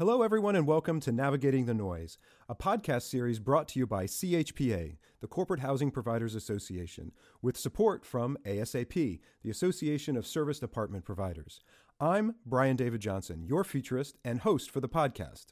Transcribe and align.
Hello, 0.00 0.22
everyone, 0.22 0.56
and 0.56 0.66
welcome 0.66 0.98
to 1.00 1.12
Navigating 1.12 1.66
the 1.66 1.74
Noise, 1.74 2.16
a 2.48 2.54
podcast 2.54 3.02
series 3.02 3.38
brought 3.38 3.68
to 3.68 3.78
you 3.78 3.86
by 3.86 4.06
CHPA, 4.06 4.96
the 5.20 5.26
Corporate 5.26 5.60
Housing 5.60 5.90
Providers 5.90 6.34
Association, 6.34 7.12
with 7.42 7.58
support 7.58 8.06
from 8.06 8.38
ASAP, 8.46 9.20
the 9.42 9.50
Association 9.50 10.16
of 10.16 10.26
Serviced 10.26 10.62
Apartment 10.62 11.04
Providers. 11.04 11.60
I'm 12.00 12.36
Brian 12.46 12.76
David 12.76 13.02
Johnson, 13.02 13.44
your 13.44 13.62
futurist 13.62 14.16
and 14.24 14.40
host 14.40 14.70
for 14.70 14.80
the 14.80 14.88
podcast. 14.88 15.48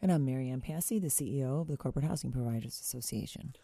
And 0.00 0.12
I'm 0.12 0.24
Marianne 0.24 0.60
Passy, 0.60 1.00
the 1.00 1.08
CEO 1.08 1.62
of 1.62 1.66
the 1.66 1.76
Corporate 1.76 2.04
Housing 2.04 2.30
Providers 2.30 2.80
Association. 2.80 3.56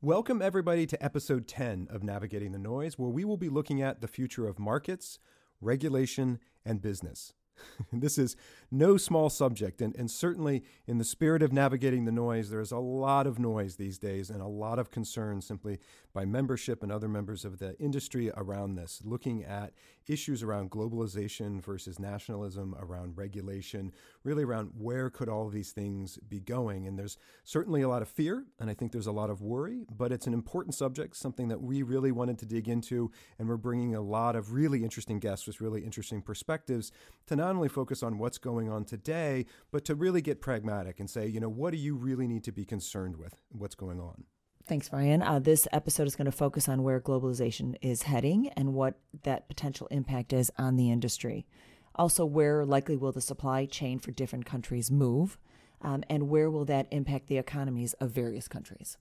Welcome, 0.00 0.40
everybody, 0.40 0.86
to 0.86 1.04
episode 1.04 1.46
10 1.46 1.88
of 1.90 2.02
Navigating 2.02 2.52
the 2.52 2.58
Noise, 2.58 2.98
where 2.98 3.10
we 3.10 3.26
will 3.26 3.36
be 3.36 3.50
looking 3.50 3.82
at 3.82 4.00
the 4.00 4.08
future 4.08 4.48
of 4.48 4.58
markets, 4.58 5.18
regulation, 5.60 6.38
and 6.64 6.80
business. 6.80 7.34
this 7.92 8.18
is 8.18 8.36
no 8.70 8.96
small 8.96 9.28
subject, 9.28 9.82
and, 9.82 9.94
and 9.96 10.10
certainly 10.10 10.64
in 10.86 10.98
the 10.98 11.04
spirit 11.04 11.42
of 11.42 11.52
navigating 11.52 12.04
the 12.04 12.12
noise, 12.12 12.50
there 12.50 12.60
is 12.60 12.72
a 12.72 12.78
lot 12.78 13.26
of 13.26 13.38
noise 13.38 13.76
these 13.76 13.98
days 13.98 14.30
and 14.30 14.40
a 14.40 14.46
lot 14.46 14.78
of 14.78 14.90
concern 14.90 15.40
simply 15.42 15.78
by 16.14 16.24
membership 16.24 16.82
and 16.82 16.92
other 16.92 17.08
members 17.08 17.44
of 17.44 17.58
the 17.58 17.78
industry 17.78 18.30
around 18.36 18.74
this, 18.74 19.00
looking 19.04 19.44
at 19.44 19.72
issues 20.06 20.42
around 20.42 20.70
globalization 20.70 21.62
versus 21.62 21.98
nationalism, 21.98 22.74
around 22.78 23.16
regulation, 23.16 23.92
really 24.24 24.42
around 24.42 24.70
where 24.76 25.08
could 25.10 25.28
all 25.28 25.48
these 25.48 25.72
things 25.72 26.18
be 26.28 26.40
going. 26.40 26.86
And 26.86 26.98
there's 26.98 27.16
certainly 27.44 27.82
a 27.82 27.88
lot 27.88 28.02
of 28.02 28.08
fear, 28.08 28.44
and 28.58 28.68
I 28.68 28.74
think 28.74 28.92
there's 28.92 29.06
a 29.06 29.12
lot 29.12 29.30
of 29.30 29.42
worry, 29.42 29.84
but 29.94 30.12
it's 30.12 30.26
an 30.26 30.34
important 30.34 30.74
subject, 30.74 31.16
something 31.16 31.48
that 31.48 31.62
we 31.62 31.82
really 31.82 32.12
wanted 32.12 32.38
to 32.38 32.46
dig 32.46 32.68
into, 32.68 33.10
and 33.38 33.48
we're 33.48 33.56
bringing 33.56 33.94
a 33.94 34.00
lot 34.00 34.36
of 34.36 34.52
really 34.52 34.82
interesting 34.82 35.18
guests 35.18 35.46
with 35.46 35.60
really 35.60 35.84
interesting 35.84 36.22
perspectives 36.22 36.90
to 37.26 37.36
not 37.42 37.56
only 37.56 37.68
focus 37.68 38.02
on 38.02 38.18
what's 38.18 38.38
going 38.38 38.70
on 38.70 38.84
today, 38.84 39.46
but 39.72 39.84
to 39.86 39.94
really 39.96 40.22
get 40.22 40.40
pragmatic 40.40 41.00
and 41.00 41.10
say, 41.10 41.26
you 41.26 41.40
know, 41.40 41.48
what 41.48 41.72
do 41.72 41.76
you 41.76 41.96
really 41.96 42.28
need 42.28 42.44
to 42.44 42.52
be 42.52 42.64
concerned 42.64 43.16
with? 43.16 43.34
What's 43.50 43.74
going 43.74 44.00
on? 44.00 44.24
Thanks, 44.64 44.88
Brian. 44.88 45.22
Uh, 45.22 45.40
this 45.40 45.66
episode 45.72 46.06
is 46.06 46.14
going 46.14 46.26
to 46.26 46.32
focus 46.32 46.68
on 46.68 46.84
where 46.84 47.00
globalization 47.00 47.74
is 47.82 48.02
heading 48.04 48.48
and 48.50 48.74
what 48.74 48.94
that 49.24 49.48
potential 49.48 49.88
impact 49.90 50.32
is 50.32 50.52
on 50.56 50.76
the 50.76 50.88
industry. 50.90 51.44
Also, 51.96 52.24
where 52.24 52.64
likely 52.64 52.96
will 52.96 53.10
the 53.10 53.20
supply 53.20 53.66
chain 53.66 53.98
for 53.98 54.12
different 54.12 54.46
countries 54.46 54.90
move, 54.90 55.36
um, 55.82 56.04
and 56.08 56.28
where 56.28 56.48
will 56.48 56.64
that 56.64 56.86
impact 56.92 57.26
the 57.26 57.38
economies 57.38 57.92
of 57.94 58.12
various 58.12 58.46
countries? 58.46 58.96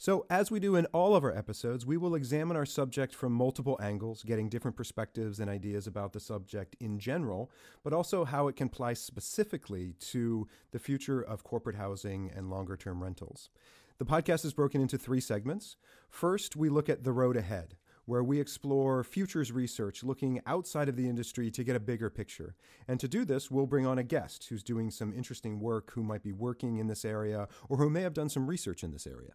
So, 0.00 0.26
as 0.30 0.48
we 0.48 0.60
do 0.60 0.76
in 0.76 0.86
all 0.86 1.16
of 1.16 1.24
our 1.24 1.36
episodes, 1.36 1.84
we 1.84 1.96
will 1.96 2.14
examine 2.14 2.56
our 2.56 2.64
subject 2.64 3.12
from 3.16 3.32
multiple 3.32 3.76
angles, 3.82 4.22
getting 4.22 4.48
different 4.48 4.76
perspectives 4.76 5.40
and 5.40 5.50
ideas 5.50 5.88
about 5.88 6.12
the 6.12 6.20
subject 6.20 6.76
in 6.78 7.00
general, 7.00 7.50
but 7.82 7.92
also 7.92 8.24
how 8.24 8.46
it 8.46 8.54
can 8.54 8.68
apply 8.68 8.92
specifically 8.92 9.94
to 9.98 10.46
the 10.70 10.78
future 10.78 11.20
of 11.20 11.42
corporate 11.42 11.74
housing 11.74 12.30
and 12.32 12.48
longer 12.48 12.76
term 12.76 13.02
rentals. 13.02 13.50
The 13.98 14.04
podcast 14.04 14.44
is 14.44 14.52
broken 14.52 14.80
into 14.80 14.98
three 14.98 15.20
segments. 15.20 15.76
First, 16.08 16.54
we 16.54 16.68
look 16.68 16.88
at 16.88 17.02
the 17.02 17.10
road 17.10 17.36
ahead, 17.36 17.74
where 18.04 18.22
we 18.22 18.38
explore 18.38 19.02
futures 19.02 19.50
research 19.50 20.04
looking 20.04 20.40
outside 20.46 20.88
of 20.88 20.94
the 20.94 21.08
industry 21.08 21.50
to 21.50 21.64
get 21.64 21.74
a 21.74 21.80
bigger 21.80 22.08
picture. 22.08 22.54
And 22.86 23.00
to 23.00 23.08
do 23.08 23.24
this, 23.24 23.50
we'll 23.50 23.66
bring 23.66 23.84
on 23.84 23.98
a 23.98 24.04
guest 24.04 24.46
who's 24.48 24.62
doing 24.62 24.92
some 24.92 25.12
interesting 25.12 25.58
work, 25.58 25.90
who 25.90 26.04
might 26.04 26.22
be 26.22 26.32
working 26.32 26.78
in 26.78 26.86
this 26.86 27.04
area, 27.04 27.48
or 27.68 27.78
who 27.78 27.90
may 27.90 28.02
have 28.02 28.14
done 28.14 28.28
some 28.28 28.46
research 28.46 28.84
in 28.84 28.92
this 28.92 29.04
area. 29.04 29.32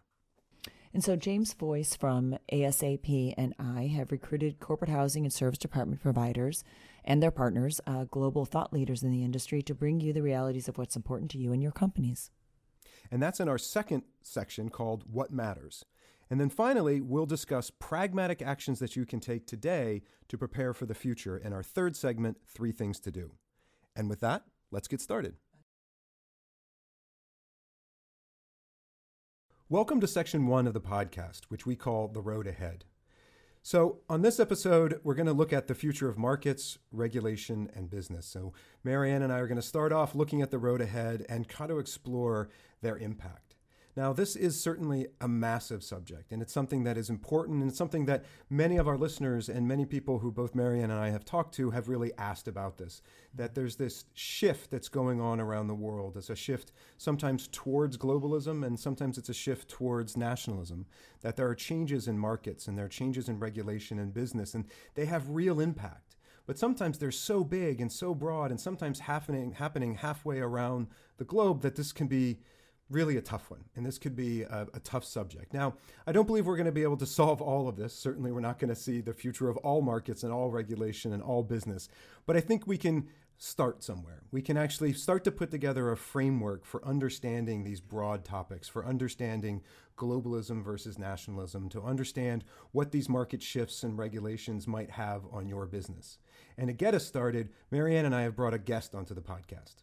And 0.94 1.02
so 1.02 1.16
James 1.16 1.52
Foice 1.52 1.96
from 1.96 2.38
ASAP 2.52 3.34
and 3.36 3.52
I 3.58 3.88
have 3.88 4.12
recruited 4.12 4.60
corporate 4.60 4.90
housing 4.90 5.24
and 5.24 5.32
serviced 5.32 5.64
apartment 5.64 6.00
providers 6.00 6.62
and 7.04 7.20
their 7.20 7.32
partners, 7.32 7.80
uh, 7.84 8.04
global 8.04 8.44
thought 8.44 8.72
leaders 8.72 9.02
in 9.02 9.10
the 9.10 9.24
industry, 9.24 9.60
to 9.62 9.74
bring 9.74 10.00
you 10.00 10.12
the 10.12 10.22
realities 10.22 10.68
of 10.68 10.78
what's 10.78 10.94
important 10.94 11.32
to 11.32 11.38
you 11.38 11.52
and 11.52 11.60
your 11.60 11.72
companies. 11.72 12.30
And 13.10 13.20
that's 13.20 13.40
in 13.40 13.48
our 13.48 13.58
second 13.58 14.04
section 14.22 14.68
called 14.68 15.02
What 15.10 15.32
Matters. 15.32 15.84
And 16.30 16.40
then 16.40 16.48
finally, 16.48 17.00
we'll 17.00 17.26
discuss 17.26 17.70
pragmatic 17.70 18.40
actions 18.40 18.78
that 18.78 18.94
you 18.94 19.04
can 19.04 19.18
take 19.18 19.48
today 19.48 20.02
to 20.28 20.38
prepare 20.38 20.72
for 20.72 20.86
the 20.86 20.94
future 20.94 21.36
in 21.36 21.52
our 21.52 21.62
third 21.64 21.96
segment, 21.96 22.38
Three 22.46 22.72
Things 22.72 23.00
to 23.00 23.10
Do. 23.10 23.32
And 23.96 24.08
with 24.08 24.20
that, 24.20 24.44
let's 24.70 24.88
get 24.88 25.00
started. 25.00 25.34
Welcome 29.70 29.98
to 30.02 30.06
section 30.06 30.46
one 30.46 30.66
of 30.66 30.74
the 30.74 30.80
podcast, 30.80 31.44
which 31.48 31.64
we 31.64 31.74
call 31.74 32.08
The 32.08 32.20
Road 32.20 32.46
Ahead. 32.46 32.84
So, 33.62 34.00
on 34.10 34.20
this 34.20 34.38
episode, 34.38 35.00
we're 35.02 35.14
going 35.14 35.24
to 35.24 35.32
look 35.32 35.54
at 35.54 35.68
the 35.68 35.74
future 35.74 36.06
of 36.06 36.18
markets, 36.18 36.76
regulation, 36.92 37.70
and 37.74 37.88
business. 37.88 38.26
So, 38.26 38.52
Marianne 38.84 39.22
and 39.22 39.32
I 39.32 39.38
are 39.38 39.46
going 39.46 39.56
to 39.56 39.62
start 39.62 39.90
off 39.90 40.14
looking 40.14 40.42
at 40.42 40.50
the 40.50 40.58
road 40.58 40.82
ahead 40.82 41.24
and 41.30 41.48
kind 41.48 41.70
of 41.70 41.78
explore 41.78 42.50
their 42.82 42.98
impact. 42.98 43.43
Now, 43.96 44.12
this 44.12 44.34
is 44.34 44.60
certainly 44.60 45.06
a 45.20 45.28
massive 45.28 45.84
subject, 45.84 46.32
and 46.32 46.42
it's 46.42 46.52
something 46.52 46.82
that 46.82 46.98
is 46.98 47.10
important, 47.10 47.60
and 47.60 47.68
it's 47.68 47.78
something 47.78 48.06
that 48.06 48.24
many 48.50 48.76
of 48.76 48.88
our 48.88 48.98
listeners 48.98 49.48
and 49.48 49.68
many 49.68 49.84
people 49.86 50.18
who 50.18 50.32
both 50.32 50.54
Marianne 50.54 50.90
and 50.90 50.98
I 50.98 51.10
have 51.10 51.24
talked 51.24 51.54
to 51.56 51.70
have 51.70 51.88
really 51.88 52.12
asked 52.18 52.48
about 52.48 52.76
this. 52.76 53.02
That 53.32 53.54
there's 53.54 53.76
this 53.76 54.04
shift 54.12 54.72
that's 54.72 54.88
going 54.88 55.20
on 55.20 55.40
around 55.40 55.68
the 55.68 55.74
world. 55.74 56.16
It's 56.16 56.28
a 56.28 56.34
shift 56.34 56.72
sometimes 56.98 57.48
towards 57.52 57.96
globalism, 57.96 58.66
and 58.66 58.80
sometimes 58.80 59.16
it's 59.16 59.28
a 59.28 59.34
shift 59.34 59.68
towards 59.68 60.16
nationalism. 60.16 60.86
That 61.20 61.36
there 61.36 61.48
are 61.48 61.54
changes 61.54 62.08
in 62.08 62.18
markets, 62.18 62.66
and 62.66 62.76
there 62.76 62.86
are 62.86 62.88
changes 62.88 63.28
in 63.28 63.38
regulation 63.38 64.00
and 64.00 64.12
business, 64.12 64.54
and 64.54 64.64
they 64.94 65.06
have 65.06 65.28
real 65.30 65.60
impact 65.60 66.16
but 66.46 66.58
sometimes 66.58 66.98
they're 66.98 67.10
so 67.10 67.42
big 67.42 67.80
and 67.80 67.90
so 67.90 68.14
broad 68.14 68.50
and 68.50 68.60
sometimes 68.60 69.00
happening 69.00 69.52
happening 69.52 69.94
halfway 69.94 70.40
around 70.40 70.88
the 71.16 71.24
globe 71.24 71.62
that 71.62 71.76
this 71.76 71.90
can 71.90 72.06
be 72.06 72.38
really 72.90 73.16
a 73.16 73.22
tough 73.22 73.50
one, 73.50 73.64
and 73.76 73.84
this 73.84 73.98
could 73.98 74.14
be 74.14 74.42
a, 74.42 74.66
a, 74.74 74.80
tough 74.80 75.04
subject. 75.04 75.54
Now, 75.54 75.74
I 76.06 76.12
don't 76.12 76.26
believe 76.26 76.46
we're 76.46 76.56
going 76.56 76.66
to 76.66 76.72
be 76.72 76.82
able 76.82 76.98
to 76.98 77.06
solve 77.06 77.40
all 77.40 77.68
of 77.68 77.76
this. 77.76 77.94
Certainly, 77.94 78.32
we're 78.32 78.40
not 78.40 78.58
going 78.58 78.68
to 78.68 78.76
see 78.76 79.00
the 79.00 79.14
future 79.14 79.48
of 79.48 79.56
all 79.58 79.80
markets 79.80 80.22
and 80.22 80.32
all 80.32 80.50
regulation 80.50 81.12
and 81.12 81.22
all 81.22 81.42
business, 81.42 81.88
but 82.26 82.36
I 82.36 82.40
think 82.40 82.66
we 82.66 82.78
can 82.78 83.08
start 83.36 83.82
somewhere. 83.82 84.22
We 84.30 84.42
can 84.42 84.56
actually 84.56 84.92
start 84.92 85.24
to 85.24 85.32
put 85.32 85.50
together 85.50 85.90
a 85.90 85.96
framework 85.96 86.64
for 86.64 86.84
understanding 86.86 87.64
these 87.64 87.80
broad 87.80 88.24
topics, 88.24 88.68
for 88.68 88.86
understanding 88.86 89.62
globalism 89.96 90.62
versus 90.62 90.98
nationalism, 90.98 91.68
to 91.70 91.82
understand 91.82 92.44
what 92.72 92.92
these 92.92 93.08
market 93.08 93.42
shifts 93.42 93.82
and 93.82 93.98
regulations 93.98 94.66
might 94.66 94.90
have 94.90 95.22
on 95.32 95.48
your 95.48 95.66
business. 95.66 96.18
And 96.56 96.68
to 96.68 96.72
get 96.72 96.94
us 96.94 97.06
started, 97.06 97.50
Marianne 97.70 98.06
and 98.06 98.14
I 98.14 98.22
have 98.22 98.36
brought 98.36 98.54
a 98.54 98.58
guest 98.58 98.94
onto 98.94 99.14
the 99.14 99.20
podcast. 99.20 99.82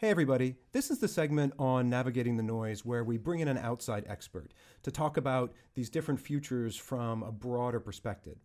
Hey, 0.00 0.08
everybody. 0.08 0.56
This 0.72 0.90
is 0.90 0.98
the 0.98 1.08
segment 1.08 1.52
on 1.58 1.90
navigating 1.90 2.38
the 2.38 2.42
noise 2.42 2.86
where 2.86 3.04
we 3.04 3.18
bring 3.18 3.40
in 3.40 3.48
an 3.48 3.58
outside 3.58 4.06
expert 4.08 4.54
to 4.82 4.90
talk 4.90 5.18
about 5.18 5.52
these 5.74 5.90
different 5.90 6.20
futures 6.20 6.74
from 6.74 7.22
a 7.22 7.30
broader 7.30 7.80
perspective. 7.80 8.38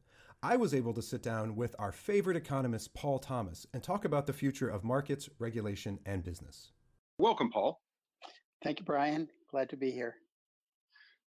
I 0.43 0.57
was 0.57 0.73
able 0.73 0.93
to 0.95 1.01
sit 1.01 1.23
down 1.23 1.55
with 1.55 1.73
our 1.79 1.93
favorite 1.93 2.35
economist, 2.35 2.93
Paul 2.93 3.19
Thomas, 3.19 3.65
and 3.73 3.81
talk 3.81 4.03
about 4.03 4.27
the 4.27 4.33
future 4.33 4.67
of 4.67 4.83
markets, 4.83 5.29
regulation, 5.39 5.97
and 6.05 6.25
business. 6.25 6.73
Welcome, 7.19 7.49
Paul. 7.51 7.79
Thank 8.61 8.81
you, 8.81 8.85
Brian. 8.85 9.29
Glad 9.49 9.69
to 9.69 9.77
be 9.77 9.91
here. 9.91 10.15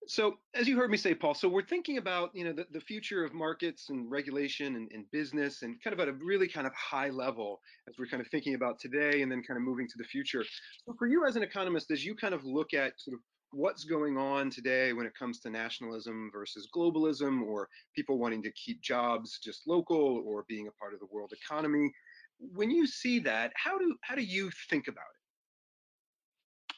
So, 0.08 0.38
as 0.54 0.68
you 0.68 0.76
heard 0.78 0.90
me 0.90 0.98
say, 0.98 1.14
Paul, 1.16 1.34
so 1.34 1.48
we're 1.48 1.66
thinking 1.66 1.98
about 1.98 2.32
you 2.34 2.44
know 2.44 2.52
the, 2.52 2.66
the 2.72 2.82
future 2.82 3.24
of 3.24 3.34
markets 3.34 3.90
and 3.90 4.10
regulation 4.12 4.76
and, 4.76 4.92
and, 4.92 5.10
business, 5.12 5.62
and 5.62 5.82
kind 5.82 5.94
of 5.94 6.00
at 6.00 6.10
a 6.10 6.14
really 6.14 6.48
kind 6.48 6.68
of 6.68 6.74
high 6.74 7.10
level 7.10 7.62
as 7.88 7.96
we're 7.98 8.08
kind 8.08 8.22
of 8.22 8.28
thinking 8.28 8.56
about 8.56 8.80
today, 8.80 9.22
and 9.22 9.32
then 9.32 9.42
kind 9.44 9.58
of 9.58 9.64
moving 9.64 9.88
to 9.88 9.98
the 9.98 10.04
future. 10.04 10.44
So, 10.86 10.94
for 10.98 11.08
you 11.08 11.26
as 11.26 11.36
an 11.36 11.44
economist, 11.44 11.90
as 11.92 12.04
you 12.06 12.16
kind 12.16 12.34
of 12.34 12.44
look 12.44 12.74
at 12.74 13.00
sort 13.00 13.16
of 13.16 13.22
what's 13.52 13.84
going 13.84 14.18
on 14.18 14.50
today 14.50 14.94
when 14.94 15.06
it 15.06 15.14
comes 15.18 15.40
to 15.42 15.50
nationalism 15.50 16.30
versus 16.34 16.68
globalism, 16.76 17.42
or 17.44 17.70
people 17.96 18.18
wanting 18.18 18.44
to 18.44 18.52
keep 18.52 18.82
jobs 18.82 19.40
just 19.44 19.62
local, 19.68 20.24
or 20.26 20.44
being 20.50 20.68
a 20.68 20.72
part 20.72 20.94
of 20.94 21.00
the 21.00 21.08
world 21.12 21.32
economy, 21.46 21.92
when 22.40 22.70
you 22.70 22.86
see 22.86 23.20
that, 23.20 23.54
how 23.56 23.78
do 23.78 23.96
how 24.02 24.16
do 24.16 24.24
you 24.24 24.52
think 24.70 24.88
about 24.88 25.02
it? 25.02 26.76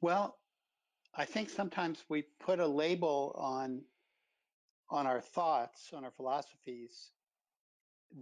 Well, 0.00 0.39
I 1.20 1.26
think 1.26 1.50
sometimes 1.50 2.02
we 2.08 2.24
put 2.42 2.60
a 2.60 2.66
label 2.66 3.36
on 3.36 3.82
on 4.88 5.06
our 5.06 5.20
thoughts, 5.20 5.90
on 5.92 6.02
our 6.02 6.10
philosophies 6.10 7.10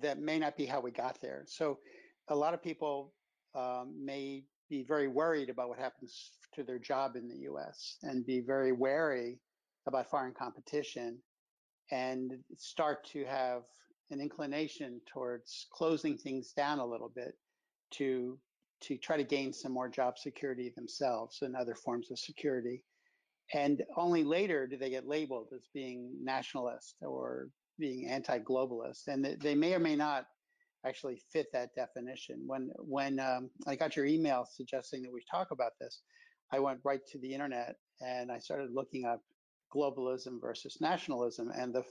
that 0.01 0.19
may 0.19 0.37
not 0.37 0.57
be 0.57 0.67
how 0.67 0.81
we 0.81 0.91
got 0.91 1.17
there. 1.23 1.45
So 1.47 1.79
a 2.27 2.35
lot 2.35 2.55
of 2.55 2.63
people 2.63 3.15
um, 3.55 3.95
may 4.05 4.43
be 4.69 4.83
very 4.83 5.07
worried 5.07 5.49
about 5.49 5.69
what 5.69 5.79
happens 5.79 6.33
to 6.57 6.65
their 6.65 6.81
job 6.81 7.15
in 7.15 7.29
the 7.29 7.49
US 7.51 7.99
and 8.03 8.27
be 8.27 8.41
very 8.41 8.73
wary 8.73 9.39
about 9.87 10.11
foreign 10.11 10.35
competition 10.35 11.19
and 11.93 12.33
start 12.57 13.07
to 13.13 13.25
have 13.27 13.63
an 14.11 14.21
inclination 14.21 15.01
towards 15.07 15.69
closing 15.73 16.19
things 16.19 16.53
down 16.53 16.81
a 16.81 16.85
little 16.85 17.13
bit 17.15 17.35
to 17.93 18.41
to 18.81 18.97
try 18.97 19.17
to 19.17 19.25
gain 19.25 19.53
some 19.53 19.73
more 19.73 19.89
job 19.89 20.19
security 20.19 20.73
themselves 20.77 21.43
and 21.43 21.57
other 21.57 21.75
forms 21.75 22.11
of 22.11 22.19
security. 22.19 22.83
And 23.55 23.83
only 23.97 24.25
later 24.25 24.67
do 24.67 24.77
they 24.77 24.91
get 24.91 25.07
labeled 25.07 25.49
as 25.55 25.69
being 25.73 26.13
nationalist 26.23 26.97
or 27.01 27.49
being 27.79 28.09
anti-globalist. 28.09 29.09
And 29.09 29.25
they 29.41 29.55
may 29.55 29.75
or 29.75 29.79
may 29.79 29.97
not 29.97 30.27
actually 30.87 31.21
fit 31.33 31.47
that 31.53 31.75
definition. 31.75 32.43
When 32.47 32.71
when 32.79 33.19
um, 33.21 33.51
I 33.67 33.75
got 33.75 33.97
your 33.97 34.05
email 34.07 34.47
suggesting 34.51 35.03
that 35.03 35.13
we 35.13 35.23
talk 35.31 35.51
about 35.51 35.73
this, 35.81 36.03
I 36.53 36.59
went 36.59 36.81
right 36.85 37.01
to 37.13 37.19
the 37.19 37.33
internet 37.33 37.77
and 38.01 38.31
I 38.31 38.39
started 38.39 38.71
looking 38.73 39.05
up 39.05 39.21
globalism 39.75 40.41
versus 40.41 40.79
nationalism. 40.81 41.51
And 41.55 41.75
the 41.75 41.85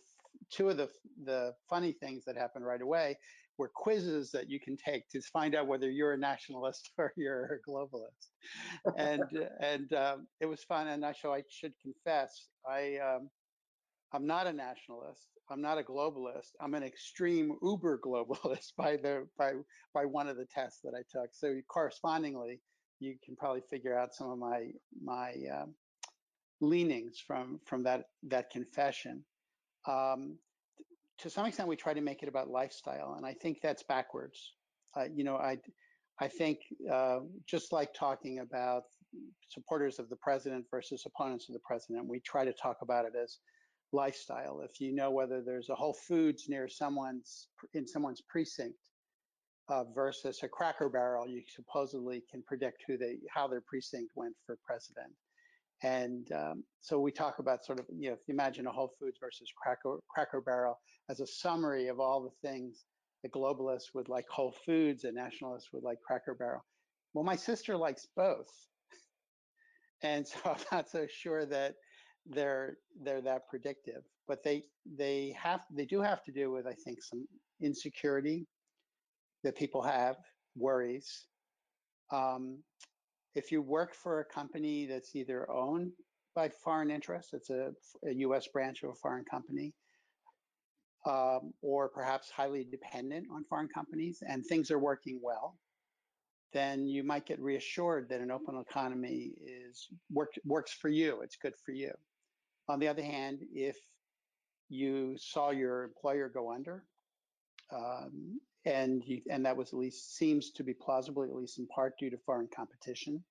two 0.51 0.69
of 0.69 0.77
the 0.77 0.89
the 1.25 1.53
funny 1.69 1.91
things 1.91 2.23
that 2.25 2.37
happened 2.37 2.65
right 2.65 2.81
away 2.81 3.17
were 3.57 3.71
quizzes 3.73 4.31
that 4.31 4.49
you 4.49 4.59
can 4.59 4.77
take 4.77 5.07
to 5.09 5.21
find 5.21 5.55
out 5.55 5.67
whether 5.67 5.89
you're 5.89 6.13
a 6.13 6.17
nationalist 6.17 6.91
or 6.97 7.13
you're 7.15 7.59
a 7.65 7.69
globalist. 7.69 8.29
and 8.97 9.23
and 9.61 9.93
um, 9.93 10.27
it 10.39 10.45
was 10.45 10.63
fun. 10.63 10.87
And 10.87 11.05
I 11.05 11.13
so 11.13 11.33
I 11.33 11.43
should 11.49 11.73
confess, 11.81 12.47
I 12.69 12.97
um, 12.97 13.29
I'm 14.13 14.25
not 14.25 14.47
a 14.47 14.53
nationalist. 14.53 15.27
I'm 15.49 15.61
not 15.61 15.77
a 15.77 15.83
globalist. 15.83 16.51
I'm 16.61 16.73
an 16.73 16.83
extreme 16.83 17.57
uber 17.61 17.99
globalist 18.03 18.73
by 18.77 18.97
the 18.97 19.27
by 19.37 19.53
by 19.93 20.05
one 20.05 20.27
of 20.27 20.37
the 20.37 20.45
tests 20.45 20.81
that 20.83 20.93
I 20.93 21.03
took. 21.11 21.29
So 21.33 21.55
correspondingly, 21.67 22.61
you 22.99 23.15
can 23.23 23.35
probably 23.35 23.61
figure 23.69 23.97
out 23.97 24.13
some 24.13 24.29
of 24.29 24.37
my 24.37 24.67
my 25.01 25.33
um, 25.53 25.73
leanings 26.61 27.21
from 27.25 27.59
from 27.65 27.83
that 27.83 28.05
that 28.23 28.49
confession. 28.49 29.23
Um, 29.87 30.37
to 31.19 31.29
some 31.29 31.45
extent, 31.45 31.67
we 31.67 31.75
try 31.75 31.93
to 31.93 32.01
make 32.01 32.23
it 32.23 32.29
about 32.29 32.49
lifestyle, 32.49 33.15
and 33.17 33.25
I 33.25 33.33
think 33.33 33.59
that's 33.61 33.83
backwards. 33.83 34.53
Uh, 34.95 35.05
you 35.13 35.23
know, 35.23 35.37
I 35.37 35.57
I 36.19 36.27
think 36.27 36.59
uh, 36.91 37.19
just 37.47 37.71
like 37.71 37.93
talking 37.93 38.39
about 38.39 38.83
supporters 39.49 39.99
of 39.99 40.09
the 40.09 40.15
president 40.15 40.65
versus 40.71 41.05
opponents 41.05 41.49
of 41.49 41.53
the 41.53 41.61
president, 41.65 42.07
we 42.07 42.19
try 42.19 42.43
to 42.45 42.53
talk 42.53 42.77
about 42.81 43.05
it 43.05 43.13
as 43.21 43.39
lifestyle. 43.93 44.61
If 44.61 44.81
you 44.81 44.93
know 44.93 45.11
whether 45.11 45.41
there's 45.41 45.69
a 45.69 45.75
Whole 45.75 45.97
Foods 46.07 46.45
near 46.49 46.67
someone's 46.67 47.47
in 47.73 47.87
someone's 47.87 48.21
precinct 48.21 48.79
uh, 49.69 49.83
versus 49.95 50.39
a 50.43 50.47
Cracker 50.47 50.89
Barrel, 50.89 51.27
you 51.27 51.41
supposedly 51.47 52.23
can 52.29 52.43
predict 52.43 52.83
who 52.87 52.97
they 52.97 53.17
how 53.33 53.47
their 53.47 53.61
precinct 53.61 54.11
went 54.15 54.35
for 54.45 54.57
president. 54.65 55.13
And 55.83 56.31
um, 56.31 56.63
so 56.81 56.99
we 56.99 57.11
talk 57.11 57.39
about 57.39 57.63
sort 57.63 57.79
of, 57.79 57.85
you 57.95 58.09
know, 58.09 58.13
if 58.13 58.19
you 58.27 58.33
imagine 58.33 58.65
a 58.65 58.71
Whole 58.71 58.91
Foods 58.99 59.17
versus 59.21 59.51
Cracker, 59.61 59.99
Cracker 60.09 60.41
Barrel 60.41 60.79
as 61.09 61.19
a 61.19 61.27
summary 61.27 61.87
of 61.87 61.99
all 61.99 62.23
the 62.23 62.47
things 62.47 62.85
the 63.23 63.29
globalists 63.29 63.93
would 63.93 64.09
like 64.09 64.25
Whole 64.29 64.55
Foods 64.65 65.03
and 65.03 65.15
nationalists 65.15 65.69
would 65.73 65.83
like 65.83 65.99
Cracker 66.05 66.35
Barrel. 66.35 66.65
Well, 67.13 67.23
my 67.23 67.35
sister 67.35 67.77
likes 67.77 68.07
both. 68.15 68.47
And 70.03 70.27
so 70.27 70.37
I'm 70.45 70.63
not 70.71 70.87
so 70.87 71.07
sure 71.09 71.47
that 71.47 71.73
they're 72.27 72.77
they're 73.01 73.21
that 73.21 73.47
predictive. 73.49 74.03
But 74.27 74.43
they 74.43 74.63
they 74.85 75.35
have 75.41 75.61
they 75.75 75.85
do 75.85 76.01
have 76.01 76.23
to 76.25 76.31
do 76.31 76.51
with, 76.51 76.67
I 76.67 76.75
think, 76.85 77.01
some 77.01 77.25
insecurity 77.63 78.45
that 79.43 79.55
people 79.55 79.81
have, 79.81 80.17
worries. 80.55 81.25
Um, 82.11 82.59
if 83.37 83.51
you 83.51 83.61
work 83.61 83.93
for 83.93 84.19
a 84.19 84.25
company 84.25 84.87
that's 84.87 85.15
either 85.15 85.49
owned 85.49 85.91
by 86.33 86.49
foreign 86.49 86.89
interests, 86.89 87.33
it's 87.33 87.51
a, 87.51 87.71
a 88.03 88.13
US 88.25 88.47
branch 88.47 88.81
of 88.81 88.89
a 88.89 88.95
foreign 88.95 89.25
company, 89.25 89.75
um, 91.05 91.53
or 91.61 91.87
perhaps 91.87 92.31
highly 92.31 92.63
dependent 92.63 93.27
on 93.31 93.45
foreign 93.45 93.67
companies, 93.67 94.23
and 94.27 94.43
things 94.43 94.71
are 94.71 94.79
working 94.79 95.19
well, 95.21 95.55
then 96.51 96.87
you 96.87 97.03
might 97.03 97.27
get 97.27 97.39
reassured 97.39 98.09
that 98.09 98.21
an 98.21 98.31
open 98.31 98.57
economy 98.57 99.33
is 99.45 99.87
work, 100.11 100.33
works 100.43 100.71
for 100.73 100.89
you. 100.89 101.21
It's 101.21 101.37
good 101.37 101.53
for 101.63 101.73
you. 101.73 101.91
On 102.69 102.79
the 102.79 102.87
other 102.87 103.03
hand, 103.03 103.41
if 103.53 103.77
you 104.67 105.15
saw 105.19 105.51
your 105.51 105.83
employer 105.83 106.27
go 106.27 106.51
under, 106.51 106.85
um, 107.71 108.39
and 108.67 109.01
you, 109.05 109.21
and 109.31 109.45
that 109.45 109.55
was 109.55 109.69
at 109.69 109.79
least 109.79 110.17
seems 110.17 110.51
to 110.51 110.63
be 110.63 110.73
plausible, 110.73 111.23
at 111.23 111.33
least 111.33 111.57
in 111.57 111.67
part 111.67 111.97
due 111.97 112.09
to 112.09 112.17
foreign 112.25 112.49
competition. 112.53 113.23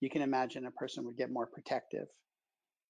You 0.00 0.08
can 0.08 0.22
imagine 0.22 0.66
a 0.66 0.70
person 0.70 1.04
would 1.04 1.16
get 1.16 1.32
more 1.32 1.46
protective. 1.46 2.06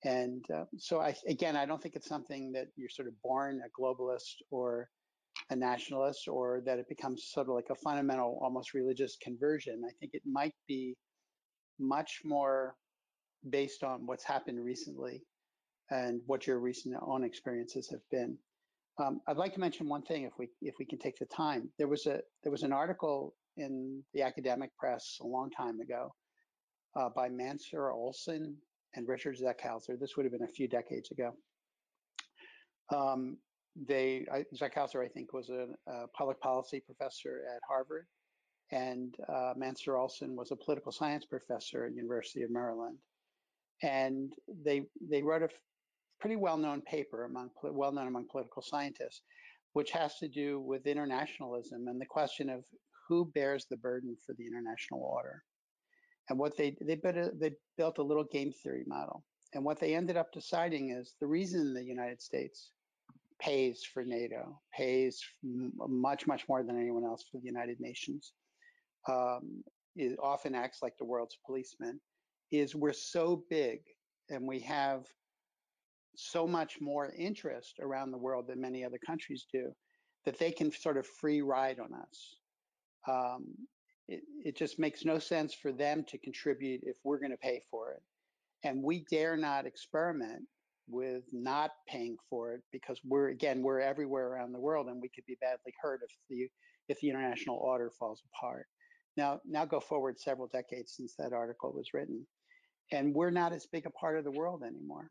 And 0.05 0.45
uh, 0.55 0.65
so, 0.77 1.01
I, 1.01 1.15
again, 1.27 1.57
I 1.57 1.65
don't 1.65 1.83
think 1.83 1.97
it's 1.97 2.09
something 2.09 2.53
that 2.53 2.67
you're 2.77 2.91
sort 2.91 3.09
of 3.09 3.15
born 3.23 3.63
a 3.65 3.81
globalist 3.81 4.35
or 4.51 4.91
a 5.51 5.57
nationalist, 5.57 6.29
or 6.29 6.63
that 6.67 6.79
it 6.79 6.89
becomes 6.89 7.31
sort 7.33 7.49
of 7.49 7.55
like 7.55 7.71
a 7.71 7.75
fundamental, 7.75 8.39
almost 8.43 8.75
religious 8.75 9.17
conversion. 9.23 9.83
I 9.87 9.93
think 9.99 10.13
it 10.13 10.23
might 10.27 10.55
be 10.67 10.95
much 11.79 12.21
more 12.25 12.75
based 13.49 13.83
on 13.83 14.05
what's 14.05 14.25
happened 14.25 14.63
recently 14.63 15.23
and 15.91 16.21
what 16.27 16.47
your 16.47 16.59
recent 16.59 16.97
own 17.01 17.25
experiences 17.25 17.89
have 17.91 18.03
been. 18.11 18.37
Um, 18.99 19.21
I'd 19.29 19.37
like 19.37 19.55
to 19.55 19.61
mention 19.61 19.89
one 19.89 20.03
thing, 20.03 20.25
if 20.25 20.33
we 20.39 20.49
if 20.61 20.75
we 20.79 20.85
can 20.85 20.99
take 20.99 21.19
the 21.19 21.27
time. 21.27 21.71
There 21.79 21.89
was 21.89 22.07
a 22.07 22.21
there 22.43 22.53
was 22.53 22.63
an 22.65 22.73
article 22.73 23.35
in 23.57 24.03
the 24.15 24.23
academic 24.23 24.71
press 24.77 25.19
a 25.21 25.27
long 25.27 25.51
time 25.51 25.81
ago 25.81 26.15
uh, 26.97 27.09
by 27.15 27.29
Mancur 27.29 27.93
Olson 27.93 28.57
and 28.95 29.09
Richard 29.09 29.37
Zeckhauser. 29.37 29.99
This 29.99 30.17
would 30.17 30.25
have 30.25 30.33
been 30.33 30.49
a 30.49 30.53
few 30.53 30.69
decades 30.69 31.11
ago. 31.11 31.33
Um, 32.95 33.39
they 33.87 34.27
I, 34.33 34.45
Zeckhauser, 34.57 35.05
I 35.05 35.09
think, 35.09 35.33
was 35.33 35.51
a, 35.51 35.67
a, 35.87 36.09
public 36.09 36.41
policy 36.41 36.81
professor 36.81 37.43
at 37.55 37.61
Harvard, 37.69 38.07
and 38.73 39.15
uh, 39.29 39.55
Mancur 39.57 40.01
Olson 40.01 40.35
was 40.35 40.51
a 40.51 40.57
political 40.57 40.91
science 40.91 41.25
professor 41.25 41.85
at 41.85 41.95
University 41.95 42.43
of 42.43 42.51
Maryland. 42.51 42.99
And 43.83 44.33
they 44.65 44.83
they 45.09 45.23
wrote 45.23 45.43
a 45.43 45.49
pretty 46.21 46.37
well-known 46.37 46.83
paper 46.83 47.25
among 47.25 47.51
well-known 47.63 48.09
among 48.09 48.27
political 48.31 48.63
scientists, 48.63 49.23
which 49.73 49.91
has 49.91 50.17
to 50.19 50.29
do 50.29 50.61
with 50.61 50.87
internationalism 50.87 51.89
and 51.89 52.01
the 52.01 52.07
question 52.07 52.49
of 52.51 52.65
who 53.09 53.31
bears 53.35 53.67
the 53.71 53.77
burden 53.77 54.17
for 54.25 54.35
the 54.35 54.47
international 54.47 55.01
order. 55.01 55.43
And 56.29 56.39
what 56.39 56.57
they 56.57 56.77
they 56.87 56.97
built 56.97 57.17
a, 57.17 57.31
they 57.41 57.53
built 57.77 57.99
a 57.99 58.03
little 58.03 58.25
game 58.25 58.53
theory 58.53 58.85
model. 58.87 59.25
And 59.55 59.65
what 59.65 59.81
they 59.81 59.95
ended 59.95 60.17
up 60.17 60.31
deciding 60.33 60.91
is 60.91 61.15
the 61.21 61.27
reason 61.27 61.73
the 61.73 61.83
United 61.83 62.21
States 62.21 62.73
pays 63.41 63.83
for 63.83 64.05
NATO, 64.05 64.61
pays 64.77 65.23
much 65.43 66.27
much 66.27 66.47
more 66.49 66.63
than 66.63 66.79
anyone 66.79 67.05
else 67.05 67.25
for 67.31 67.39
the 67.39 67.47
United 67.47 67.81
Nations, 67.81 68.33
um, 69.09 69.63
it 69.97 70.19
often 70.23 70.55
acts 70.55 70.79
like 70.83 70.97
the 70.99 71.05
world's 71.05 71.39
policeman. 71.47 72.01
Is 72.51 72.75
we're 72.75 72.93
so 72.93 73.45
big 73.51 73.81
and 74.31 74.47
we 74.47 74.61
have 74.61 75.05
so 76.19 76.49
much 76.49 76.81
more 76.81 77.13
interest 77.17 77.79
around 77.81 78.11
the 78.11 78.19
world 78.19 78.49
than 78.49 78.61
many 78.61 78.85
other 78.85 78.99
countries 78.99 79.47
do 79.53 79.73
that 80.25 80.39
they 80.39 80.51
can 80.51 80.73
sort 80.73 80.97
of 80.97 81.07
free 81.07 81.43
ride 81.43 81.79
on 81.79 81.95
us. 81.95 82.37
Um, 83.09 83.55
it, 84.09 84.23
it 84.45 84.57
just 84.57 84.81
makes 84.81 85.05
no 85.05 85.21
sense 85.21 85.55
for 85.55 85.71
them 85.71 86.05
to 86.09 86.19
contribute 86.19 86.81
if 86.83 86.97
we're 87.05 87.21
going 87.21 87.31
to 87.31 87.37
pay 87.37 87.63
for 87.71 87.93
it. 87.93 88.03
And 88.65 88.83
we 88.83 89.05
dare 89.09 89.37
not 89.37 89.65
experiment 89.65 90.43
with 90.89 91.23
not 91.33 91.71
paying 91.87 92.17
for 92.29 92.55
it 92.55 92.63
because 92.73 92.99
we're 93.05 93.29
again 93.29 93.63
we're 93.63 93.81
everywhere 93.81 94.29
around 94.29 94.53
the 94.53 94.59
world 94.59 94.89
and 94.89 95.01
we 95.01 95.11
could 95.15 95.27
be 95.27 95.37
badly 95.41 95.73
hurt 95.81 96.01
if 96.03 96.11
the 96.29 96.49
if 96.89 96.99
the 97.01 97.11
international 97.11 97.59
order 97.59 97.93
falls 97.97 98.23
apart. 98.35 98.67
Now 99.17 99.41
now 99.47 99.67
go 99.67 99.79
forward 99.79 100.19
several 100.19 100.49
decades 100.49 100.95
since 100.97 101.15
that 101.19 101.33
article 101.33 101.73
was 101.73 101.93
written, 101.95 102.27
and 102.91 103.15
we're 103.15 103.31
not 103.31 103.53
as 103.53 103.67
big 103.67 103.87
a 103.87 103.91
part 103.91 104.19
of 104.19 104.25
the 104.25 104.31
world 104.31 104.63
anymore 104.65 105.11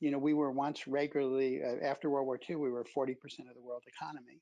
you 0.00 0.10
know, 0.10 0.18
we 0.18 0.34
were 0.34 0.50
once 0.50 0.86
regularly 0.86 1.60
uh, 1.62 1.84
after 1.84 2.10
World 2.10 2.26
War 2.26 2.38
II, 2.48 2.56
we 2.56 2.70
were 2.70 2.84
40% 2.96 3.12
of 3.12 3.54
the 3.54 3.62
world 3.62 3.82
economy, 3.86 4.40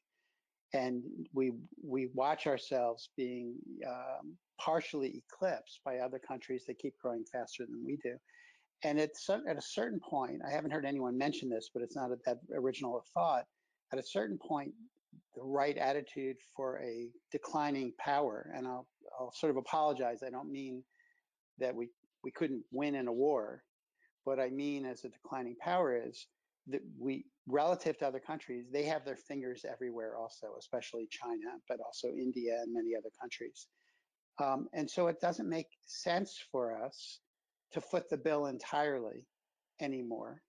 and 0.72 1.02
we 1.32 1.52
we 1.82 2.08
watch 2.14 2.46
ourselves 2.46 3.10
being 3.16 3.54
um, 3.86 4.36
partially 4.60 5.22
eclipsed 5.32 5.80
by 5.84 5.98
other 5.98 6.18
countries 6.18 6.64
that 6.66 6.78
keep 6.78 6.94
growing 7.00 7.24
faster 7.32 7.64
than 7.66 7.84
we 7.84 7.96
do. 8.02 8.16
And 8.82 8.98
it's 8.98 9.30
at 9.30 9.56
a 9.56 9.62
certain 9.62 10.00
point, 10.00 10.42
I 10.46 10.50
haven't 10.50 10.72
heard 10.72 10.84
anyone 10.84 11.16
mention 11.16 11.48
this, 11.48 11.70
but 11.72 11.82
it's 11.82 11.96
not 11.96 12.10
that 12.26 12.38
original 12.54 12.98
a 12.98 13.02
thought. 13.18 13.44
At 13.92 13.98
a 13.98 14.02
certain 14.02 14.38
point, 14.38 14.72
the 15.36 15.42
right 15.42 15.78
attitude 15.78 16.36
for 16.56 16.80
a 16.80 17.08
declining 17.30 17.92
power, 17.98 18.50
and 18.54 18.66
I'll 18.66 18.86
I'll 19.18 19.32
sort 19.32 19.50
of 19.50 19.56
apologize. 19.56 20.22
I 20.26 20.30
don't 20.30 20.50
mean 20.50 20.82
that 21.58 21.74
we 21.74 21.90
we 22.24 22.32
couldn't 22.32 22.64
win 22.72 22.96
in 22.96 23.06
a 23.06 23.12
war 23.12 23.62
what 24.24 24.40
I 24.40 24.50
mean 24.50 24.84
as 24.84 25.04
a 25.04 25.08
declining 25.08 25.56
power 25.60 25.96
is 25.96 26.26
that 26.68 26.80
we, 26.98 27.26
relative 27.46 27.98
to 27.98 28.06
other 28.06 28.20
countries, 28.20 28.66
they 28.72 28.84
have 28.84 29.04
their 29.04 29.16
fingers 29.16 29.64
everywhere 29.70 30.16
also, 30.16 30.54
especially 30.58 31.08
China, 31.10 31.58
but 31.68 31.78
also 31.84 32.08
India 32.08 32.58
and 32.62 32.72
many 32.72 32.94
other 32.96 33.10
countries. 33.20 33.66
Um, 34.42 34.68
and 34.72 34.90
so 34.90 35.06
it 35.06 35.20
doesn't 35.20 35.48
make 35.48 35.68
sense 35.86 36.38
for 36.50 36.82
us 36.82 37.20
to 37.72 37.80
foot 37.80 38.08
the 38.08 38.16
bill 38.16 38.46
entirely 38.46 39.26
anymore 39.80 40.42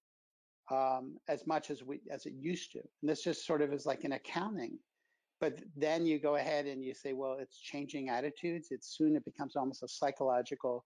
um, 0.71 1.17
as 1.27 1.45
much 1.45 1.69
as 1.69 1.83
we 1.83 1.99
as 2.09 2.25
it 2.25 2.33
used 2.39 2.71
to. 2.71 2.79
And 2.79 3.09
this 3.09 3.23
just 3.23 3.45
sort 3.45 3.61
of 3.61 3.73
is 3.73 3.85
like 3.85 4.03
an 4.03 4.13
accounting. 4.13 4.79
But 5.41 5.59
then 5.75 6.05
you 6.05 6.17
go 6.17 6.35
ahead 6.35 6.65
and 6.65 6.83
you 6.83 6.93
say, 6.93 7.13
well, 7.13 7.37
it's 7.39 7.59
changing 7.59 8.09
attitudes. 8.09 8.69
It's 8.71 8.95
soon 8.97 9.15
it 9.15 9.25
becomes 9.25 9.55
almost 9.55 9.83
a 9.83 9.87
psychological 9.87 10.85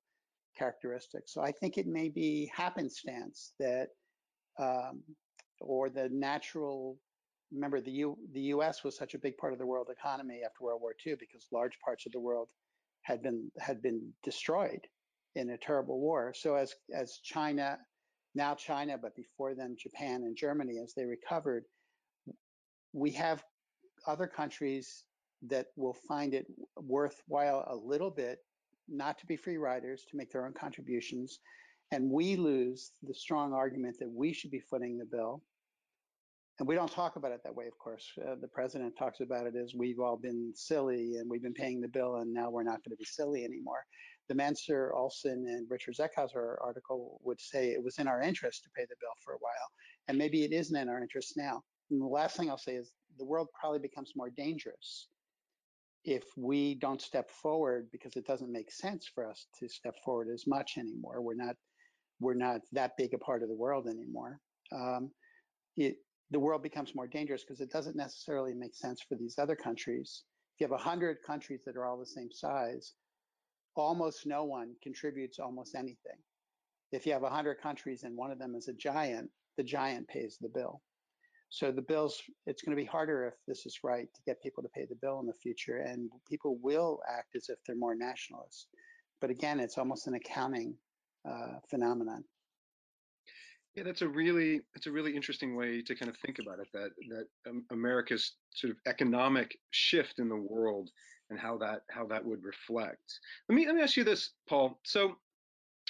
characteristics. 0.60 1.34
So 1.34 1.42
I 1.42 1.52
think 1.52 1.78
it 1.78 1.88
may 1.88 2.10
be 2.10 2.52
happenstance 2.56 3.54
that, 3.60 3.88
um, 4.60 5.02
or 5.62 5.90
the 5.90 6.10
natural 6.10 7.00
remember 7.52 7.82
the 7.82 7.92
U, 7.92 8.18
the 8.34 8.42
U.S. 8.56 8.84
was 8.84 8.96
such 8.96 9.14
a 9.16 9.20
big 9.20 9.38
part 9.38 9.54
of 9.54 9.60
the 9.60 9.66
world 9.66 9.88
economy 9.90 10.42
after 10.46 10.64
World 10.64 10.82
War 10.82 10.94
II 11.06 11.16
because 11.20 11.48
large 11.52 11.80
parts 11.84 12.06
of 12.06 12.12
the 12.12 12.20
world 12.20 12.50
had 13.04 13.24
been 13.24 13.52
had 13.60 13.82
been 13.82 14.02
destroyed 14.24 14.82
in 15.36 15.50
a 15.52 15.58
terrible 15.58 16.00
war. 16.00 16.34
So 16.36 16.56
as 16.56 16.76
as 16.94 17.20
China, 17.24 17.78
now 18.36 18.54
China, 18.56 18.98
but 19.02 19.16
before 19.16 19.56
then 19.56 19.76
Japan 19.80 20.24
and 20.24 20.36
Germany, 20.36 20.80
as 20.84 20.94
they 20.94 21.06
recovered, 21.06 21.64
we 22.94 23.12
have 23.12 23.44
other 24.08 24.28
countries 24.28 25.06
that 25.48 25.68
will 25.76 25.98
find 26.08 26.34
it 26.34 26.46
worthwhile 26.76 27.66
a 27.68 27.76
little 27.76 28.12
bit 28.12 28.40
not 28.92 29.18
to 29.20 29.26
be 29.26 29.36
free 29.36 29.58
riders, 29.58 30.06
to 30.10 30.18
make 30.18 30.32
their 30.32 30.46
own 30.46 30.54
contributions. 30.54 31.40
And 31.92 32.10
we 32.12 32.36
lose 32.36 32.92
the 33.04 33.14
strong 33.14 33.54
argument 33.54 33.98
that 34.00 34.12
we 34.12 34.34
should 34.34 34.52
be 34.52 34.60
footing 34.60 34.98
the 34.98 35.06
bill. 35.06 35.42
And 36.60 36.68
we 36.68 36.76
don't 36.76 36.92
talk 36.92 37.16
about 37.16 37.32
it 37.32 37.40
that 37.44 37.56
way, 37.56 37.68
of 37.68 37.78
course. 37.78 38.06
Uh, 38.22 38.36
the 38.40 38.48
president 38.48 38.98
talks 38.98 39.22
about 39.22 39.48
it 39.48 39.56
as 39.56 39.74
we've 39.74 40.00
all 40.00 40.18
been 40.18 40.52
silly 40.54 41.16
and 41.16 41.30
we've 41.30 41.42
been 41.42 41.54
paying 41.54 41.80
the 41.80 41.88
bill 41.88 42.18
and 42.18 42.34
now 42.34 42.50
we're 42.50 42.64
not 42.64 42.84
going 42.84 42.92
to 42.92 42.98
be 42.98 43.06
silly 43.06 43.46
anymore. 43.46 43.86
The 44.28 44.36
Mancur, 44.36 44.94
Olson, 44.94 45.46
and 45.48 45.66
Richard 45.70 45.96
Zeckhauser 45.96 46.58
article 46.62 47.20
would 47.24 47.40
say 47.40 47.70
it 47.70 47.84
was 47.84 47.98
in 47.98 48.08
our 48.08 48.22
interest 48.22 48.64
to 48.64 48.70
pay 48.76 48.84
the 48.84 48.96
bill 49.00 49.14
for 49.24 49.34
a 49.34 49.40
while. 49.40 49.70
And 50.08 50.18
maybe 50.18 50.44
it 50.44 50.52
isn't 50.52 50.76
in 50.76 50.90
our 50.90 51.02
interest 51.02 51.34
now. 51.38 51.64
And 51.90 52.02
the 52.02 52.06
last 52.06 52.36
thing 52.36 52.50
I'll 52.50 52.58
say 52.58 52.76
is 52.76 52.92
the 53.18 53.26
world 53.26 53.48
probably 53.60 53.80
becomes 53.80 54.12
more 54.16 54.30
dangerous 54.30 55.08
if 56.06 56.24
we 56.38 56.76
don't 56.76 57.02
step 57.02 57.30
forward 57.30 57.88
because 57.92 58.16
it 58.16 58.26
doesn't 58.26 58.52
make 58.52 58.72
sense 58.72 59.10
for 59.14 59.30
us 59.30 59.48
to 59.60 59.68
step 59.68 59.96
forward 60.04 60.28
as 60.34 60.46
much 60.48 60.78
anymore. 60.78 61.22
We're 61.22 61.36
not 61.36 61.56
we're 62.20 62.34
not 62.34 62.62
that 62.74 62.98
big 62.98 63.14
a 63.14 63.18
part 63.18 63.44
of 63.44 63.50
the 63.50 63.56
world 63.56 63.88
anymore. 63.88 64.40
Um, 64.74 65.12
it, 65.78 65.96
the 66.32 66.40
world 66.40 66.62
becomes 66.62 66.94
more 66.94 67.08
dangerous 67.08 67.44
because 67.44 67.62
it 67.62 67.72
doesn't 67.72 67.96
necessarily 67.96 68.54
make 68.54 68.76
sense 68.76 69.02
for 69.08 69.16
these 69.16 69.38
other 69.40 69.56
countries. 69.56 70.24
If 70.56 70.62
you 70.62 70.66
have 70.66 70.72
100 70.72 71.20
countries 71.26 71.62
that 71.66 71.78
are 71.78 71.86
all 71.86 71.98
the 71.98 72.06
same 72.06 72.30
size, 72.32 72.94
almost 73.76 74.28
no 74.28 74.44
one 74.44 74.76
contributes 74.84 75.40
almost 75.40 75.76
anything. 75.76 76.20
If 76.92 77.06
you 77.06 77.14
have 77.14 77.22
100 77.22 77.62
countries 77.62 78.04
and 78.04 78.18
one 78.18 78.32
of 78.32 78.40
them 78.40 78.56
is 78.56 78.68
a 78.68 78.74
giant, 78.74 79.30
the 79.58 79.64
giant 79.64 80.08
pays 80.08 80.38
the 80.42 80.50
bill. 80.50 80.82
So 81.50 81.72
the 81.72 81.82
bills, 81.82 82.22
it's 82.46 82.62
going 82.62 82.78
to 82.78 82.82
be 82.82 82.88
harder 82.88 83.26
if 83.26 83.34
this 83.48 83.66
is 83.66 83.80
right 83.84 84.08
to 84.14 84.22
get 84.26 84.42
people 84.42 84.62
to 84.62 84.70
pay 84.70 84.86
the 84.86 84.98
bill 85.02 85.20
in 85.20 85.26
the 85.26 85.34
future, 85.34 85.78
and 85.78 86.10
people 86.28 86.58
will 86.62 87.00
act 87.10 87.36
as 87.36 87.50
if 87.50 87.58
they're 87.66 87.76
more 87.76 87.96
nationalist. 87.96 88.68
But 89.20 89.32
again, 89.32 89.60
it's 89.60 89.78
almost 89.78 90.08
an 90.08 90.14
accounting 90.14 90.76
uh, 91.28 91.60
phenomenon. 91.70 92.24
Yeah, 93.76 93.84
that's 93.84 94.02
a 94.02 94.08
really 94.08 94.62
that's 94.74 94.88
a 94.88 94.92
really 94.92 95.16
interesting 95.16 95.56
way 95.56 95.82
to 95.82 95.96
kind 95.96 96.10
of 96.10 96.18
think 96.18 96.40
about 96.40 96.60
it. 96.60 96.68
That 96.74 96.90
that 97.10 97.50
um, 97.50 97.66
America's 97.72 98.34
sort 98.54 98.72
of 98.72 98.78
economic 98.88 99.58
shift 99.72 100.20
in 100.20 100.28
the 100.28 100.36
world 100.36 100.90
and 101.30 101.40
how 101.40 101.58
that 101.60 101.82
how 101.90 102.06
that 102.08 102.24
would 102.26 102.44
reflect. 102.44 103.20
Let 103.48 103.56
me 103.56 103.66
let 103.66 103.76
me 103.76 103.82
ask 103.82 103.96
you 103.96 104.04
this, 104.04 104.32
Paul. 104.48 104.80
So 104.84 105.16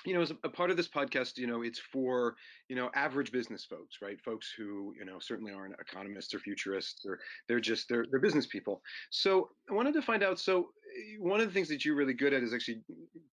you 0.06 0.14
know, 0.14 0.22
as 0.22 0.32
a, 0.32 0.50
part 0.50 0.72
of 0.72 0.78
this 0.78 0.88
podcast, 0.88 1.38
you 1.38 1.48
know, 1.48 1.62
it's 1.62 1.80
for, 1.80 2.36
you 2.70 2.76
know, 2.76 2.90
average 2.96 3.32
business 3.32 3.66
folks, 3.66 3.98
right? 4.02 4.20
Folks 4.22 4.52
who, 4.58 4.94
you 4.98 5.06
know, 5.06 5.20
certainly 5.20 5.52
aren't 5.52 5.76
economists 5.80 6.34
or 6.34 6.40
futurists 6.40 7.06
or 7.06 7.20
they're 7.48 7.60
just, 7.60 7.90
they're, 7.90 8.06
they're 8.10 8.20
business 8.20 8.48
people. 8.48 8.82
So 9.10 9.50
I 9.70 9.74
wanted 9.74 9.94
to 9.96 10.02
find 10.02 10.24
out, 10.24 10.40
so 10.40 10.70
eh, 10.98 11.18
one 11.20 11.42
of 11.42 11.48
the 11.48 11.54
things 11.54 11.68
that 11.70 11.84
you're 11.84 11.96
really 11.96 12.14
good 12.14 12.34
at 12.34 12.44
is 12.44 12.54
actually 12.54 12.82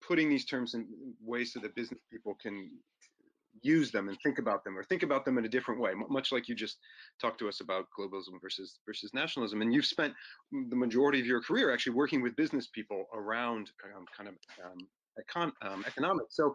putting 0.06 0.28
these 0.28 0.44
terms 0.44 0.74
in 0.74 0.86
ways 1.24 1.52
so 1.52 1.60
that 1.60 1.74
business 1.76 2.00
people 2.10 2.36
can 2.42 2.70
use 3.62 3.90
them 3.90 4.08
and 4.08 4.18
think 4.22 4.38
about 4.38 4.64
them 4.64 4.76
or 4.76 4.84
think 4.84 5.02
about 5.02 5.24
them 5.24 5.38
in 5.38 5.46
a 5.46 5.48
different 5.48 5.80
way 5.80 5.92
much 6.10 6.30
like 6.30 6.46
you 6.46 6.54
just 6.54 6.76
talked 7.20 7.38
to 7.38 7.48
us 7.48 7.60
about 7.60 7.86
globalism 7.98 8.40
versus 8.40 8.78
versus 8.84 9.12
nationalism 9.14 9.62
and 9.62 9.72
you've 9.72 9.86
spent 9.86 10.12
the 10.52 10.76
majority 10.76 11.18
of 11.18 11.26
your 11.26 11.40
career 11.40 11.72
actually 11.72 11.94
working 11.94 12.22
with 12.22 12.36
business 12.36 12.66
people 12.66 13.06
around 13.14 13.70
um, 13.96 14.04
kind 14.14 14.28
of 14.28 14.34
um, 14.62 14.78
econ, 15.20 15.52
um, 15.62 15.84
economics. 15.86 16.36
So 16.36 16.54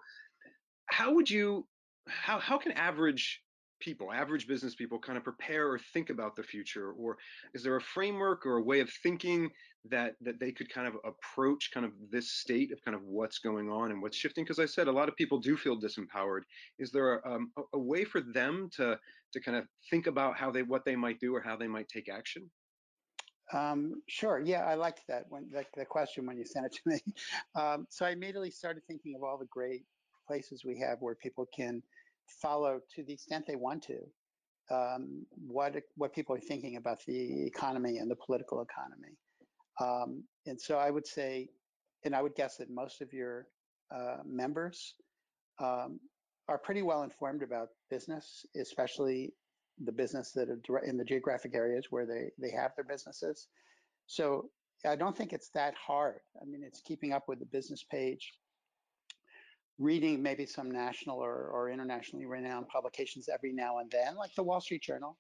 how 0.87 1.13
would 1.13 1.29
you, 1.29 1.67
how, 2.07 2.39
how 2.39 2.57
can 2.57 2.71
average 2.73 3.41
people, 3.79 4.11
average 4.11 4.47
business 4.47 4.75
people 4.75 4.99
kind 4.99 5.17
of 5.17 5.23
prepare 5.23 5.67
or 5.69 5.79
think 5.93 6.09
about 6.09 6.35
the 6.35 6.43
future? 6.43 6.91
Or 6.91 7.17
is 7.53 7.63
there 7.63 7.75
a 7.75 7.81
framework 7.81 8.45
or 8.45 8.57
a 8.57 8.63
way 8.63 8.79
of 8.79 8.89
thinking 9.03 9.49
that, 9.89 10.13
that 10.21 10.39
they 10.39 10.51
could 10.51 10.71
kind 10.71 10.87
of 10.87 10.95
approach 11.03 11.71
kind 11.73 11.85
of 11.85 11.91
this 12.11 12.31
state 12.33 12.71
of 12.71 12.79
kind 12.85 12.95
of 12.95 13.01
what's 13.03 13.39
going 13.39 13.69
on 13.69 13.91
and 13.91 14.01
what's 14.01 14.17
shifting? 14.17 14.43
Because 14.43 14.59
I 14.59 14.65
said 14.65 14.87
a 14.87 14.91
lot 14.91 15.09
of 15.09 15.15
people 15.15 15.39
do 15.39 15.57
feel 15.57 15.79
disempowered. 15.79 16.41
Is 16.77 16.91
there 16.91 17.15
a, 17.15 17.35
um, 17.35 17.51
a, 17.57 17.61
a 17.73 17.79
way 17.79 18.03
for 18.03 18.21
them 18.21 18.69
to, 18.77 18.97
to 19.33 19.39
kind 19.39 19.57
of 19.57 19.65
think 19.89 20.07
about 20.07 20.37
how 20.37 20.51
they, 20.51 20.63
what 20.63 20.85
they 20.85 20.95
might 20.95 21.19
do 21.19 21.35
or 21.35 21.41
how 21.41 21.55
they 21.55 21.67
might 21.67 21.89
take 21.89 22.09
action? 22.09 22.49
Um, 23.53 24.01
sure. 24.07 24.39
Yeah, 24.39 24.65
I 24.65 24.75
liked 24.75 25.01
that 25.07 25.25
when 25.29 25.49
the, 25.51 25.65
the, 25.75 25.85
question 25.85 26.25
when 26.25 26.37
you 26.37 26.45
sent 26.45 26.65
it 26.65 26.73
to 26.73 26.81
me. 26.85 26.99
Um, 27.55 27.85
so 27.89 28.05
I 28.05 28.11
immediately 28.11 28.51
started 28.51 28.83
thinking 28.87 29.13
of 29.15 29.23
all 29.23 29.37
the 29.37 29.45
great 29.45 29.83
places 30.25 30.63
we 30.63 30.79
have 30.79 31.01
where 31.01 31.15
people 31.15 31.45
can 31.53 31.83
follow 32.25 32.79
to 32.95 33.03
the 33.03 33.13
extent 33.13 33.45
they 33.45 33.57
want 33.57 33.83
to 33.83 33.97
um, 34.71 35.25
what 35.35 35.75
what 35.95 36.13
people 36.13 36.35
are 36.35 36.39
thinking 36.39 36.77
about 36.77 36.99
the 37.05 37.45
economy 37.45 37.97
and 37.97 38.09
the 38.09 38.15
political 38.15 38.61
economy. 38.61 39.17
Um, 39.79 40.23
and 40.45 40.59
so 40.59 40.77
I 40.77 40.89
would 40.89 41.07
say, 41.07 41.49
and 42.05 42.15
I 42.15 42.21
would 42.21 42.35
guess 42.35 42.57
that 42.57 42.69
most 42.69 43.01
of 43.01 43.11
your 43.11 43.47
uh, 43.93 44.17
members 44.25 44.95
um, 45.59 45.99
are 46.47 46.57
pretty 46.57 46.81
well 46.81 47.03
informed 47.03 47.43
about 47.43 47.69
business, 47.89 48.45
especially 48.55 49.33
the 49.83 49.91
business 49.91 50.31
that 50.31 50.49
are 50.49 50.79
in 50.79 50.97
the 50.97 51.03
geographic 51.03 51.55
areas 51.55 51.87
where 51.89 52.05
they, 52.05 52.31
they 52.37 52.51
have 52.51 52.71
their 52.75 52.85
businesses. 52.85 53.47
So 54.07 54.49
I 54.85 54.95
don't 54.95 55.15
think 55.15 55.33
it's 55.33 55.49
that 55.49 55.73
hard. 55.75 56.19
I 56.41 56.45
mean, 56.45 56.63
it's 56.63 56.81
keeping 56.81 57.13
up 57.13 57.27
with 57.27 57.39
the 57.39 57.45
business 57.45 57.83
page, 57.83 58.33
reading 59.77 60.21
maybe 60.21 60.45
some 60.45 60.69
national 60.69 61.17
or, 61.17 61.47
or 61.47 61.69
internationally 61.69 62.25
renowned 62.25 62.67
publications 62.67 63.29
every 63.31 63.53
now 63.53 63.79
and 63.79 63.91
then, 63.91 64.15
like 64.15 64.33
the 64.35 64.43
Wall 64.43 64.61
Street 64.61 64.83
Journal. 64.83 65.17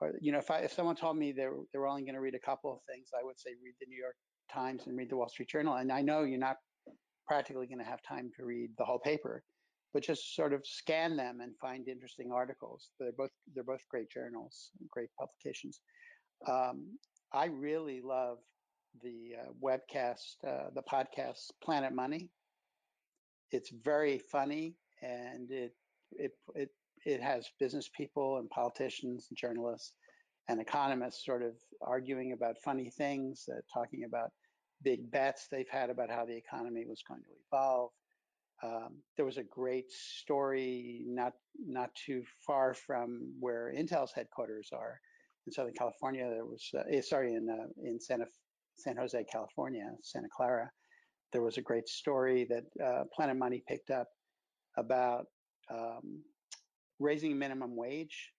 Or, 0.00 0.12
you 0.20 0.32
know, 0.32 0.38
if 0.38 0.50
I, 0.50 0.58
if 0.58 0.72
someone 0.72 0.96
told 0.96 1.16
me 1.16 1.32
they're, 1.32 1.54
they're 1.72 1.86
only 1.86 2.02
going 2.02 2.14
to 2.14 2.20
read 2.20 2.34
a 2.34 2.38
couple 2.38 2.72
of 2.72 2.80
things, 2.88 3.08
I 3.18 3.24
would 3.24 3.38
say 3.38 3.50
read 3.62 3.74
the 3.80 3.86
New 3.86 3.98
York 3.98 4.16
Times 4.52 4.86
and 4.86 4.96
read 4.96 5.10
the 5.10 5.16
Wall 5.16 5.28
Street 5.28 5.48
Journal. 5.48 5.74
And 5.74 5.90
I 5.90 6.02
know 6.02 6.22
you're 6.22 6.38
not 6.38 6.56
practically 7.26 7.66
going 7.66 7.78
to 7.78 7.84
have 7.84 8.00
time 8.02 8.30
to 8.36 8.44
read 8.44 8.70
the 8.78 8.84
whole 8.84 8.98
paper 8.98 9.42
but 9.94 10.02
just 10.02 10.34
sort 10.34 10.52
of 10.52 10.66
scan 10.66 11.16
them 11.16 11.40
and 11.40 11.56
find 11.60 11.88
interesting 11.88 12.30
articles. 12.32 12.90
They're 12.98 13.12
both 13.16 13.30
they're 13.54 13.64
both 13.64 13.80
great 13.90 14.10
journals, 14.10 14.70
great 14.90 15.10
publications. 15.18 15.80
Um, 16.46 16.98
I 17.32 17.46
really 17.46 18.00
love 18.02 18.38
the 19.02 19.34
uh, 19.40 19.52
webcast, 19.62 20.36
uh, 20.46 20.70
the 20.74 20.82
podcast 20.82 21.50
Planet 21.62 21.94
Money. 21.94 22.28
It's 23.50 23.70
very 23.84 24.18
funny 24.18 24.76
and 25.02 25.50
it 25.50 25.74
it 26.12 26.32
it 26.54 26.70
it 27.04 27.22
has 27.22 27.46
business 27.60 27.88
people 27.96 28.38
and 28.38 28.50
politicians 28.50 29.26
and 29.30 29.38
journalists 29.38 29.92
and 30.48 30.60
economists 30.60 31.24
sort 31.24 31.42
of 31.42 31.52
arguing 31.82 32.32
about 32.32 32.56
funny 32.64 32.90
things, 32.90 33.44
uh, 33.52 33.60
talking 33.72 34.04
about 34.04 34.30
big 34.82 35.10
bets 35.10 35.46
they've 35.50 35.68
had 35.70 35.90
about 35.90 36.10
how 36.10 36.24
the 36.24 36.36
economy 36.36 36.84
was 36.88 37.02
going 37.06 37.20
to 37.20 37.28
evolve. 37.52 37.90
Um, 38.62 39.02
there 39.16 39.26
was 39.26 39.38
a 39.38 39.44
great 39.44 39.90
story 39.90 41.02
not 41.06 41.32
not 41.58 41.90
too 41.94 42.24
far 42.44 42.74
from 42.74 43.32
where 43.38 43.72
Intel's 43.76 44.12
headquarters 44.12 44.70
are 44.72 45.00
in 45.46 45.52
Southern 45.52 45.74
California. 45.74 46.28
There 46.28 46.44
was 46.44 46.68
uh, 46.74 46.82
eh, 46.90 47.00
sorry 47.00 47.34
in 47.34 47.48
uh, 47.48 47.66
in 47.88 48.00
Santa 48.00 48.26
San 48.76 48.96
Jose, 48.96 49.24
California, 49.30 49.90
Santa 50.02 50.28
Clara. 50.34 50.70
There 51.32 51.42
was 51.42 51.58
a 51.58 51.62
great 51.62 51.88
story 51.88 52.48
that 52.48 52.84
uh, 52.84 53.04
Planet 53.14 53.36
Money 53.36 53.62
picked 53.68 53.90
up 53.90 54.08
about 54.76 55.26
um, 55.70 56.22
raising 56.98 57.38
minimum 57.38 57.76
wage 57.76 58.32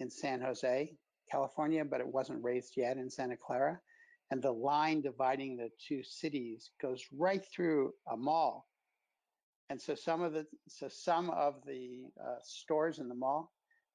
in 0.00 0.10
San 0.10 0.40
Jose, 0.40 0.90
California, 1.30 1.84
but 1.84 2.00
it 2.00 2.06
wasn't 2.06 2.42
raised 2.42 2.74
yet 2.76 2.96
in 2.96 3.10
Santa 3.10 3.36
Clara. 3.36 3.78
And 4.30 4.42
the 4.42 4.52
line 4.52 5.02
dividing 5.02 5.56
the 5.56 5.70
two 5.86 6.02
cities 6.02 6.70
goes 6.80 7.04
right 7.12 7.44
through 7.54 7.92
a 8.10 8.16
mall 8.16 8.66
and 9.70 9.80
so 9.80 9.94
some 9.94 10.20
of 10.20 10.32
the 10.32 10.44
so 10.68 10.88
some 10.88 11.30
of 11.30 11.54
the 11.64 12.02
uh, 12.20 12.38
stores 12.42 12.98
in 12.98 13.08
the 13.08 13.14
mall 13.14 13.52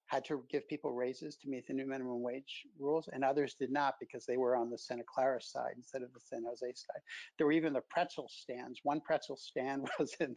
had 0.08 0.24
to 0.24 0.44
give 0.50 0.68
people 0.70 0.94
raises 0.94 1.36
to 1.36 1.50
meet 1.50 1.66
the 1.68 1.74
new 1.74 1.88
minimum 1.88 2.22
wage 2.22 2.64
rules, 2.80 3.10
and 3.12 3.24
others 3.24 3.56
did 3.60 3.72
not 3.72 3.96
because 4.00 4.26
they 4.26 4.38
were 4.38 4.56
on 4.56 4.70
the 4.70 4.78
Santa 4.78 5.04
Clara 5.04 5.42
side 5.42 5.74
instead 5.76 6.04
of 6.04 6.14
the 6.14 6.20
San 6.20 6.44
Jose 6.48 6.66
side. 6.66 7.02
There 7.38 7.48
were 7.48 7.54
even 7.54 7.74
the 7.74 7.82
pretzel 7.90 8.30
stands. 8.30 8.80
One 8.84 9.02
pretzel 9.02 9.36
stand 9.36 9.88
was 10.00 10.16
in 10.20 10.36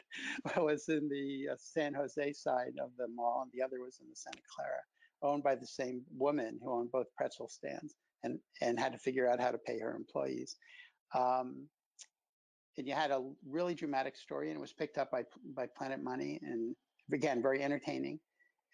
was 0.57 0.88
in 0.88 1.09
the 1.09 1.52
uh, 1.52 1.57
San 1.59 1.95
Jose 1.95 2.33
side 2.33 2.75
of 2.83 2.90
the 2.99 3.09
mall, 3.09 3.42
and 3.42 3.52
the 3.52 3.64
other 3.64 3.80
was 3.80 4.00
in 4.00 4.09
the 4.09 4.16
Santa 4.16 4.42
Clara, 4.54 4.80
owned 5.23 5.45
by 5.45 5.54
the 5.54 5.66
same 5.66 6.02
woman 6.16 6.59
who 6.62 6.73
owned 6.73 6.90
both 6.90 7.14
pretzel 7.16 7.49
stands, 7.49 7.95
and 8.25 8.40
and 8.61 8.80
had 8.80 8.92
to 8.92 8.99
figure 8.99 9.30
out 9.30 9.40
how 9.40 9.52
to 9.52 9.59
pay 9.59 9.78
her 9.78 9.95
employees. 9.95 10.57
Um, 11.14 11.68
and 12.78 12.88
you 12.88 12.94
had 12.94 13.11
a 13.12 13.23
really 13.47 13.75
dramatic 13.75 14.16
story, 14.16 14.49
and 14.50 14.58
it 14.58 14.61
was 14.62 14.73
picked 14.73 14.99
up 14.99 15.11
by 15.12 15.25
by 15.56 15.66
Planet 15.78 16.02
Money, 16.02 16.40
and 16.42 16.76
again, 17.12 17.42
very 17.42 17.62
entertaining. 17.62 18.20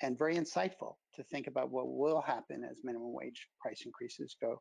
and 0.02 0.18
very 0.18 0.36
insightful 0.36 0.96
to 1.14 1.22
think 1.24 1.46
about 1.46 1.70
what 1.70 1.88
will 1.88 2.20
happen 2.20 2.64
as 2.70 2.78
minimum 2.84 3.12
wage 3.14 3.48
price 3.60 3.82
increases 3.86 4.36
go 4.42 4.60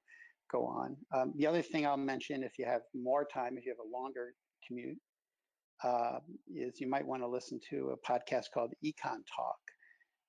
go 0.51 0.65
on. 0.65 0.95
Um, 1.15 1.33
the 1.38 1.47
other 1.47 1.62
thing 1.62 1.85
I'll 1.88 1.97
mention, 1.97 2.43
if 2.43 2.59
you 2.59 2.65
have 2.65 2.81
more 2.95 3.25
time, 3.25 3.57
if 3.57 3.65
you 3.65 3.71
have 3.71 3.85
a 3.85 3.97
longer 3.97 4.33
commute, 4.67 4.97
uh, 5.83 6.19
is 6.55 6.79
you 6.79 6.88
might 6.88 7.05
want 7.05 7.23
to 7.23 7.27
listen 7.27 7.59
to 7.71 7.95
a 7.95 8.12
podcast 8.12 8.45
called 8.53 8.73
Econ 8.85 9.21
Talk, 9.35 9.59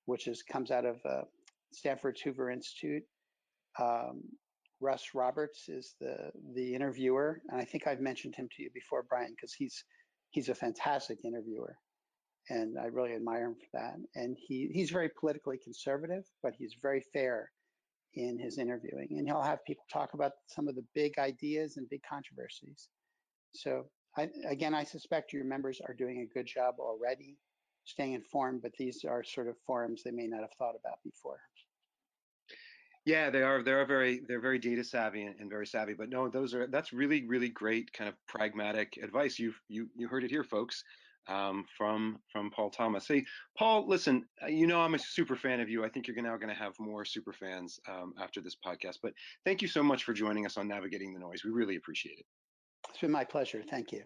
which 0.05 0.27
is 0.27 0.43
comes 0.43 0.71
out 0.71 0.85
of 0.85 0.97
uh, 1.09 1.21
Stanford 1.73 2.17
Hoover 2.23 2.49
Institute. 2.51 3.03
Um, 3.81 4.23
Russ 4.81 5.09
Roberts 5.13 5.69
is 5.69 5.95
the 5.99 6.31
the 6.53 6.73
interviewer, 6.75 7.41
and 7.49 7.59
I 7.59 7.65
think 7.65 7.87
I've 7.87 8.01
mentioned 8.01 8.35
him 8.35 8.49
to 8.55 8.63
you 8.63 8.69
before, 8.73 9.03
Brian, 9.03 9.31
because 9.31 9.53
he's 9.53 9.83
he's 10.31 10.49
a 10.49 10.55
fantastic 10.55 11.19
interviewer, 11.23 11.75
and 12.49 12.77
I 12.77 12.85
really 12.85 13.13
admire 13.13 13.45
him 13.45 13.55
for 13.55 13.79
that. 13.79 13.95
And 14.15 14.37
he 14.39 14.69
he's 14.73 14.91
very 14.91 15.09
politically 15.19 15.57
conservative, 15.63 16.23
but 16.43 16.53
he's 16.57 16.75
very 16.81 17.03
fair 17.13 17.51
in 18.13 18.37
his 18.39 18.57
interviewing, 18.57 19.09
and 19.11 19.27
he'll 19.27 19.41
have 19.41 19.63
people 19.65 19.83
talk 19.91 20.13
about 20.13 20.33
some 20.47 20.67
of 20.67 20.75
the 20.75 20.85
big 20.93 21.17
ideas 21.19 21.77
and 21.77 21.89
big 21.89 22.01
controversies. 22.09 22.89
So 23.53 23.85
I, 24.17 24.29
again, 24.47 24.73
I 24.73 24.83
suspect 24.83 25.33
your 25.33 25.45
members 25.45 25.81
are 25.85 25.93
doing 25.93 26.21
a 26.21 26.33
good 26.33 26.45
job 26.45 26.75
already 26.79 27.37
staying 27.85 28.13
informed, 28.13 28.61
but 28.61 28.71
these 28.77 29.03
are 29.05 29.23
sort 29.23 29.47
of 29.47 29.55
forums 29.65 30.01
they 30.03 30.11
may 30.11 30.27
not 30.27 30.41
have 30.41 30.53
thought 30.57 30.75
about 30.79 30.99
before. 31.03 31.39
Yeah, 33.05 33.29
they 33.29 33.43
are. 33.43 33.61
They 33.61 33.71
are 33.71 33.85
very. 33.85 34.21
They're 34.27 34.41
very 34.41 34.57
data 34.57 34.83
savvy 34.83 35.23
and, 35.23 35.35
and, 35.39 35.49
very 35.49 35.67
savvy. 35.67 35.93
But 35.93 36.09
no, 36.09 36.27
those 36.27 36.55
are. 36.55 36.65
That's 36.65 36.91
really, 36.91 37.25
really 37.27 37.49
great, 37.49 37.93
kind 37.93 38.09
of 38.09 38.15
pragmatic 38.27 38.97
advice. 39.01 39.37
You 39.37 39.53
you 39.69 39.87
you 39.95 40.07
heard 40.07 40.23
it 40.23 40.31
here, 40.31 40.43
folks, 40.43 40.83
um, 41.27 41.65
from 41.77 42.17
from 42.31 42.49
Paul 42.49 42.71
Thomas. 42.71 43.07
Hey, 43.07 43.23
Paul, 43.57 43.87
listen. 43.87 44.25
Uh, 44.41 44.47
you 44.47 44.65
know 44.65 44.81
I'm 44.81 44.95
a 44.95 44.99
super 44.99 45.35
fan 45.35 45.59
of 45.59 45.69
you. 45.69 45.85
I 45.85 45.89
think 45.89 46.07
you're 46.07 46.19
now 46.21 46.35
going 46.37 46.49
to 46.49 46.55
have 46.55 46.73
more 46.79 47.05
super 47.05 47.31
fans 47.31 47.79
um, 47.87 48.15
after 48.19 48.41
this 48.41 48.55
podcast. 48.65 48.97
But 49.03 49.13
thank 49.45 49.61
you 49.61 49.67
so 49.67 49.83
much 49.83 50.03
for 50.03 50.13
joining 50.13 50.47
us 50.47 50.57
on 50.57 50.67
navigating 50.67 51.13
the 51.13 51.19
noise. 51.19 51.43
We 51.45 51.51
really 51.51 51.75
appreciate 51.75 52.17
it. 52.17 52.25
It's 52.89 52.99
been 52.99 53.11
my 53.11 53.23
pleasure. 53.23 53.63
Thank 53.69 53.91
you. 53.91 54.01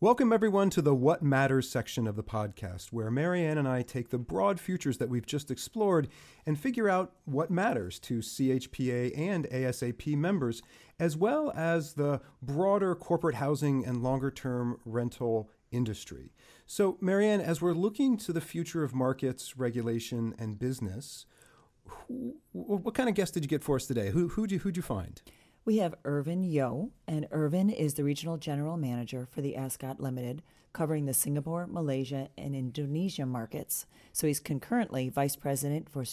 Welcome, 0.00 0.32
everyone, 0.32 0.70
to 0.70 0.80
the 0.80 0.94
What 0.94 1.24
Matters 1.24 1.68
section 1.68 2.06
of 2.06 2.14
the 2.14 2.22
podcast, 2.22 2.92
where 2.92 3.10
Marianne 3.10 3.58
and 3.58 3.66
I 3.66 3.82
take 3.82 4.10
the 4.10 4.18
broad 4.18 4.60
futures 4.60 4.98
that 4.98 5.08
we've 5.08 5.26
just 5.26 5.50
explored 5.50 6.06
and 6.46 6.56
figure 6.56 6.88
out 6.88 7.14
what 7.24 7.50
matters 7.50 7.98
to 8.02 8.20
CHPA 8.20 9.18
and 9.18 9.46
ASAP 9.46 10.16
members, 10.16 10.62
as 11.00 11.16
well 11.16 11.50
as 11.56 11.94
the 11.94 12.20
broader 12.40 12.94
corporate 12.94 13.34
housing 13.34 13.84
and 13.84 14.00
longer 14.00 14.30
term 14.30 14.78
rental 14.84 15.50
industry. 15.72 16.30
So, 16.64 16.96
Marianne, 17.00 17.40
as 17.40 17.60
we're 17.60 17.72
looking 17.72 18.16
to 18.18 18.32
the 18.32 18.40
future 18.40 18.84
of 18.84 18.94
markets, 18.94 19.56
regulation, 19.56 20.32
and 20.38 20.60
business, 20.60 21.26
who, 21.84 22.36
what 22.52 22.94
kind 22.94 23.08
of 23.08 23.16
guest 23.16 23.34
did 23.34 23.42
you 23.42 23.48
get 23.48 23.64
for 23.64 23.74
us 23.74 23.88
today? 23.88 24.10
Who, 24.10 24.28
who'd, 24.28 24.52
you, 24.52 24.60
who'd 24.60 24.76
you 24.76 24.82
find? 24.82 25.20
We 25.68 25.76
have 25.76 25.96
Irvin 26.06 26.44
Yeo, 26.44 26.92
and 27.06 27.28
Irvin 27.30 27.68
is 27.68 27.92
the 27.92 28.02
regional 28.02 28.38
general 28.38 28.78
manager 28.78 29.28
for 29.30 29.42
the 29.42 29.54
Ascott 29.54 30.00
Limited, 30.00 30.42
covering 30.72 31.04
the 31.04 31.12
Singapore, 31.12 31.66
Malaysia, 31.66 32.30
and 32.38 32.56
Indonesia 32.56 33.26
markets. 33.26 33.84
So 34.10 34.26
he's 34.26 34.40
concurrently 34.40 35.10
vice 35.10 35.36
president 35.36 35.90
for 35.90 36.06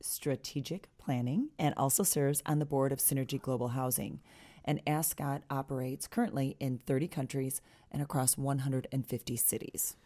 strategic 0.00 0.88
planning 0.96 1.50
and 1.58 1.74
also 1.76 2.02
serves 2.02 2.42
on 2.46 2.60
the 2.60 2.64
board 2.64 2.92
of 2.92 2.98
Synergy 2.98 3.38
Global 3.38 3.68
Housing. 3.68 4.20
And 4.64 4.80
Ascott 4.86 5.42
operates 5.50 6.06
currently 6.06 6.56
in 6.58 6.78
30 6.86 7.06
countries 7.08 7.60
and 7.92 8.00
across 8.00 8.38
150 8.38 9.36
cities. 9.36 9.96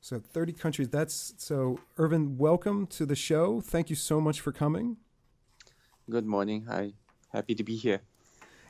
So 0.00 0.20
30 0.20 0.54
countries. 0.54 0.88
That's 0.88 1.34
so 1.36 1.80
Irvin, 1.98 2.38
welcome 2.38 2.86
to 2.86 3.04
the 3.04 3.14
show. 3.14 3.60
Thank 3.60 3.90
you 3.90 3.96
so 3.96 4.22
much 4.22 4.40
for 4.40 4.52
coming. 4.52 4.96
Good 6.08 6.24
morning. 6.24 6.64
Hi 6.66 6.94
happy 7.32 7.54
to 7.54 7.64
be 7.64 7.76
here. 7.76 8.02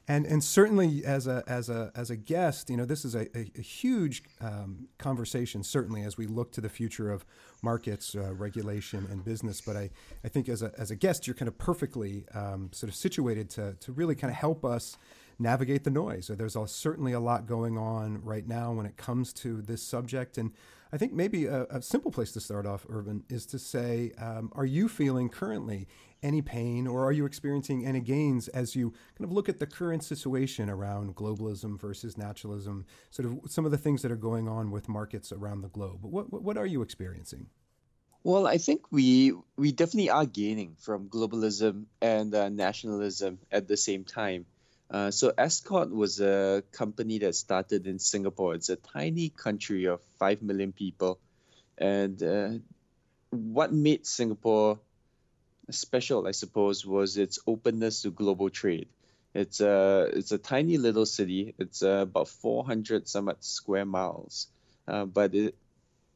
And 0.08 0.26
and 0.26 0.42
certainly 0.42 1.04
as 1.04 1.26
a 1.26 1.44
as 1.46 1.68
a 1.68 1.92
as 1.94 2.10
a 2.10 2.16
guest, 2.16 2.70
you 2.70 2.76
know, 2.76 2.84
this 2.84 3.04
is 3.04 3.14
a, 3.14 3.26
a, 3.36 3.50
a 3.56 3.60
huge 3.60 4.24
um, 4.40 4.88
conversation. 4.98 5.62
Certainly 5.62 6.02
as 6.02 6.16
we 6.16 6.26
look 6.26 6.52
to 6.52 6.60
the 6.60 6.68
future 6.68 7.12
of 7.12 7.24
markets, 7.62 8.16
uh, 8.16 8.34
regulation, 8.34 9.06
and 9.10 9.24
business. 9.24 9.60
But 9.60 9.76
I, 9.76 9.90
I 10.24 10.28
think 10.28 10.48
as 10.48 10.62
a 10.62 10.72
as 10.76 10.90
a 10.90 10.96
guest, 10.96 11.26
you're 11.26 11.34
kind 11.34 11.48
of 11.48 11.58
perfectly 11.58 12.24
um, 12.34 12.70
sort 12.72 12.88
of 12.88 12.96
situated 12.96 13.50
to 13.50 13.76
to 13.78 13.92
really 13.92 14.14
kind 14.14 14.30
of 14.30 14.36
help 14.36 14.64
us 14.64 14.96
navigate 15.38 15.84
the 15.84 15.90
noise. 15.90 16.26
So 16.26 16.34
there's 16.34 16.56
certainly 16.70 17.12
a 17.12 17.20
lot 17.20 17.46
going 17.46 17.78
on 17.78 18.22
right 18.24 18.46
now 18.48 18.72
when 18.72 18.86
it 18.86 18.96
comes 18.96 19.32
to 19.34 19.62
this 19.62 19.82
subject, 19.82 20.38
and 20.38 20.50
I 20.92 20.98
think 20.98 21.12
maybe 21.12 21.46
a, 21.46 21.64
a 21.64 21.82
simple 21.82 22.10
place 22.10 22.32
to 22.32 22.40
start 22.40 22.66
off, 22.66 22.84
Irvin, 22.88 23.22
is 23.28 23.46
to 23.46 23.58
say, 23.58 24.12
um, 24.18 24.50
are 24.54 24.66
you 24.66 24.88
feeling 24.88 25.28
currently 25.28 25.86
any 26.22 26.42
pain 26.42 26.86
or 26.86 27.04
are 27.04 27.12
you 27.12 27.24
experiencing 27.24 27.86
any 27.86 28.00
gains 28.00 28.48
as 28.48 28.74
you 28.74 28.90
kind 28.90 29.24
of 29.24 29.32
look 29.32 29.48
at 29.48 29.58
the 29.58 29.66
current 29.66 30.02
situation 30.02 30.68
around 30.68 31.14
globalism 31.14 31.80
versus 31.80 32.18
naturalism, 32.18 32.84
sort 33.10 33.26
of 33.26 33.38
some 33.50 33.64
of 33.64 33.70
the 33.70 33.78
things 33.78 34.02
that 34.02 34.12
are 34.12 34.16
going 34.16 34.48
on 34.48 34.70
with 34.70 34.88
markets 34.88 35.32
around 35.32 35.62
the 35.62 35.68
globe? 35.68 36.04
What, 36.04 36.32
what, 36.32 36.42
what 36.42 36.56
are 36.58 36.66
you 36.66 36.82
experiencing? 36.82 37.46
Well, 38.22 38.46
I 38.46 38.58
think 38.58 38.82
we 38.90 39.32
we 39.56 39.72
definitely 39.72 40.10
are 40.10 40.26
gaining 40.26 40.76
from 40.78 41.08
globalism 41.08 41.86
and 42.02 42.34
uh, 42.34 42.50
nationalism 42.50 43.38
at 43.50 43.66
the 43.66 43.78
same 43.78 44.04
time. 44.04 44.44
Uh, 44.90 45.10
so 45.10 45.32
Ascott 45.38 45.90
was 45.90 46.20
a 46.20 46.64
company 46.72 47.18
that 47.18 47.36
started 47.36 47.86
in 47.86 47.98
Singapore. 47.98 48.54
It's 48.54 48.70
a 48.70 48.76
tiny 48.76 49.28
country 49.28 49.84
of 49.84 50.00
five 50.18 50.42
million 50.42 50.72
people, 50.72 51.20
and 51.78 52.20
uh, 52.22 52.50
what 53.30 53.72
made 53.72 54.04
Singapore 54.04 54.80
special, 55.70 56.26
I 56.26 56.32
suppose, 56.32 56.84
was 56.84 57.16
its 57.16 57.38
openness 57.46 58.02
to 58.02 58.10
global 58.10 58.50
trade. 58.50 58.88
It's 59.32 59.60
a 59.60 60.10
it's 60.12 60.32
a 60.32 60.38
tiny 60.38 60.76
little 60.76 61.06
city. 61.06 61.54
It's 61.58 61.84
uh, 61.84 62.00
about 62.02 62.26
400 62.28 63.06
some 63.06 63.30
square 63.38 63.84
miles, 63.84 64.48
uh, 64.88 65.04
but 65.04 65.34
it 65.36 65.54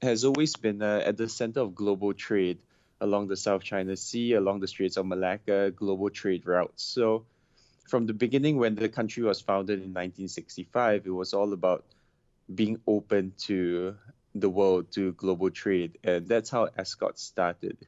has 0.03 0.25
always 0.25 0.57
been 0.57 0.83
uh, 0.83 1.03
at 1.05 1.17
the 1.17 1.29
center 1.29 1.61
of 1.61 1.77
global 1.77 2.13
trade 2.13 2.59
along 3.01 3.29
the 3.29 3.37
South 3.37 3.63
China 3.63 3.97
Sea, 3.97 4.33
along 4.33 4.61
the 4.61 4.69
Straits 4.69 4.97
of 4.97 5.07
Malacca, 5.07 5.71
global 5.71 6.11
trade 6.11 6.47
routes. 6.47 6.83
So, 6.83 7.25
from 7.89 8.07
the 8.07 8.15
beginning, 8.15 8.57
when 8.57 8.75
the 8.75 8.89
country 8.89 9.23
was 9.23 9.41
founded 9.41 9.79
in 9.79 9.91
1965, 9.91 11.07
it 11.07 11.11
was 11.11 11.35
all 11.35 11.53
about 11.53 11.85
being 12.53 12.81
open 12.87 13.33
to 13.47 13.97
the 14.35 14.49
world, 14.49 14.91
to 14.93 15.13
global 15.13 15.51
trade, 15.51 15.99
and 16.03 16.27
that's 16.27 16.51
how 16.51 16.69
Ascott 16.77 17.19
started 17.19 17.79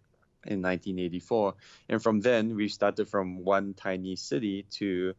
in 0.47 0.63
1984. 0.63 1.55
And 1.89 2.03
from 2.03 2.21
then, 2.21 2.55
we 2.55 2.69
started 2.69 3.09
from 3.09 3.45
one 3.45 3.75
tiny 3.75 4.17
city 4.17 4.67
to 4.79 5.15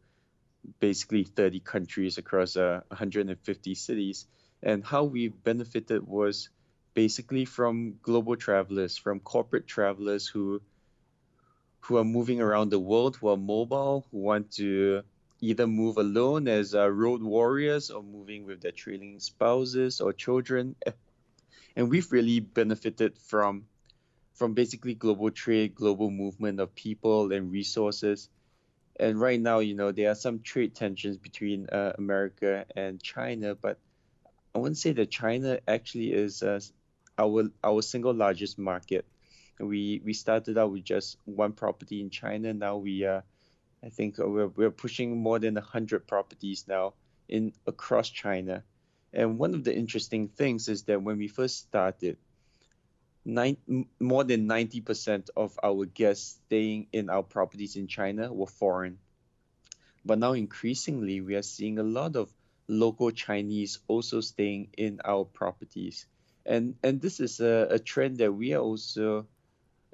basically 0.80 1.24
30 1.24 1.60
countries 1.60 2.18
across 2.18 2.56
uh, 2.56 2.80
150 2.88 3.74
cities. 3.74 4.26
And 4.62 4.84
how 4.84 5.04
we 5.04 5.28
benefited 5.28 6.06
was 6.06 6.48
basically 6.94 7.44
from 7.44 7.94
global 8.02 8.36
travelers, 8.36 8.96
from 8.96 9.20
corporate 9.20 9.66
travelers 9.66 10.26
who 10.26 10.60
who 11.80 11.96
are 11.96 12.04
moving 12.04 12.40
around 12.40 12.70
the 12.70 12.78
world, 12.78 13.16
who 13.16 13.28
are 13.28 13.36
mobile, 13.36 14.06
who 14.10 14.18
want 14.18 14.52
to 14.52 15.02
either 15.40 15.66
move 15.66 15.96
alone 15.96 16.48
as 16.48 16.74
uh, 16.74 16.90
road 16.90 17.22
warriors 17.22 17.90
or 17.90 18.02
moving 18.02 18.44
with 18.44 18.60
their 18.60 18.72
trailing 18.72 19.20
spouses 19.20 20.00
or 20.00 20.12
children. 20.12 20.74
And 21.76 21.88
we've 21.88 22.10
really 22.10 22.40
benefited 22.40 23.16
from 23.18 23.66
from 24.34 24.54
basically 24.54 24.94
global 24.94 25.30
trade, 25.30 25.74
global 25.74 26.10
movement 26.10 26.60
of 26.60 26.72
people 26.74 27.32
and 27.32 27.50
resources. 27.50 28.28
And 28.98 29.20
right 29.20 29.40
now, 29.40 29.58
you 29.58 29.74
know, 29.74 29.90
there 29.90 30.10
are 30.10 30.14
some 30.14 30.40
trade 30.40 30.76
tensions 30.76 31.16
between 31.16 31.68
uh, 31.68 31.92
America 31.98 32.64
and 32.76 33.02
China, 33.02 33.56
but 33.56 33.78
I 34.54 34.58
wouldn't 34.58 34.78
say 34.78 34.92
that 34.92 35.10
China 35.10 35.58
actually 35.66 36.12
is 36.12 36.42
uh, 36.42 36.60
our 37.16 37.50
our 37.62 37.82
single 37.82 38.14
largest 38.14 38.58
market. 38.58 39.04
We 39.60 40.00
we 40.04 40.12
started 40.12 40.58
out 40.58 40.72
with 40.72 40.84
just 40.84 41.16
one 41.24 41.52
property 41.52 42.00
in 42.00 42.10
China. 42.10 42.52
Now 42.54 42.76
we 42.76 43.04
uh, 43.04 43.22
I 43.84 43.88
think 43.88 44.18
we're 44.18 44.48
we're 44.48 44.70
pushing 44.70 45.18
more 45.18 45.38
than 45.38 45.56
hundred 45.56 46.06
properties 46.06 46.64
now 46.68 46.94
in 47.28 47.52
across 47.66 48.08
China. 48.08 48.64
And 49.12 49.38
one 49.38 49.54
of 49.54 49.64
the 49.64 49.74
interesting 49.74 50.28
things 50.28 50.68
is 50.68 50.82
that 50.84 51.02
when 51.02 51.18
we 51.18 51.28
first 51.28 51.58
started, 51.58 52.18
nine, 53.24 53.56
more 54.00 54.24
than 54.24 54.48
90% 54.48 55.30
of 55.36 55.58
our 55.62 55.84
guests 55.86 56.40
staying 56.46 56.88
in 56.92 57.10
our 57.10 57.22
properties 57.22 57.76
in 57.76 57.86
China 57.86 58.32
were 58.32 58.46
foreign. 58.46 58.98
But 60.04 60.18
now, 60.18 60.32
increasingly, 60.32 61.20
we 61.20 61.34
are 61.34 61.42
seeing 61.42 61.78
a 61.78 61.82
lot 61.82 62.16
of 62.16 62.32
local 62.66 63.10
Chinese 63.10 63.78
also 63.88 64.20
staying 64.20 64.68
in 64.76 65.00
our 65.04 65.24
properties. 65.24 66.06
And, 66.46 66.76
and 66.82 67.00
this 67.00 67.20
is 67.20 67.40
a, 67.40 67.68
a 67.70 67.78
trend 67.78 68.18
that 68.18 68.32
we 68.32 68.54
are 68.54 68.62
also 68.62 69.26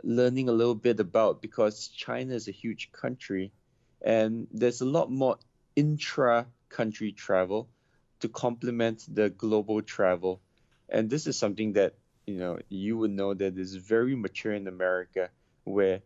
learning 0.04 0.48
a 0.48 0.52
little 0.52 0.74
bit 0.74 1.00
about 1.00 1.40
because 1.40 1.88
China 1.88 2.34
is 2.34 2.46
a 2.46 2.52
huge 2.52 2.92
country 2.92 3.52
and 4.04 4.46
there's 4.52 4.82
a 4.82 4.84
lot 4.84 5.10
more 5.10 5.38
intra 5.74 6.46
country 6.68 7.10
travel 7.10 7.68
to 8.20 8.28
complement 8.28 9.04
the 9.12 9.30
global 9.30 9.80
travel. 9.82 10.40
And 10.88 11.08
this 11.08 11.26
is 11.26 11.38
something 11.38 11.72
that 11.72 11.94
you 12.26 12.38
know 12.38 12.58
you 12.68 12.98
would 12.98 13.10
know 13.10 13.34
that 13.34 13.58
is 13.58 13.74
very 13.76 14.14
mature 14.14 14.52
in 14.52 14.68
America, 14.68 15.30
where 15.64 16.02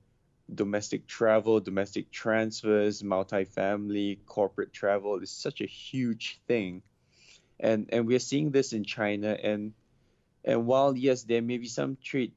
domestic 0.53 1.07
travel, 1.07 1.61
domestic 1.61 2.11
transfers, 2.11 3.03
multifamily, 3.03 4.19
corporate 4.27 4.73
travel 4.73 5.19
is 5.19 5.31
such 5.31 5.61
a 5.61 5.67
huge 5.67 6.41
thing. 6.47 6.83
And 7.61 7.87
and 7.91 8.07
we're 8.07 8.21
seeing 8.21 8.53
this 8.53 8.73
in 8.73 8.85
China 8.85 9.37
and 9.43 9.73
and 10.45 10.67
while 10.67 10.97
yes, 10.97 11.25
there 11.25 11.43
may 11.43 11.59
be 11.59 11.67
some 11.67 11.99
trade 12.03 12.33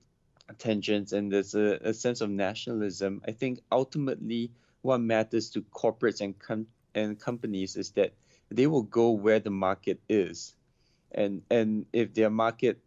tensions 0.57 1.13
and 1.13 1.31
there's 1.31 1.55
a, 1.55 1.79
a 1.81 1.93
sense 1.93 2.21
of 2.21 2.29
nationalism, 2.29 3.21
I 3.27 3.31
think 3.31 3.59
ultimately 3.71 4.51
what 4.81 4.99
matters 4.99 5.49
to 5.51 5.61
corporates 5.61 6.21
and 6.21 6.37
com- 6.37 6.67
and 6.93 7.19
companies 7.19 7.75
is 7.75 7.91
that 7.91 8.13
they 8.49 8.67
will 8.67 8.83
go 8.83 9.11
where 9.11 9.39
the 9.39 9.51
market 9.51 9.99
is. 10.09 10.55
And 11.11 11.41
and 11.49 11.85
if 11.93 12.13
their 12.13 12.29
market 12.29 12.79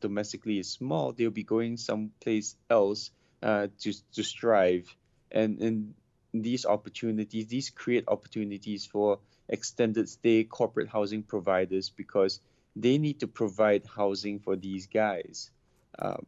domestically 0.00 0.58
is 0.58 0.70
small, 0.70 1.12
they'll 1.12 1.30
be 1.30 1.44
going 1.44 1.76
someplace 1.76 2.56
else 2.70 3.10
uh, 3.42 3.68
to 3.80 3.92
to 4.14 4.22
strive. 4.22 4.94
And 5.30 5.60
and 5.60 5.94
these 6.34 6.64
opportunities, 6.64 7.46
these 7.46 7.70
create 7.70 8.04
opportunities 8.08 8.86
for 8.86 9.18
extended 9.48 10.08
stay 10.08 10.44
corporate 10.44 10.88
housing 10.88 11.22
providers 11.22 11.90
because 11.90 12.40
they 12.74 12.96
need 12.98 13.20
to 13.20 13.26
provide 13.26 13.84
housing 13.86 14.38
for 14.38 14.56
these 14.56 14.86
guys. 14.86 15.50
Um, 15.98 16.24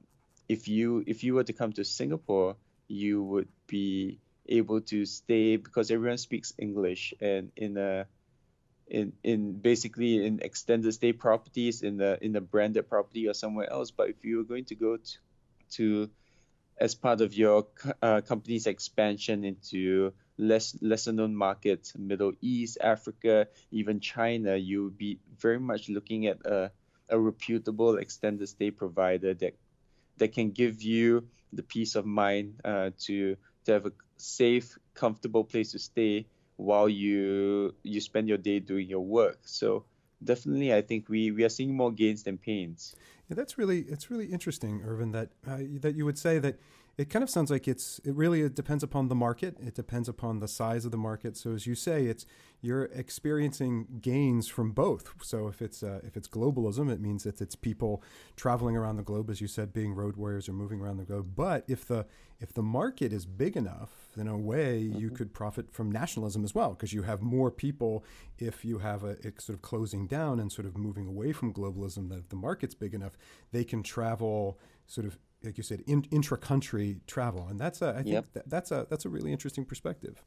if 0.48 0.68
you 0.68 1.04
if 1.06 1.24
you 1.24 1.34
were 1.34 1.44
to 1.44 1.52
come 1.52 1.72
to 1.72 1.84
Singapore, 1.84 2.56
you 2.88 3.22
would 3.22 3.48
be 3.66 4.18
able 4.46 4.80
to 4.80 5.06
stay 5.06 5.56
because 5.56 5.90
everyone 5.90 6.18
speaks 6.18 6.52
English 6.58 7.14
and 7.20 7.50
in 7.56 7.76
a 7.78 8.06
in 8.86 9.12
in 9.22 9.52
basically 9.52 10.26
in 10.26 10.40
extended 10.40 10.92
stay 10.92 11.12
properties 11.12 11.82
in 11.82 11.96
the 11.96 12.18
in 12.22 12.32
the 12.32 12.40
branded 12.40 12.88
property 12.88 13.28
or 13.28 13.34
somewhere 13.34 13.70
else. 13.70 13.90
But 13.90 14.10
if 14.10 14.24
you 14.24 14.38
were 14.38 14.44
going 14.44 14.66
to 14.66 14.74
go 14.74 14.96
to, 14.96 15.12
to 15.72 16.10
as 16.78 16.94
part 16.94 17.20
of 17.20 17.34
your 17.34 17.66
uh, 18.02 18.20
company's 18.20 18.66
expansion 18.66 19.44
into 19.44 20.12
less 20.36 20.76
lesser 20.82 21.12
known 21.12 21.34
markets, 21.34 21.94
Middle 21.96 22.32
East, 22.40 22.78
Africa, 22.82 23.46
even 23.70 24.00
China, 24.00 24.56
you 24.56 24.84
would 24.84 24.98
be 24.98 25.20
very 25.38 25.60
much 25.60 25.88
looking 25.88 26.26
at 26.26 26.44
a, 26.44 26.72
a 27.08 27.18
reputable 27.18 27.96
extended 27.96 28.48
stay 28.48 28.70
provider 28.70 29.34
that 29.34 29.56
that 30.18 30.32
can 30.32 30.50
give 30.50 30.82
you 30.82 31.28
the 31.52 31.62
peace 31.62 31.94
of 31.94 32.06
mind 32.06 32.60
uh, 32.64 32.90
to 33.06 33.36
to 33.64 33.72
have 33.72 33.86
a 33.86 33.92
safe, 34.16 34.76
comfortable 34.94 35.44
place 35.44 35.72
to 35.72 35.78
stay 35.78 36.26
while 36.56 36.88
you 36.88 37.74
you 37.82 38.00
spend 38.00 38.28
your 38.28 38.38
day 38.38 38.60
doing 38.60 38.88
your 38.88 39.00
work. 39.00 39.38
So 39.44 39.84
definitely, 40.22 40.74
I 40.74 40.82
think 40.82 41.08
we 41.08 41.30
we 41.30 41.44
are 41.44 41.48
seeing 41.48 41.74
more 41.76 41.92
gains 41.92 42.22
than 42.22 42.38
pains. 42.38 42.94
Yeah, 43.28 43.36
that's 43.36 43.58
really 43.58 43.80
it's 43.80 44.10
really 44.10 44.26
interesting, 44.26 44.82
Irvin. 44.84 45.12
That 45.12 45.30
uh, 45.46 45.58
that 45.80 45.94
you 45.94 46.04
would 46.04 46.18
say 46.18 46.38
that 46.38 46.58
it 46.96 47.10
kind 47.10 47.22
of 47.22 47.30
sounds 47.30 47.50
like 47.50 47.66
it's 47.66 48.00
it 48.04 48.14
really 48.14 48.42
it 48.42 48.54
depends 48.54 48.84
upon 48.84 49.08
the 49.08 49.14
market. 49.14 49.56
It 49.60 49.74
depends 49.74 50.08
upon 50.08 50.38
the 50.38 50.46
size 50.46 50.84
of 50.84 50.92
the 50.92 50.96
market. 50.96 51.36
So 51.36 51.52
as 51.52 51.66
you 51.66 51.74
say 51.74 52.06
it's 52.06 52.24
you're 52.60 52.84
experiencing 52.84 53.86
gains 54.00 54.48
from 54.48 54.70
both. 54.70 55.12
So 55.22 55.48
if 55.48 55.60
it's 55.60 55.82
uh, 55.82 56.00
if 56.04 56.16
it's 56.16 56.28
globalism 56.28 56.92
it 56.92 57.00
means 57.00 57.24
that 57.24 57.40
it's 57.40 57.56
people 57.56 58.02
traveling 58.36 58.76
around 58.76 58.96
the 58.96 59.02
globe 59.02 59.28
as 59.28 59.40
you 59.40 59.48
said 59.48 59.72
being 59.72 59.92
road 59.92 60.16
warriors 60.16 60.48
or 60.48 60.52
moving 60.52 60.80
around 60.80 60.98
the 60.98 61.04
globe. 61.04 61.32
But 61.34 61.64
if 61.66 61.84
the 61.84 62.06
if 62.40 62.52
the 62.52 62.62
market 62.62 63.12
is 63.12 63.26
big 63.26 63.56
enough 63.56 63.90
in 64.16 64.28
a 64.28 64.36
way 64.36 64.84
mm-hmm. 64.84 64.98
you 64.98 65.10
could 65.10 65.34
profit 65.34 65.72
from 65.72 65.90
nationalism 65.90 66.44
as 66.44 66.54
well 66.54 66.70
because 66.70 66.92
you 66.92 67.02
have 67.02 67.22
more 67.22 67.50
people 67.50 68.04
if 68.38 68.64
you 68.64 68.78
have 68.78 69.02
a 69.02 69.16
sort 69.40 69.56
of 69.56 69.62
closing 69.62 70.06
down 70.06 70.38
and 70.38 70.52
sort 70.52 70.66
of 70.66 70.76
moving 70.76 71.06
away 71.06 71.32
from 71.32 71.52
globalism 71.52 72.08
that 72.08 72.18
if 72.18 72.28
the 72.28 72.36
market's 72.36 72.74
big 72.74 72.94
enough 72.94 73.12
they 73.50 73.64
can 73.64 73.82
travel 73.82 74.58
sort 74.86 75.06
of 75.06 75.18
like 75.44 75.56
you 75.56 75.62
said, 75.62 75.82
in, 75.86 76.04
intra-country 76.10 77.00
travel, 77.06 77.46
and 77.48 77.58
that's 77.58 77.82
a 77.82 77.90
I 77.90 78.02
think 78.02 78.06
yep. 78.08 78.26
that, 78.32 78.48
that's 78.48 78.70
a 78.70 78.86
that's 78.90 79.04
a 79.04 79.08
really 79.08 79.32
interesting 79.32 79.64
perspective. 79.64 80.22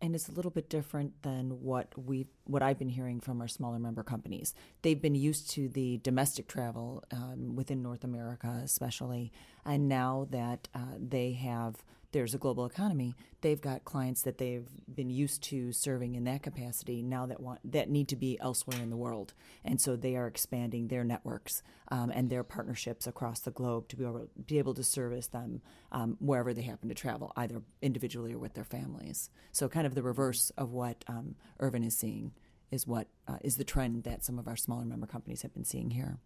And 0.00 0.14
it's 0.14 0.28
a 0.28 0.32
little 0.32 0.50
bit 0.50 0.68
different 0.68 1.22
than 1.22 1.62
what 1.62 1.92
we 1.96 2.26
what 2.44 2.62
I've 2.62 2.78
been 2.78 2.90
hearing 2.90 3.20
from 3.20 3.40
our 3.40 3.48
smaller 3.48 3.78
member 3.78 4.02
companies. 4.02 4.52
They've 4.82 5.00
been 5.00 5.14
used 5.14 5.50
to 5.52 5.68
the 5.68 5.98
domestic 5.98 6.46
travel 6.46 7.02
um, 7.10 7.56
within 7.56 7.82
North 7.82 8.04
America, 8.04 8.60
especially, 8.62 9.32
and 9.64 9.88
now 9.88 10.26
that 10.30 10.68
uh, 10.74 10.96
they 10.98 11.32
have 11.32 11.76
there's 12.14 12.32
a 12.32 12.38
global 12.38 12.64
economy, 12.64 13.16
they've 13.40 13.60
got 13.60 13.84
clients 13.84 14.22
that 14.22 14.38
they've 14.38 14.68
been 14.94 15.10
used 15.10 15.42
to 15.42 15.72
serving 15.72 16.14
in 16.14 16.22
that 16.22 16.44
capacity 16.44 17.02
now 17.02 17.26
that 17.26 17.40
want 17.40 17.58
that 17.64 17.90
need 17.90 18.06
to 18.06 18.14
be 18.14 18.38
elsewhere 18.40 18.80
in 18.80 18.88
the 18.88 18.96
world, 18.96 19.34
and 19.64 19.80
so 19.80 19.96
they 19.96 20.14
are 20.14 20.28
expanding 20.28 20.86
their 20.86 21.02
networks 21.02 21.60
um, 21.88 22.10
and 22.10 22.30
their 22.30 22.44
partnerships 22.44 23.08
across 23.08 23.40
the 23.40 23.50
globe 23.50 23.88
to 23.88 23.96
be 23.96 24.04
able 24.04 24.28
be 24.46 24.58
able 24.58 24.74
to 24.74 24.84
service 24.84 25.26
them 25.26 25.60
um, 25.90 26.16
wherever 26.20 26.54
they 26.54 26.62
happen 26.62 26.88
to 26.88 26.94
travel, 26.94 27.32
either 27.36 27.60
individually 27.82 28.32
or 28.32 28.38
with 28.38 28.54
their 28.54 28.64
families. 28.64 29.28
So, 29.50 29.68
kind 29.68 29.86
of 29.86 29.96
the 29.96 30.02
reverse 30.02 30.52
of 30.56 30.70
what 30.70 31.04
um, 31.08 31.34
Irvin 31.58 31.82
is 31.82 31.98
seeing 31.98 32.30
is 32.70 32.86
what 32.86 33.08
uh, 33.26 33.38
is 33.42 33.56
the 33.56 33.64
trend 33.64 34.04
that 34.04 34.24
some 34.24 34.38
of 34.38 34.46
our 34.46 34.56
smaller 34.56 34.84
member 34.84 35.08
companies 35.08 35.42
have 35.42 35.52
been 35.52 35.64
seeing 35.64 35.90
here. 35.90 36.18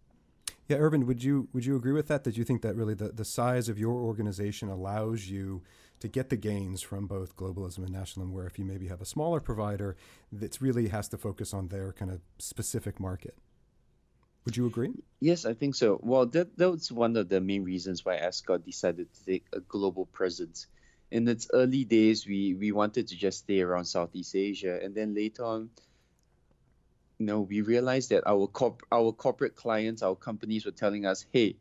Yeah, 0.69 0.77
Irvin, 0.77 1.07
would 1.07 1.23
you 1.23 1.49
would 1.51 1.65
you 1.65 1.75
agree 1.75 1.93
with 1.93 2.07
that? 2.09 2.23
That 2.25 2.37
you 2.37 2.43
think 2.43 2.61
that 2.61 2.75
really 2.75 2.93
the, 2.93 3.09
the 3.09 3.25
size 3.25 3.69
of 3.69 3.79
your 3.79 3.95
organization 3.95 4.69
allows 4.69 5.27
you 5.27 5.63
to 5.99 6.07
get 6.07 6.29
the 6.29 6.37
gains 6.37 6.83
from 6.83 7.07
both 7.07 7.35
globalism 7.35 7.79
and 7.79 7.89
nationalism, 7.89 8.31
where 8.33 8.45
if 8.45 8.59
you 8.59 8.65
maybe 8.65 8.87
have 8.87 9.01
a 9.01 9.05
smaller 9.05 9.39
provider 9.39 9.97
that 10.31 10.61
really 10.61 10.89
has 10.89 11.07
to 11.09 11.17
focus 11.17 11.55
on 11.55 11.69
their 11.69 11.91
kind 11.91 12.11
of 12.11 12.21
specific 12.37 12.99
market. 12.99 13.35
Would 14.45 14.57
you 14.57 14.67
agree? 14.67 14.91
Yes, 15.19 15.43
I 15.43 15.55
think 15.55 15.73
so. 15.73 15.99
Well, 16.03 16.27
that 16.27 16.55
that 16.57 16.69
was 16.69 16.91
one 16.91 17.17
of 17.17 17.29
the 17.29 17.41
main 17.41 17.63
reasons 17.63 18.05
why 18.05 18.17
Ascott 18.17 18.63
decided 18.63 19.11
to 19.11 19.25
take 19.25 19.45
a 19.51 19.61
global 19.61 20.05
presence. 20.05 20.67
In 21.09 21.27
its 21.27 21.49
early 21.51 21.83
days, 21.83 22.27
we 22.27 22.53
we 22.53 22.71
wanted 22.71 23.07
to 23.07 23.15
just 23.15 23.39
stay 23.39 23.61
around 23.61 23.85
Southeast 23.85 24.35
Asia, 24.35 24.79
and 24.83 24.93
then 24.93 25.15
later 25.15 25.45
on, 25.45 25.71
you 27.19 27.25
know, 27.25 27.41
we 27.41 27.61
realized 27.61 28.09
that 28.09 28.23
our 28.25 28.47
corp- 28.47 28.87
our 28.91 29.11
corporate 29.11 29.55
clients, 29.55 30.01
our 30.01 30.15
companies 30.15 30.65
were 30.65 30.71
telling 30.71 31.05
us, 31.05 31.25
"Hey, 31.31 31.57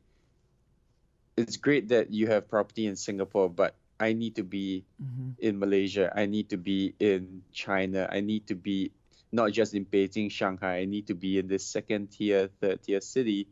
it's 1.37 1.57
great 1.57 1.89
that 1.89 2.13
you 2.13 2.29
have 2.29 2.49
property 2.49 2.87
in 2.87 2.95
Singapore, 2.95 3.51
but 3.51 3.75
I 3.99 4.13
need 4.13 4.37
to 4.37 4.45
be 4.45 4.85
mm-hmm. 5.03 5.31
in 5.39 5.59
Malaysia. 5.59 6.13
I 6.15 6.27
need 6.27 6.51
to 6.51 6.57
be 6.57 6.95
in 7.01 7.43
China. 7.53 8.09
I 8.11 8.21
need 8.21 8.47
to 8.47 8.55
be 8.55 8.93
not 9.33 9.51
just 9.51 9.75
in 9.75 9.85
Beijing, 9.85 10.31
Shanghai. 10.31 10.79
I 10.79 10.85
need 10.85 11.09
to 11.09 11.15
be 11.15 11.39
in 11.39 11.49
this 11.49 11.67
second 11.67 12.13
tier, 12.13 12.49
third 12.61 12.83
tier 12.83 13.01
city. 13.01 13.49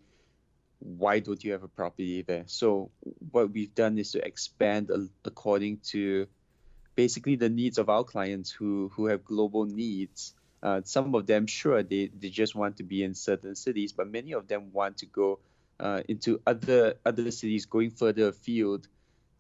Why 0.79 1.19
don't 1.19 1.43
you 1.43 1.53
have 1.53 1.65
a 1.65 1.69
property 1.69 2.23
there? 2.23 2.45
So 2.47 2.91
what 3.33 3.51
we've 3.51 3.75
done 3.75 3.99
is 3.99 4.13
to 4.13 4.25
expand 4.25 4.93
according 5.25 5.79
to 5.91 6.29
basically 6.95 7.35
the 7.35 7.49
needs 7.49 7.79
of 7.79 7.89
our 7.89 8.05
clients 8.05 8.51
who 8.51 8.91
who 8.95 9.07
have 9.07 9.25
global 9.25 9.65
needs 9.65 10.35
uh, 10.67 10.81
some 10.83 11.15
of 11.15 11.27
them, 11.27 11.47
sure, 11.47 11.85
they, 11.85 12.11
they 12.19 12.29
just 12.29 12.57
want 12.57 12.79
to 12.79 12.83
be 12.83 13.05
in 13.05 13.15
certain 13.15 13.55
cities, 13.55 13.93
but 13.93 14.11
many 14.11 14.33
of 14.33 14.49
them 14.49 14.73
want 14.73 14.97
to 14.99 15.07
go 15.07 15.39
uh, 15.79 16.03
into 16.09 16.41
other 16.45 16.95
other 17.05 17.31
cities, 17.31 17.67
going 17.67 17.91
further 17.91 18.29
afield. 18.29 18.89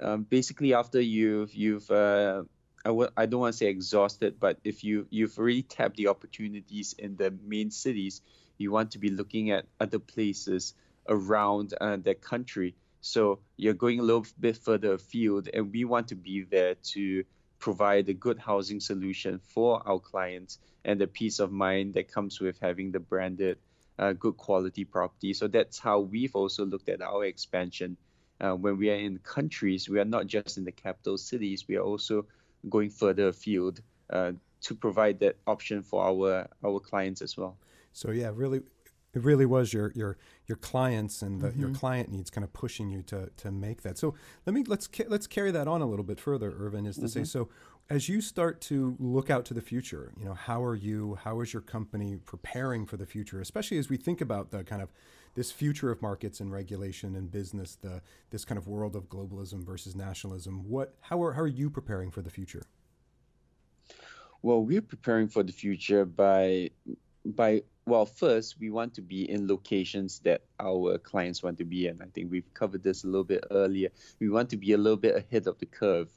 Um, 0.01 0.23
basically, 0.23 0.73
after 0.73 1.01
you've 1.01 1.53
you've 1.53 1.91
uh, 1.91 2.45
I 2.85 2.91
w- 2.91 3.11
I 3.17 3.27
don't 3.27 3.41
want 3.41 3.55
to 3.55 3.59
say 3.59 3.67
exhausted, 3.67 4.39
but 4.39 4.61
if 4.63 4.85
you 4.85 5.09
you've 5.11 5.37
already 5.37 5.63
tapped 5.63 5.97
the 5.97 6.07
opportunities 6.07 6.95
in 6.97 7.17
the 7.17 7.35
main 7.45 7.73
cities, 7.73 8.23
you 8.57 8.71
want 8.71 8.93
to 8.93 9.01
be 9.01 9.11
looking 9.11 9.51
at 9.51 9.67
other 9.81 9.99
places 9.99 10.75
around 11.09 11.75
uh, 11.81 11.97
the 11.97 12.15
country. 12.15 12.77
So 13.01 13.41
you're 13.57 13.75
going 13.75 13.99
a 13.99 14.05
little 14.05 14.27
bit 14.39 14.59
further 14.59 14.93
afield, 14.93 15.49
and 15.53 15.73
we 15.73 15.85
want 15.85 16.09
to 16.09 16.15
be 16.15 16.45
there 16.45 16.77
to 16.95 17.25
provide 17.59 18.09
a 18.09 18.15
good 18.15 18.39
housing 18.39 18.81
solution 18.81 19.39
for 19.39 19.83
our 19.87 19.99
clients 19.99 20.59
and 20.85 21.01
the 21.01 21.07
peace 21.07 21.39
of 21.39 21.51
mind 21.51 21.95
that 21.95 22.13
comes 22.13 22.41
with 22.41 22.59
having 22.61 22.93
the 22.93 23.01
branded 23.01 23.59
uh, 23.99 24.13
good 24.13 24.37
quality 24.37 24.85
property. 24.85 25.33
So 25.33 25.49
that's 25.49 25.79
how 25.79 26.01
we've 26.01 26.37
also 26.37 26.65
looked 26.65 26.89
at 26.89 27.01
our 27.01 27.25
expansion. 27.25 27.97
Uh, 28.41 28.53
when 28.53 28.77
we 28.77 28.91
are 28.91 28.97
in 28.97 29.19
countries, 29.19 29.89
we 29.89 29.99
are 29.99 30.05
not 30.05 30.27
just 30.27 30.59
in 30.59 30.65
the 30.65 30.73
capital 30.73 31.17
cities, 31.17 31.67
we 31.67 31.77
are 31.77 31.83
also 31.83 32.27
going 32.69 32.91
further 32.91 33.29
afield 33.29 33.81
uh, 34.11 34.33
to 34.61 34.75
provide 34.75 35.21
that 35.21 35.37
option 35.47 35.83
for 35.83 36.05
our 36.05 36.49
our 36.65 36.81
clients 36.81 37.23
as 37.23 37.37
well. 37.37 37.57
So 37.93 38.11
yeah, 38.11 38.31
really 38.35 38.61
it 39.17 39.25
really 39.25 39.47
was 39.47 39.73
your 39.73 39.93
your 39.95 40.19
your 40.47 40.57
clients 40.57 41.23
and 41.23 41.41
the, 41.41 41.49
mm-hmm. 41.49 41.61
your 41.61 41.71
client 41.71 42.11
needs 42.11 42.29
kind 42.29 42.45
of 42.45 42.53
pushing 42.53 42.91
you 42.91 43.03
to 43.05 43.31
to 43.39 43.51
make 43.51 43.81
that. 43.83 43.97
So 43.97 44.15
let 44.45 44.53
me 44.53 44.63
let's 44.67 44.89
let's 45.09 45.27
carry 45.27 45.51
that 45.53 45.67
on 45.67 45.81
a 45.81 45.87
little 45.87 46.05
bit 46.05 46.21
further. 46.21 46.55
Irvin 46.59 46.85
is 46.85 46.97
to 46.97 47.07
mm-hmm. 47.07 47.09
say 47.09 47.25
so. 47.25 47.49
As 47.89 48.09
you 48.09 48.21
start 48.21 48.61
to 48.63 48.97
look 48.99 49.31
out 49.31 49.45
to 49.47 49.55
the 49.55 49.63
future, 49.63 50.13
you 50.19 50.27
know 50.27 50.35
how 50.35 50.63
are 50.63 50.75
you? 50.75 51.19
How 51.25 51.41
is 51.41 51.55
your 51.55 51.63
company 51.63 52.17
preparing 52.17 52.85
for 52.85 52.99
the 52.99 53.07
future? 53.07 53.41
Especially 53.41 53.79
as 53.79 53.89
we 53.89 53.97
think 53.97 54.21
about 54.21 54.51
the 54.51 54.65
kind 54.65 54.83
of 54.83 54.93
this 55.35 55.51
future 55.51 55.91
of 55.91 56.03
markets 56.03 56.41
and 56.41 56.53
regulation 56.53 57.17
and 57.17 57.31
business, 57.31 57.77
the 57.77 58.03
this 58.31 58.45
kind 58.45 58.59
of 58.59 58.69
world 58.69 58.97
of 58.97 59.09
globalism 59.09 59.65
versus 59.65 59.97
nationalism. 59.97 60.69
What 60.69 60.95
how 61.01 61.23
are 61.23 61.33
how 61.33 61.41
are 61.41 61.47
you 61.47 61.71
preparing 61.71 62.11
for 62.11 62.21
the 62.21 62.31
future? 62.31 62.67
Well, 64.43 64.63
we're 64.63 64.83
preparing 64.83 65.29
for 65.29 65.43
the 65.43 65.53
future 65.53 66.05
by 66.05 66.71
by 67.25 67.63
well, 67.87 68.05
first, 68.05 68.57
we 68.59 68.69
want 68.69 68.95
to 68.95 69.01
be 69.01 69.31
in 69.31 69.47
locations 69.47 70.19
that 70.21 70.43
our 70.59 70.99
clients 70.99 71.41
want 71.43 71.59
to 71.59 71.65
be 71.65 71.87
in. 71.87 72.03
I 72.03 72.07
think 72.07 72.33
we've 72.33 72.53
covered 72.53 72.83
this 72.83 73.05
a 73.05 73.07
little 73.07 73.25
bit 73.25 73.45
earlier. 73.49 73.91
We 74.19 74.29
want 74.29 74.51
to 74.51 74.57
be 74.57 74.73
a 74.73 74.77
little 74.77 74.97
bit 74.97 75.15
ahead 75.15 75.47
of 75.47 75.59
the 75.59 75.67
curve 75.67 76.09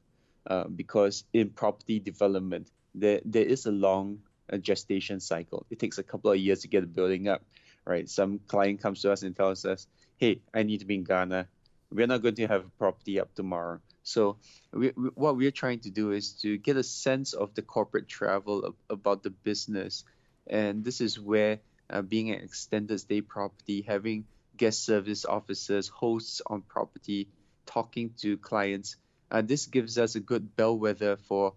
uh, 0.48 0.64
because 0.64 1.26
in 1.32 1.52
property 1.52 2.00
development, 2.00 2.72
there, 2.96 3.22
there 3.24 3.46
is 3.46 3.68
a 3.68 3.72
long 3.72 4.20
uh, 4.52 4.58
gestation 4.58 5.20
cycle. 5.20 5.68
It 5.70 5.78
takes 5.78 6.00
a 6.00 6.04
couple 6.04 6.32
of 6.32 6.40
years 6.40 6.62
to 6.62 6.68
get 6.68 6.84
a 6.84 6.88
building 6.88 7.28
up, 7.28 7.44
right? 7.86 8.10
Some 8.10 8.40
client 8.48 8.82
comes 8.82 9.04
to 9.04 9.12
us 9.12 9.22
and 9.22 9.36
tells 9.36 9.64
us, 9.64 9.86
hey, 10.18 10.42
I 10.52 10.64
need 10.64 10.80
to 10.80 10.86
be 10.86 10.96
in 10.96 11.04
Ghana. 11.04 11.48
We're 11.92 12.08
not 12.08 12.24
going 12.24 12.36
to 12.36 12.48
have 12.48 12.66
a 12.66 12.70
property 12.80 13.20
up 13.20 13.36
tomorrow. 13.36 13.80
So 14.02 14.38
we, 14.74 14.92
we, 14.96 15.10
what 15.14 15.38
we're 15.38 15.52
trying 15.52 15.82
to 15.82 15.92
do 15.92 16.12
is 16.12 16.34
to 16.42 16.58
get 16.58 16.78
a 16.78 16.84
sense 16.84 17.34
of 17.34 17.54
the 17.54 17.62
corporate 17.62 18.08
travel 18.08 18.64
of, 18.64 18.76
about 18.90 19.22
the 19.22 19.30
business 19.30 20.04
and 20.50 20.84
this 20.84 21.02
is 21.02 21.20
where 21.20 21.60
uh, 21.90 22.02
being 22.02 22.32
an 22.32 22.42
extended 22.42 23.00
stay 23.00 23.22
property, 23.22 23.82
having 23.82 24.26
guest 24.58 24.84
service 24.84 25.26
officers, 25.26 25.88
hosts 25.88 26.42
on 26.46 26.62
property, 26.62 27.28
talking 27.66 28.14
to 28.18 28.38
clients, 28.38 28.98
uh, 29.32 29.42
this 29.42 29.68
gives 29.68 29.98
us 29.98 30.16
a 30.16 30.20
good 30.20 30.56
bellwether 30.56 31.18
for 31.18 31.54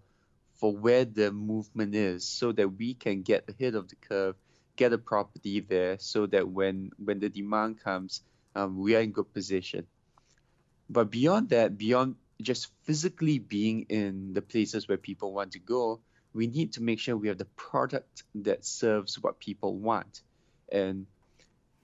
for 0.53 0.71
where 0.71 1.03
the 1.03 1.31
movement 1.31 1.93
is, 1.93 2.23
so 2.23 2.51
that 2.51 2.69
we 2.69 2.93
can 2.93 3.21
get 3.21 3.49
ahead 3.49 3.75
of 3.75 3.89
the 3.89 3.95
curve, 3.95 4.35
get 4.75 4.93
a 4.93 4.97
property 4.97 5.59
there, 5.59 5.97
so 5.99 6.25
that 6.27 6.47
when 6.47 6.91
when 7.03 7.19
the 7.19 7.29
demand 7.29 7.83
comes, 7.83 8.21
um, 8.55 8.79
we 8.79 8.95
are 8.95 9.01
in 9.01 9.11
good 9.11 9.33
position. 9.33 9.87
But 10.89 11.09
beyond 11.09 11.49
that, 11.49 11.77
beyond 11.77 12.15
just 12.41 12.71
physically 12.83 13.39
being 13.39 13.83
in 13.89 14.33
the 14.33 14.41
places 14.41 14.87
where 14.87 14.97
people 14.97 15.33
want 15.33 15.53
to 15.53 15.59
go, 15.59 16.01
we 16.33 16.47
need 16.47 16.73
to 16.73 16.83
make 16.83 16.99
sure 16.99 17.15
we 17.15 17.27
have 17.27 17.37
the 17.37 17.45
product 17.45 18.23
that 18.35 18.65
serves 18.65 19.19
what 19.19 19.39
people 19.39 19.75
want. 19.75 20.21
And 20.71 21.05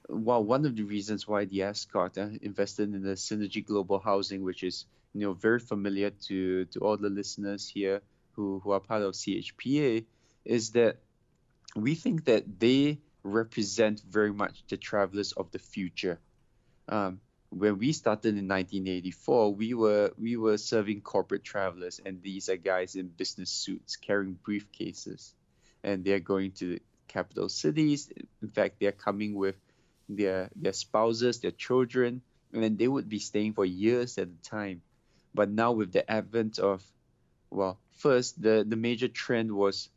well, 0.07 0.43
one 0.43 0.65
of 0.65 0.75
the 0.75 0.83
reasons 0.83 1.27
why 1.27 1.45
the 1.45 1.59
Ascott 1.59 2.17
uh, 2.17 2.29
invested 2.41 2.93
in 2.93 3.03
the 3.03 3.13
Synergy 3.13 3.65
Global 3.65 3.99
Housing, 3.99 4.43
which 4.43 4.63
is 4.63 4.85
you 5.13 5.21
know 5.21 5.33
very 5.33 5.59
familiar 5.59 6.09
to 6.27 6.65
to 6.65 6.79
all 6.79 6.97
the 6.97 7.09
listeners 7.09 7.67
here 7.67 8.01
who 8.33 8.59
who 8.63 8.71
are 8.71 8.79
part 8.79 9.03
of 9.03 9.13
CHPA, 9.13 10.05
is 10.45 10.71
that 10.71 10.97
we 11.75 11.93
think 11.93 12.25
that 12.25 12.59
they 12.59 12.99
represent 13.23 14.01
very 14.09 14.33
much 14.33 14.63
the 14.69 14.77
travelers 14.77 15.31
of 15.33 15.51
the 15.51 15.59
future. 15.59 16.19
Um, 16.87 17.19
when 17.49 17.79
we 17.79 17.91
started 17.93 18.37
in 18.37 18.47
1984, 18.47 19.53
we 19.53 19.73
were 19.73 20.11
we 20.17 20.37
were 20.37 20.57
serving 20.57 21.01
corporate 21.01 21.43
travelers, 21.43 21.99
and 22.05 22.21
these 22.21 22.47
are 22.49 22.57
guys 22.57 22.95
in 22.95 23.07
business 23.07 23.49
suits 23.49 23.95
carrying 23.95 24.37
briefcases, 24.47 25.33
and 25.83 26.05
they're 26.05 26.19
going 26.19 26.51
to 26.51 26.79
capital 27.07 27.49
cities. 27.49 28.09
In 28.41 28.49
fact, 28.49 28.75
they're 28.79 28.91
coming 28.91 29.33
with 29.33 29.55
their 30.07 30.49
their 30.55 30.73
spouses, 30.73 31.39
their 31.39 31.51
children, 31.51 32.21
and 32.53 32.77
they 32.77 32.87
would 32.87 33.09
be 33.09 33.19
staying 33.19 33.53
for 33.53 33.65
years 33.65 34.17
at 34.17 34.27
a 34.27 34.49
time. 34.49 34.81
But 35.33 35.49
now 35.49 35.71
with 35.71 35.91
the 35.91 36.09
advent 36.09 36.59
of, 36.59 36.83
well, 37.49 37.79
first 37.97 38.39
the 38.41 38.63
the 38.67 38.75
major 38.75 39.07
trend 39.07 39.51
was 39.51 39.89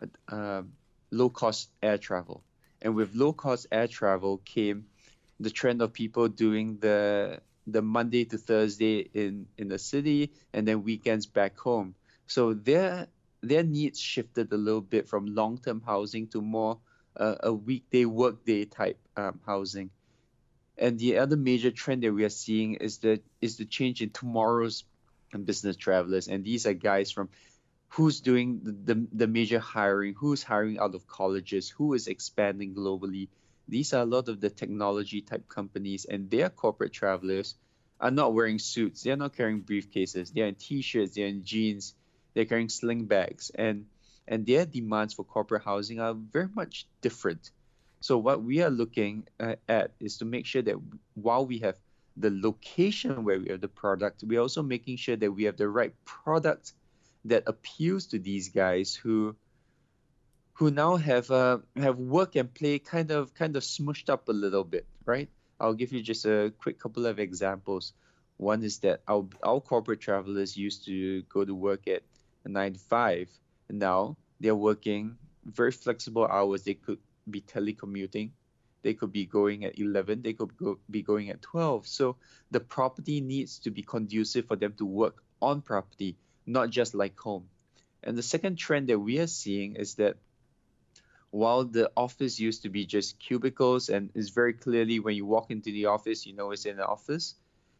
uh, 0.00 0.06
um, 0.34 0.72
low 1.10 1.28
cost 1.28 1.70
air 1.82 1.98
travel, 1.98 2.44
and 2.80 2.94
with 2.94 3.16
low 3.16 3.32
cost 3.32 3.66
air 3.72 3.88
travel 3.88 4.38
came 4.38 4.86
the 5.40 5.50
trend 5.50 5.82
of 5.82 5.92
people 5.92 6.28
doing 6.28 6.78
the 6.78 7.40
the 7.66 7.82
Monday 7.82 8.24
to 8.26 8.38
Thursday 8.38 9.08
in 9.14 9.46
in 9.58 9.68
the 9.68 9.78
city 9.78 10.30
and 10.52 10.68
then 10.68 10.84
weekends 10.84 11.26
back 11.26 11.58
home. 11.58 11.94
So 12.26 12.54
their 12.54 13.08
their 13.42 13.62
needs 13.62 13.98
shifted 13.98 14.52
a 14.52 14.56
little 14.56 14.80
bit 14.80 15.08
from 15.08 15.34
long 15.34 15.58
term 15.58 15.82
housing 15.84 16.28
to 16.28 16.42
more 16.42 16.78
uh, 17.16 17.36
a 17.40 17.52
weekday 17.52 18.04
workday 18.04 18.64
type 18.66 18.98
um, 19.16 19.40
housing. 19.46 19.90
And 20.76 20.98
the 20.98 21.18
other 21.18 21.36
major 21.36 21.70
trend 21.70 22.02
that 22.02 22.12
we 22.12 22.24
are 22.24 22.30
seeing 22.44 22.74
is 22.74 22.98
the 22.98 23.20
is 23.40 23.56
the 23.56 23.64
change 23.64 24.02
in 24.02 24.10
tomorrow's 24.10 24.84
business 25.44 25.76
travelers, 25.76 26.28
and 26.28 26.44
these 26.44 26.66
are 26.66 26.74
guys 26.74 27.10
from 27.10 27.28
who's 27.90 28.20
doing 28.20 28.60
the, 28.62 28.94
the, 28.94 29.06
the 29.12 29.26
major 29.26 29.58
hiring, 29.58 30.14
who's 30.14 30.42
hiring 30.42 30.78
out 30.78 30.94
of 30.94 31.06
colleges, 31.06 31.68
who 31.68 31.94
is 31.94 32.06
expanding 32.06 32.72
globally, 32.74 33.28
these 33.70 33.94
are 33.94 34.02
a 34.02 34.06
lot 34.06 34.28
of 34.28 34.40
the 34.40 34.50
technology 34.50 35.20
type 35.20 35.48
companies, 35.48 36.04
and 36.04 36.30
their 36.30 36.50
corporate 36.50 36.92
travelers 36.92 37.54
are 38.00 38.10
not 38.10 38.34
wearing 38.34 38.58
suits. 38.58 39.02
They're 39.02 39.16
not 39.16 39.36
carrying 39.36 39.62
briefcases. 39.62 40.32
They're 40.32 40.46
in 40.48 40.56
t-shirts. 40.56 41.14
They're 41.14 41.28
in 41.28 41.44
jeans. 41.44 41.94
They're 42.34 42.44
carrying 42.46 42.68
sling 42.68 43.04
bags, 43.04 43.50
and 43.54 43.86
and 44.28 44.46
their 44.46 44.66
demands 44.66 45.14
for 45.14 45.24
corporate 45.24 45.64
housing 45.64 46.00
are 46.00 46.14
very 46.14 46.48
much 46.54 46.86
different. 47.00 47.50
So 48.00 48.16
what 48.16 48.42
we 48.42 48.62
are 48.62 48.70
looking 48.70 49.26
uh, 49.38 49.56
at 49.68 49.92
is 50.00 50.18
to 50.18 50.24
make 50.24 50.46
sure 50.46 50.62
that 50.62 50.76
while 51.14 51.44
we 51.44 51.58
have 51.58 51.76
the 52.16 52.30
location 52.30 53.24
where 53.24 53.38
we 53.38 53.48
have 53.50 53.60
the 53.60 53.68
product, 53.68 54.24
we're 54.26 54.40
also 54.40 54.62
making 54.62 54.96
sure 54.96 55.16
that 55.16 55.32
we 55.32 55.44
have 55.44 55.56
the 55.56 55.68
right 55.68 55.94
product 56.04 56.72
that 57.26 57.44
appeals 57.46 58.06
to 58.06 58.18
these 58.18 58.48
guys 58.48 58.94
who 58.94 59.36
who 60.60 60.70
now 60.70 60.96
have 60.96 61.30
uh, 61.30 61.56
have 61.74 61.98
work 61.98 62.36
and 62.36 62.52
play 62.52 62.78
kind 62.78 63.10
of 63.10 63.32
kind 63.32 63.56
of 63.56 63.62
smushed 63.62 64.10
up 64.10 64.28
a 64.28 64.32
little 64.32 64.62
bit, 64.62 64.86
right? 65.06 65.30
I'll 65.58 65.72
give 65.72 65.90
you 65.90 66.02
just 66.02 66.26
a 66.26 66.52
quick 66.58 66.78
couple 66.78 67.06
of 67.06 67.18
examples. 67.18 67.94
One 68.36 68.62
is 68.62 68.80
that 68.80 69.00
our 69.08 69.24
our 69.42 69.60
corporate 69.62 70.00
travelers 70.00 70.58
used 70.58 70.84
to 70.84 71.22
go 71.22 71.46
to 71.46 71.54
work 71.54 71.88
at 71.88 72.02
nine 72.44 72.74
to 72.74 72.78
five, 72.78 73.30
and 73.70 73.78
now 73.78 74.18
they're 74.38 74.54
working 74.54 75.16
very 75.46 75.72
flexible 75.72 76.26
hours. 76.26 76.64
They 76.64 76.74
could 76.74 76.98
be 77.30 77.40
telecommuting, 77.40 78.32
they 78.82 78.92
could 78.92 79.12
be 79.12 79.24
going 79.24 79.64
at 79.64 79.78
11 79.78 80.20
they 80.20 80.34
could 80.34 80.54
go, 80.58 80.78
be 80.90 81.02
going 81.02 81.30
at 81.30 81.40
12 81.42 81.86
so 81.86 82.16
the 82.50 82.60
property 82.60 83.20
needs 83.20 83.58
to 83.60 83.70
be 83.70 83.82
conducive 83.82 84.46
for 84.46 84.56
them 84.56 84.72
to 84.76 84.84
work 84.84 85.22
on 85.40 85.60
property 85.60 86.16
not 86.46 86.70
just 86.70 86.94
like 86.94 87.18
home 87.18 87.44
and 88.02 88.16
the 88.16 88.22
second 88.22 88.56
trend 88.56 88.88
that 88.88 88.98
we 88.98 89.18
are 89.18 89.26
seeing 89.26 89.76
is 89.76 89.94
that 89.96 90.16
while 91.30 91.64
the 91.64 91.90
office 91.96 92.40
used 92.40 92.62
to 92.62 92.68
be 92.68 92.84
just 92.84 93.18
cubicles 93.18 93.88
and 93.88 94.10
it's 94.14 94.30
very 94.30 94.52
clearly 94.52 94.98
when 94.98 95.14
you 95.14 95.24
walk 95.24 95.50
into 95.50 95.70
the 95.70 95.86
office 95.86 96.26
you 96.26 96.34
know 96.34 96.50
it's 96.50 96.66
in 96.66 96.76
the 96.76 96.86
office 96.86 97.34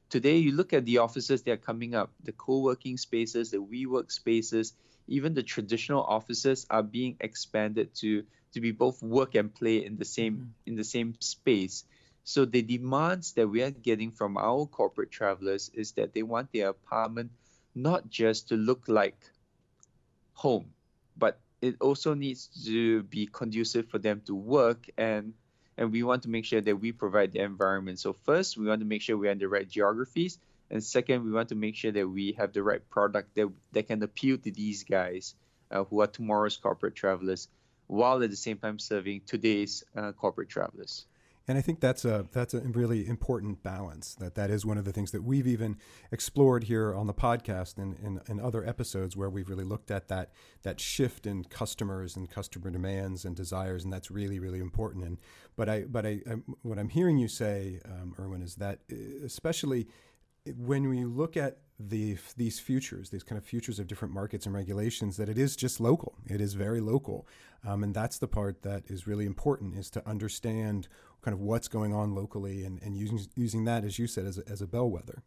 today 0.09 0.37
you 0.37 0.53
look 0.53 0.73
at 0.73 0.85
the 0.85 0.99
offices 0.99 1.43
that 1.43 1.53
are 1.53 1.57
coming 1.57 1.95
up 1.95 2.11
the 2.23 2.33
co-working 2.33 2.97
spaces 2.97 3.51
the 3.51 3.59
WeWork 3.59 4.11
spaces 4.13 4.73
even 5.09 5.35
the 5.35 5.43
traditional 5.43 6.03
offices 6.05 6.67
are 6.71 6.83
being 6.83 7.17
expanded 7.21 7.93
to 7.95 8.25
to 8.53 8.61
be 8.61 8.71
both 8.71 9.03
work 9.03 9.35
and 9.35 9.53
play 9.55 9.85
in 9.85 9.97
the 9.97 10.05
same 10.05 10.35
mm-hmm. 10.35 10.67
in 10.67 10.77
the 10.77 10.85
same 10.85 11.15
space 11.19 11.85
so 12.23 12.45
the 12.45 12.63
demands 12.63 13.33
that 13.33 13.49
we 13.49 13.63
are 13.63 13.71
getting 13.71 14.13
from 14.13 14.37
our 14.37 14.67
corporate 14.67 15.11
travelers 15.11 15.71
is 15.75 15.93
that 15.93 16.15
they 16.15 16.23
want 16.23 16.53
their 16.53 16.69
apartment 16.69 17.31
not 17.75 18.09
just 18.09 18.49
to 18.49 18.57
look 18.57 18.85
like 18.87 19.19
home 20.35 20.67
but 21.17 21.41
it 21.63 21.77
also 21.81 22.15
needs 22.15 22.49
to 22.65 23.03
be 23.05 23.27
conducive 23.27 23.89
for 23.89 23.99
them 23.99 24.23
to 24.27 24.35
work 24.35 24.89
and 24.97 25.35
and 25.77 25.93
we 25.93 26.03
want 26.03 26.25
to 26.25 26.29
make 26.29 26.45
sure 26.45 26.61
that 26.61 26.77
we 26.77 26.93
provide 26.93 27.33
the 27.33 27.39
environment. 27.39 27.99
So 27.99 28.13
first 28.13 28.59
we 28.59 28.67
want 28.67 28.81
to 28.81 28.87
make 28.87 29.01
sure 29.01 29.17
we're 29.17 29.31
in 29.31 29.39
the 29.39 29.49
right 29.49 29.67
geographies. 29.67 30.39
And 30.71 30.85
second 30.85 31.25
we 31.25 31.33
want 31.33 31.49
to 31.49 31.55
make 31.55 31.75
sure 31.75 31.91
that 31.91 32.07
we 32.07 32.33
have 32.33 32.53
the 32.53 32.63
right 32.63 32.87
product 32.91 33.35
that, 33.37 33.51
that 33.73 33.89
can 33.89 34.03
appeal 34.03 34.37
to 34.37 34.51
these 34.51 34.85
guys 34.85 35.35
uh, 35.71 35.85
who 35.85 36.03
are 36.03 36.07
tomorrow's 36.07 36.59
corporate 36.59 36.97
travelers 36.97 37.49
while 37.87 38.23
at 38.23 38.31
the 38.31 38.37
same 38.37 38.59
time 38.59 38.79
serving 38.79 39.23
today's 39.27 39.83
uh, 39.97 40.13
corporate 40.13 40.49
travelers 40.49 41.07
and 41.49 41.59
I 41.59 41.61
think 41.61 41.81
that's 41.81 42.05
a 42.05 42.27
that's 42.33 42.55
a 42.55 42.61
really 42.61 43.07
important 43.07 43.63
balance. 43.63 44.15
That 44.17 44.35
that 44.35 44.51
is 44.51 44.65
one 44.65 44.79
of 44.79 44.85
the 44.85 44.93
things 44.93 45.11
that 45.11 45.23
we've 45.23 45.47
even 45.47 45.77
explored 46.13 46.65
here 46.65 46.95
on 46.95 47.07
the 47.07 47.15
podcast 47.15 47.79
and 47.79 48.21
in, 48.29 48.41
other 48.41 48.67
episodes 48.67 49.17
where 49.17 49.29
we've 49.29 49.49
really 49.49 49.65
looked 49.65 49.91
at 49.91 50.09
that 50.09 50.31
that 50.63 50.81
shift 50.81 51.27
in 51.27 51.45
customers 51.45 52.17
and 52.17 52.31
customer 52.31 52.71
demands 52.71 53.25
and 53.25 53.37
desires, 53.37 53.85
and 53.85 53.93
that's 53.93 54.11
really 54.11 54.39
really 54.39 54.61
important. 54.61 55.05
And 55.05 55.19
but 55.57 55.69
I 55.69 55.83
but 55.83 56.07
I, 56.07 56.21
I 56.31 56.35
what 56.63 56.79
I'm 56.79 56.91
hearing 56.91 57.19
you 57.19 57.29
say, 57.29 57.81
um, 57.85 58.15
Erwin, 58.19 58.43
is 58.43 58.57
that 58.57 58.81
especially 59.25 59.89
when 60.57 60.89
we 60.89 61.05
look 61.05 61.37
at 61.37 61.59
the 61.79 62.19
these 62.37 62.61
futures, 62.61 63.11
these 63.11 63.23
kind 63.23 63.39
of 63.39 63.45
futures 63.45 63.79
of 63.79 63.87
different 63.87 64.13
markets 64.13 64.47
and 64.47 64.55
regulations, 64.55 65.17
that 65.17 65.29
it 65.29 65.39
is 65.39 65.57
just 65.57 65.81
local. 65.81 66.15
It 66.27 66.41
is 66.41 66.55
very 66.55 66.81
local, 66.81 67.27
um, 67.67 67.83
and 67.83 67.95
that's 67.95 68.19
the 68.19 68.29
part 68.29 68.63
that 68.63 68.85
is 68.87 69.07
really 69.07 69.27
important: 69.27 69.77
is 69.77 69.91
to 69.91 70.07
understand 70.09 70.89
kind 71.23 71.35
of 71.35 71.41
what's 71.41 71.69
going 71.69 71.93
on 71.95 72.15
locally 72.15 72.65
and, 72.65 72.83
and 72.83 72.97
using 72.97 73.21
using 73.35 73.65
that, 73.65 73.85
as 73.85 73.99
you 73.99 74.07
said, 74.07 74.27
as 74.27 74.39
a, 74.39 74.49
as 74.49 74.61
a 74.61 74.67
bellwether. 74.67 75.23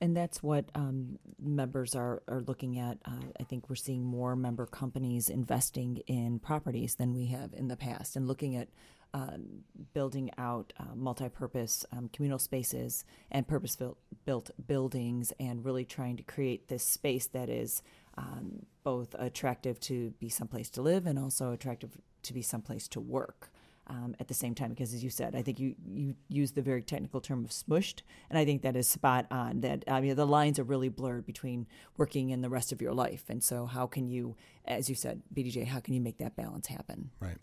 And 0.00 0.14
that's 0.14 0.42
what 0.42 0.66
um, 0.74 1.18
members 1.38 1.94
are, 1.94 2.22
are 2.28 2.42
looking 2.42 2.78
at. 2.78 2.98
Uh, 3.06 3.30
I 3.40 3.44
think 3.44 3.70
we're 3.70 3.76
seeing 3.76 4.04
more 4.04 4.36
member 4.36 4.66
companies 4.66 5.30
investing 5.30 6.02
in 6.06 6.40
properties 6.40 6.96
than 6.96 7.14
we 7.14 7.26
have 7.26 7.54
in 7.54 7.68
the 7.68 7.76
past 7.76 8.16
and 8.16 8.26
looking 8.26 8.56
at 8.56 8.68
um, 9.14 9.62
building 9.94 10.30
out 10.36 10.72
uh, 10.78 10.94
multi-purpose 10.94 11.86
um, 11.92 12.10
communal 12.12 12.38
spaces 12.38 13.04
and 13.30 13.48
purpose-built 13.48 14.50
buildings 14.66 15.32
and 15.40 15.64
really 15.64 15.84
trying 15.84 16.16
to 16.16 16.22
create 16.22 16.68
this 16.68 16.84
space 16.84 17.26
that 17.28 17.48
is 17.48 17.82
um, 18.18 18.66
both 18.82 19.14
attractive 19.18 19.80
to 19.80 20.10
be 20.20 20.28
someplace 20.28 20.68
to 20.68 20.82
live 20.82 21.06
and 21.06 21.18
also 21.18 21.52
attractive 21.52 21.90
to 22.22 22.34
be 22.34 22.42
someplace 22.42 22.88
to 22.88 23.00
work. 23.00 23.50
um, 23.86 24.14
at 24.18 24.28
the 24.28 24.34
same 24.34 24.54
time. 24.54 24.70
Because 24.70 24.94
as 24.94 25.04
you 25.04 25.10
said 25.10 25.34
i 25.36 25.42
think 25.42 25.60
you 25.60 25.74
you 25.86 26.14
use 26.28 26.52
the 26.52 26.62
very 26.62 26.82
technical 26.82 27.20
term 27.20 27.44
of 27.44 27.50
smushed 27.50 28.00
and 28.30 28.38
i 28.38 28.44
think 28.44 28.62
that 28.62 28.76
is 28.76 28.88
spot 28.88 29.26
on 29.30 29.60
that 29.60 29.84
i 29.88 30.00
mean 30.00 30.16
the 30.16 30.26
lines 30.26 30.58
are 30.58 30.64
really 30.64 30.88
blurred 30.88 31.26
between 31.26 31.66
working 31.96 32.32
and 32.32 32.42
the 32.42 32.48
rest 32.48 32.72
of 32.72 32.80
your 32.80 32.94
life. 32.94 33.24
And 33.28 33.42
so 33.42 33.66
how 33.66 33.86
can 33.86 34.08
you 34.08 34.36
as 34.64 34.88
you 34.88 34.94
said 34.94 35.22
bdj 35.34 35.66
how 35.66 35.80
can 35.80 35.94
you 35.94 36.00
make 36.00 36.18
that 36.18 36.36
balance 36.36 36.66
happen? 36.66 37.10
Right. 37.20 37.36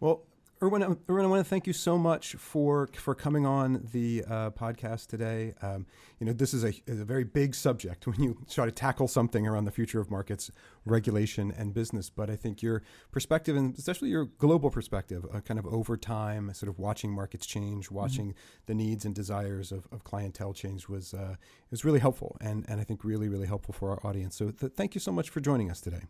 Well 0.00 0.24
Erwin, 0.60 0.82
Erwin, 1.08 1.24
I 1.24 1.28
want 1.28 1.44
to 1.44 1.48
thank 1.48 1.68
you 1.68 1.72
so 1.72 1.96
much 1.96 2.34
for 2.34 2.88
for 2.92 3.14
coming 3.14 3.46
on 3.46 3.86
the 3.92 4.24
uh, 4.28 4.50
podcast 4.50 5.06
today. 5.06 5.54
Um, 5.62 5.86
you 6.18 6.26
know, 6.26 6.32
this 6.32 6.52
is 6.52 6.64
a, 6.64 6.72
is 6.86 6.98
a 6.98 7.04
very 7.04 7.22
big 7.22 7.54
subject 7.54 8.06
when 8.08 8.20
you 8.20 8.44
try 8.50 8.64
to 8.64 8.72
tackle 8.72 9.06
something 9.06 9.46
around 9.46 9.66
the 9.66 9.70
future 9.70 10.00
of 10.00 10.10
markets, 10.10 10.50
regulation, 10.84 11.52
and 11.56 11.72
business. 11.72 12.10
But 12.10 12.28
I 12.28 12.34
think 12.34 12.60
your 12.60 12.82
perspective, 13.12 13.56
and 13.56 13.78
especially 13.78 14.08
your 14.08 14.24
global 14.24 14.68
perspective, 14.68 15.24
uh, 15.32 15.40
kind 15.40 15.60
of 15.60 15.66
over 15.66 15.96
time, 15.96 16.52
sort 16.54 16.68
of 16.68 16.80
watching 16.80 17.12
markets 17.12 17.46
change, 17.46 17.86
mm-hmm. 17.86 17.94
watching 17.94 18.26
mm-hmm. 18.30 18.66
the 18.66 18.74
needs 18.74 19.04
and 19.04 19.14
desires 19.14 19.70
of, 19.70 19.86
of 19.92 20.02
clientele 20.02 20.52
change, 20.52 20.88
was 20.88 21.14
uh, 21.14 21.36
was 21.70 21.84
really 21.84 22.00
helpful, 22.00 22.36
and 22.40 22.64
and 22.68 22.80
I 22.80 22.84
think 22.84 23.04
really 23.04 23.28
really 23.28 23.46
helpful 23.46 23.74
for 23.74 23.90
our 23.90 24.04
audience. 24.04 24.34
So 24.34 24.50
th- 24.50 24.72
thank 24.72 24.96
you 24.96 25.00
so 25.00 25.12
much 25.12 25.30
for 25.30 25.38
joining 25.40 25.70
us 25.70 25.80
today. 25.80 26.02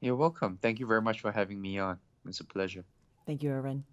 You're 0.00 0.16
welcome. 0.16 0.58
Thank 0.60 0.80
you 0.80 0.86
very 0.86 1.02
much 1.02 1.20
for 1.20 1.30
having 1.30 1.60
me 1.60 1.78
on. 1.78 1.98
It's 2.26 2.40
a 2.40 2.44
pleasure. 2.44 2.84
Thank 3.26 3.42
you, 3.42 3.50
Erwin. 3.50 3.84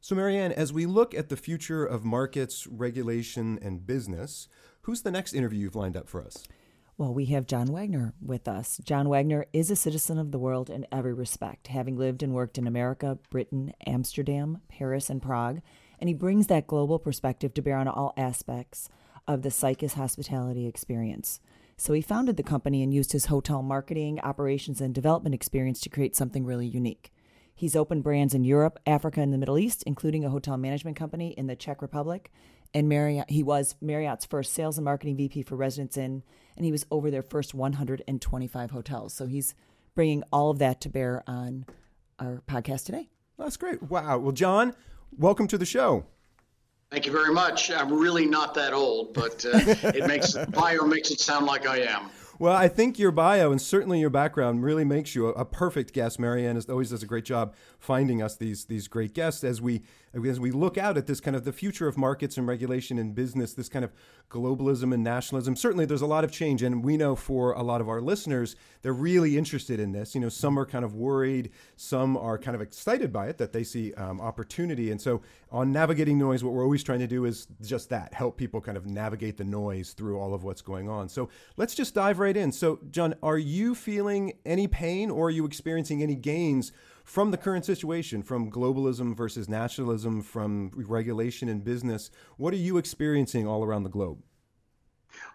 So, 0.00 0.14
Marianne, 0.14 0.52
as 0.52 0.72
we 0.72 0.86
look 0.86 1.12
at 1.14 1.28
the 1.28 1.36
future 1.36 1.84
of 1.84 2.04
markets, 2.04 2.66
regulation, 2.66 3.58
and 3.60 3.86
business, 3.86 4.48
who's 4.82 5.02
the 5.02 5.10
next 5.10 5.34
interview 5.34 5.60
you've 5.60 5.76
lined 5.76 5.96
up 5.96 6.08
for 6.08 6.22
us? 6.24 6.44
Well, 6.96 7.14
we 7.14 7.26
have 7.26 7.46
John 7.46 7.66
Wagner 7.72 8.14
with 8.20 8.48
us. 8.48 8.80
John 8.84 9.08
Wagner 9.08 9.46
is 9.52 9.70
a 9.70 9.76
citizen 9.76 10.18
of 10.18 10.32
the 10.32 10.38
world 10.38 10.70
in 10.70 10.86
every 10.90 11.14
respect, 11.14 11.68
having 11.68 11.96
lived 11.96 12.22
and 12.22 12.32
worked 12.32 12.58
in 12.58 12.66
America, 12.66 13.18
Britain, 13.30 13.72
Amsterdam, 13.86 14.62
Paris, 14.68 15.10
and 15.10 15.22
Prague, 15.22 15.60
and 16.00 16.08
he 16.08 16.14
brings 16.14 16.46
that 16.46 16.66
global 16.66 16.98
perspective 16.98 17.54
to 17.54 17.62
bear 17.62 17.76
on 17.76 17.86
all 17.86 18.14
aspects 18.16 18.88
of 19.28 19.42
the 19.42 19.48
Cycas 19.50 19.92
hospitality 19.92 20.66
experience. 20.66 21.40
So 21.80 21.92
he 21.92 22.02
founded 22.02 22.36
the 22.36 22.42
company 22.42 22.82
and 22.82 22.92
used 22.92 23.12
his 23.12 23.26
hotel 23.26 23.62
marketing, 23.62 24.18
operations, 24.20 24.80
and 24.80 24.92
development 24.92 25.32
experience 25.32 25.80
to 25.82 25.88
create 25.88 26.16
something 26.16 26.44
really 26.44 26.66
unique. 26.66 27.12
He's 27.54 27.76
opened 27.76 28.02
brands 28.02 28.34
in 28.34 28.42
Europe, 28.42 28.80
Africa, 28.84 29.20
and 29.20 29.32
the 29.32 29.38
Middle 29.38 29.58
East, 29.58 29.84
including 29.84 30.24
a 30.24 30.30
hotel 30.30 30.56
management 30.56 30.96
company 30.96 31.28
in 31.38 31.46
the 31.46 31.54
Czech 31.54 31.80
Republic. 31.80 32.32
And 32.74 32.88
Marriott, 32.88 33.30
he 33.30 33.44
was 33.44 33.76
Marriott's 33.80 34.26
first 34.26 34.54
sales 34.54 34.76
and 34.76 34.84
marketing 34.84 35.16
VP 35.16 35.42
for 35.42 35.54
Residence 35.54 35.96
Inn, 35.96 36.24
and 36.56 36.64
he 36.64 36.72
was 36.72 36.84
over 36.90 37.12
their 37.12 37.22
first 37.22 37.54
125 37.54 38.70
hotels. 38.72 39.14
So 39.14 39.26
he's 39.26 39.54
bringing 39.94 40.24
all 40.32 40.50
of 40.50 40.58
that 40.58 40.80
to 40.80 40.88
bear 40.88 41.22
on 41.28 41.64
our 42.18 42.42
podcast 42.48 42.86
today. 42.86 43.08
That's 43.38 43.56
great. 43.56 43.84
Wow. 43.84 44.18
Well, 44.18 44.32
John, 44.32 44.74
welcome 45.16 45.46
to 45.46 45.56
the 45.56 45.64
show. 45.64 46.06
Thank 46.90 47.04
you 47.04 47.12
very 47.12 47.32
much. 47.32 47.70
I'm 47.70 47.92
really 47.92 48.24
not 48.24 48.54
that 48.54 48.72
old, 48.72 49.12
but 49.12 49.44
uh, 49.44 49.50
it 49.94 50.06
makes 50.06 50.34
bio 50.50 50.86
makes 50.86 51.10
it 51.10 51.20
sound 51.20 51.44
like 51.46 51.66
I 51.66 51.80
am. 51.80 52.10
Well, 52.38 52.54
I 52.54 52.68
think 52.68 52.98
your 52.98 53.10
bio 53.10 53.50
and 53.50 53.60
certainly 53.60 53.98
your 53.98 54.10
background 54.10 54.62
really 54.62 54.84
makes 54.84 55.14
you 55.14 55.26
a, 55.26 55.32
a 55.32 55.44
perfect 55.44 55.92
guest. 55.92 56.20
Marianne 56.20 56.56
is, 56.56 56.66
always 56.66 56.90
does 56.90 57.02
a 57.02 57.06
great 57.06 57.24
job 57.24 57.54
finding 57.78 58.22
us 58.22 58.36
these 58.36 58.66
these 58.66 58.88
great 58.88 59.12
guests 59.12 59.44
as 59.44 59.60
we 59.60 59.82
as 60.14 60.40
we 60.40 60.50
look 60.50 60.78
out 60.78 60.96
at 60.96 61.06
this 61.06 61.20
kind 61.20 61.36
of 61.36 61.44
the 61.44 61.52
future 61.52 61.88
of 61.88 61.96
markets 61.98 62.36
and 62.36 62.46
regulation 62.46 62.98
and 62.98 63.14
business, 63.14 63.54
this 63.54 63.68
kind 63.68 63.84
of 63.84 63.92
globalism 64.30 64.92
and 64.92 65.02
nationalism. 65.02 65.56
Certainly, 65.56 65.86
there's 65.86 66.02
a 66.02 66.06
lot 66.06 66.24
of 66.24 66.32
change, 66.32 66.62
and 66.62 66.84
we 66.84 66.96
know 66.96 67.14
for 67.14 67.52
a 67.52 67.62
lot 67.62 67.80
of 67.80 67.88
our 67.88 68.00
listeners, 68.00 68.56
they're 68.82 68.92
really 68.92 69.36
interested 69.36 69.80
in 69.80 69.92
this. 69.92 70.14
You 70.14 70.20
know, 70.20 70.28
some 70.28 70.58
are 70.58 70.66
kind 70.66 70.84
of 70.84 70.94
worried, 70.94 71.50
some 71.76 72.16
are 72.16 72.38
kind 72.38 72.54
of 72.54 72.60
excited 72.60 73.12
by 73.12 73.28
it 73.28 73.38
that 73.38 73.52
they 73.52 73.64
see 73.64 73.94
um, 73.94 74.20
opportunity. 74.20 74.90
And 74.90 75.00
so, 75.00 75.22
on 75.50 75.72
navigating 75.72 76.18
noise, 76.18 76.44
what 76.44 76.52
we're 76.52 76.64
always 76.64 76.82
trying 76.82 77.00
to 77.00 77.06
do 77.06 77.24
is 77.24 77.46
just 77.62 77.88
that: 77.90 78.14
help 78.14 78.36
people 78.36 78.60
kind 78.60 78.76
of 78.76 78.86
navigate 78.86 79.36
the 79.36 79.44
noise 79.44 79.92
through 79.92 80.18
all 80.18 80.34
of 80.34 80.44
what's 80.44 80.62
going 80.62 80.88
on. 80.88 81.08
So 81.08 81.28
let's 81.56 81.74
just 81.74 81.94
dive 81.94 82.18
right 82.18 82.36
in. 82.36 82.52
So, 82.52 82.80
John, 82.90 83.14
are 83.22 83.38
you 83.38 83.74
feeling 83.74 84.34
any 84.44 84.66
pain, 84.66 85.10
or 85.10 85.26
are 85.26 85.30
you 85.30 85.44
experiencing 85.44 86.02
any 86.02 86.14
gains? 86.14 86.72
From 87.08 87.30
the 87.30 87.38
current 87.38 87.64
situation, 87.64 88.22
from 88.22 88.50
globalism 88.50 89.16
versus 89.16 89.48
nationalism, 89.48 90.20
from 90.20 90.70
regulation 90.74 91.48
in 91.48 91.60
business, 91.60 92.10
what 92.36 92.52
are 92.52 92.58
you 92.58 92.76
experiencing 92.76 93.46
all 93.46 93.64
around 93.64 93.84
the 93.84 93.88
globe? 93.88 94.18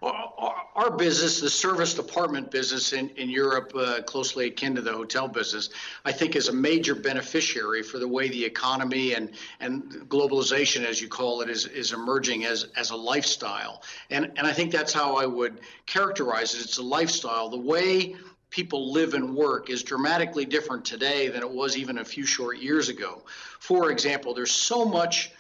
Our 0.04 0.92
business, 0.96 1.40
the 1.42 1.50
serviced 1.50 1.98
apartment 1.98 2.52
business 2.52 2.94
in, 2.94 3.10
in 3.10 3.28
Europe, 3.28 3.74
uh, 3.76 4.04
closely 4.04 4.46
akin 4.48 4.76
to 4.76 4.82
the 4.82 4.92
hotel 4.92 5.28
business, 5.28 5.72
I 6.06 6.12
think 6.12 6.36
is 6.36 6.48
a 6.48 6.54
major 6.54 6.94
beneficiary 6.94 7.82
for 7.82 7.98
the 7.98 8.08
way 8.08 8.28
the 8.28 8.46
economy 8.46 9.16
and, 9.16 9.32
and 9.60 9.84
globalization, 10.10 10.86
as 10.86 11.02
you 11.02 11.08
call 11.08 11.42
it, 11.42 11.50
is, 11.50 11.66
is 11.66 11.92
emerging 11.92 12.46
as, 12.46 12.68
as 12.76 12.92
a 12.92 12.96
lifestyle. 12.96 13.82
And, 14.12 14.32
and 14.36 14.46
I 14.46 14.54
think 14.54 14.72
that's 14.72 14.94
how 14.94 15.16
I 15.16 15.26
would 15.26 15.62
characterize 15.88 16.54
it. 16.54 16.62
It's 16.62 16.78
a 16.78 16.84
lifestyle. 16.84 17.50
The 17.50 17.58
way 17.58 18.16
people 18.54 18.92
live 18.92 19.16
and 19.16 19.36
work 19.36 19.72
is 19.72 19.82
dramatically 19.82 20.46
different 20.46 20.86
today 20.86 21.28
than 21.28 21.42
it 21.42 21.50
was 21.50 21.76
even 21.76 21.98
a 21.98 22.06
few 22.06 22.24
short 22.24 22.60
years 22.60 22.88
ago. 22.88 23.24
For 23.60 23.90
example, 23.90 24.36
there's 24.36 24.52
so 24.52 24.86
much, 24.86 25.32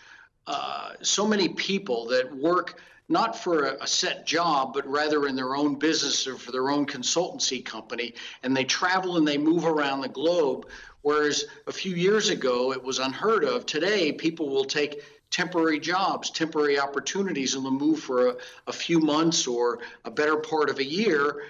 uh, 0.47 0.93
so 1.03 1.27
many 1.27 1.49
people 1.49 2.07
that 2.07 2.35
work 2.35 2.81
not 3.09 3.37
for 3.37 3.65
a, 3.65 3.83
a, 3.83 3.87
set 3.87 4.25
job, 4.25 4.73
but 4.73 4.87
rather 4.87 5.27
in 5.27 5.35
their 5.35 5.55
own 5.55 5.75
business 5.75 6.25
or 6.25 6.37
for 6.37 6.51
their 6.51 6.71
own 6.71 6.87
consultancy 6.87 7.63
company, 7.63 8.15
and 8.41 8.57
they 8.57 8.63
travel 8.63 9.17
and 9.17 9.27
they 9.27 9.37
move 9.37 9.65
around 9.65 10.01
the 10.01 10.09
globe. 10.09 10.67
Whereas 11.03 11.45
a 11.67 11.71
few 11.71 11.93
years 11.93 12.29
ago, 12.29 12.71
it 12.71 12.81
was 12.81 12.97
unheard 12.97 13.43
of. 13.43 13.67
Today, 13.67 14.11
people 14.11 14.49
will 14.49 14.65
take 14.65 15.03
temporary 15.29 15.79
jobs, 15.79 16.31
temporary 16.31 16.79
opportunities, 16.79 17.53
and 17.53 17.63
they'll 17.63 17.71
move 17.71 17.99
for 17.99 18.29
a, 18.29 18.35
a 18.65 18.73
few 18.73 18.99
months 18.99 19.45
or 19.45 19.79
a 20.05 20.09
better 20.09 20.37
part 20.37 20.71
of 20.71 20.79
a 20.79 20.83
year 20.83 21.43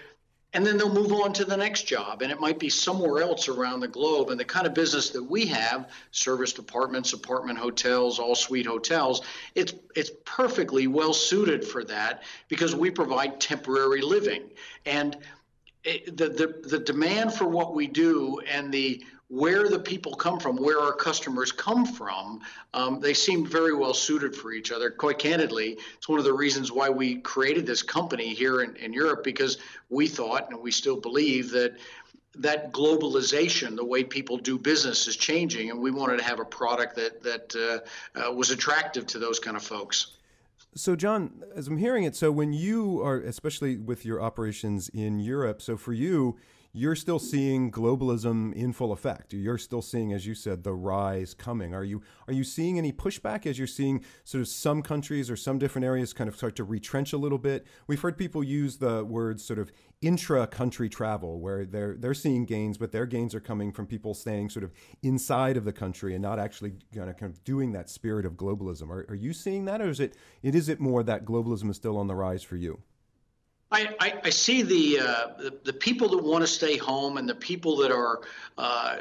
and 0.54 0.66
then 0.66 0.78
they'll 0.78 0.94
move 0.94 1.12
on 1.12 1.34
to 1.34 1.46
the 1.46 1.58
next 1.58 1.84
job. 1.84 2.22
And 2.22 2.32
it 2.32 2.40
might 2.40 2.60
be 2.60 2.70
somewhere 2.70 3.24
else 3.24 3.48
around 3.48 3.80
the 3.80 3.88
globe. 3.88 4.30
And 4.30 4.40
the 4.40 4.46
kind 4.46 4.68
of 4.68 4.74
business 4.74 5.10
that 5.10 5.24
we 5.24 5.48
have 5.48 5.90
serviced 6.12 6.60
apartments 6.60 7.14
apartment 7.14 7.58
hotels 7.58 8.20
all 8.20 8.36
suite 8.36 8.68
hotels 8.68 9.22
it's 9.56 9.74
it's 9.96 10.12
perfectly 10.26 10.88
well 10.88 11.14
suited 11.14 11.66
for 11.66 11.84
that 11.86 12.24
because 12.48 12.76
we 12.76 12.92
provide 12.92 13.40
temporary 13.40 14.02
living. 14.02 14.44
And 14.86 15.18
it, 15.84 16.16
the, 16.18 16.30
the 16.30 16.68
the 16.68 16.80
demand 16.80 17.34
for 17.34 17.46
what 17.46 17.74
we 17.74 17.88
do 17.88 18.40
and 18.50 18.72
the 18.72 19.04
where 19.34 19.68
the 19.68 19.80
people 19.80 20.14
come 20.14 20.40
from, 20.40 20.56
where 20.58 20.80
our 20.80 20.94
customers 20.94 21.52
come 21.52 21.88
from, 21.88 22.40
um, 22.76 23.00
they 23.00 23.16
seem 23.16 23.44
very 23.44 23.74
well 23.74 23.96
suited 23.96 24.36
for 24.36 24.52
each 24.52 24.72
other. 24.72 24.92
Quite 24.92 25.18
candidly, 25.18 25.80
it's 25.96 26.08
one 26.08 26.20
of 26.20 26.26
the 26.26 26.34
reasons 26.34 26.72
why 26.72 26.88
we 26.88 27.16
created 27.16 27.66
this 27.66 27.82
company 27.82 28.36
here 28.36 28.62
in, 28.62 28.76
in 28.76 28.94
Europe 28.94 29.24
because 29.24 29.58
we 29.90 30.08
thought, 30.08 30.52
and 30.52 30.62
we 30.62 30.70
still 30.70 30.98
believe, 30.98 31.50
that 31.50 31.78
that 32.36 32.72
globalization, 32.72 33.76
the 33.76 33.86
way 33.86 34.04
people 34.04 34.38
do 34.38 34.60
business, 34.60 35.08
is 35.08 35.16
changing, 35.16 35.72
and 35.72 35.80
we 35.80 35.90
wanted 35.90 36.18
to 36.18 36.24
have 36.24 36.40
a 36.40 36.46
product 36.46 36.96
that 36.96 37.24
that 37.24 37.56
uh, 37.56 38.28
uh, 38.28 38.32
was 38.32 38.52
attractive 38.52 39.08
to 39.08 39.18
those 39.18 39.40
kind 39.40 39.58
of 39.58 39.64
folks. 39.64 40.18
So, 40.76 40.96
John, 40.96 41.44
as 41.56 41.68
I'm 41.68 41.78
hearing 41.78 42.04
it, 42.04 42.16
so 42.16 42.32
when 42.32 42.54
you 42.54 43.02
are, 43.02 43.20
especially 43.20 43.78
with 43.78 44.06
your 44.06 44.22
operations 44.22 44.90
in 44.90 45.20
Europe, 45.20 45.60
so 45.60 45.76
for 45.76 45.94
you, 45.94 46.38
you're 46.76 46.96
still 46.96 47.20
seeing 47.20 47.72
globalism 47.72 48.52
in 48.54 48.74
full 48.74 48.92
effect. 48.92 49.32
You're 49.32 49.60
still 49.60 49.84
seeing, 49.84 50.12
as 50.12 50.26
you 50.26 50.34
said, 50.34 50.64
the 50.64 50.74
rise 50.74 51.36
coming. 51.36 51.76
Are 51.76 51.84
you 51.84 52.02
are 52.28 52.34
you 52.34 52.44
seeing 52.44 52.80
any 52.80 52.92
pushback 52.92 53.46
as 53.46 53.60
you're 53.60 53.68
seeing 53.68 54.04
sort 54.24 54.42
of 54.42 54.48
some 54.48 54.82
countries 54.82 55.30
or 55.30 55.36
some 55.36 55.60
different 55.60 55.86
areas 55.86 56.14
kind 56.14 56.28
of 56.28 56.36
start 56.36 56.56
to 56.56 56.64
retrench 56.64 57.14
a 57.14 57.18
little 57.18 57.38
bit? 57.38 57.68
We've 57.86 58.02
heard 58.02 58.18
people 58.18 58.44
use 58.44 58.78
the 58.78 59.06
words 59.06 59.46
sort 59.46 59.60
of 59.60 59.72
intra-country 60.02 60.90
travel, 60.90 61.40
where 61.40 61.64
they're 61.64 61.96
they're 61.96 62.16
seeing 62.16 62.44
gains, 62.44 62.80
but 62.80 62.92
their 62.92 63.06
gains 63.06 63.36
are 63.36 63.40
coming 63.40 63.72
from 63.72 63.86
people 63.86 64.16
staying 64.16 64.50
sort 64.50 64.64
of 64.64 64.72
inside 65.04 65.58
of 65.58 65.66
the 65.66 65.74
country 65.74 66.16
and 66.16 66.24
not 66.24 66.40
actually 66.40 66.74
kind 66.94 67.10
of, 67.10 67.18
kind 67.18 67.32
of 67.32 67.44
doing 67.44 67.74
that 67.74 67.88
spirit 67.88 68.26
of 68.26 68.34
globalism. 68.34 68.90
Are, 68.90 69.06
are 69.10 69.16
you 69.16 69.32
seeing 69.32 69.66
that, 69.66 69.80
or 69.80 69.90
is 69.90 70.00
it 70.00 70.18
it 70.42 70.56
is 70.56 70.70
it 70.70 70.80
more 70.80 71.04
that 71.04 71.24
globalism 71.24 71.70
is 71.70 71.76
still 71.76 71.98
on 71.98 72.08
the 72.08 72.16
rise 72.16 72.42
for 72.42 72.56
you? 72.56 72.82
I, 73.74 73.96
I, 74.00 74.14
I 74.26 74.30
see 74.30 74.62
the, 74.62 75.00
uh, 75.00 75.28
the, 75.38 75.54
the 75.64 75.74
people 75.74 76.08
that 76.10 76.24
want 76.24 76.44
to 76.44 76.48
stay 76.48 76.78
home 76.78 77.18
and 77.18 77.28
the 77.28 77.36
people 77.36 77.78
that 77.78 77.92
are 77.92 78.22
uh, 78.58 78.98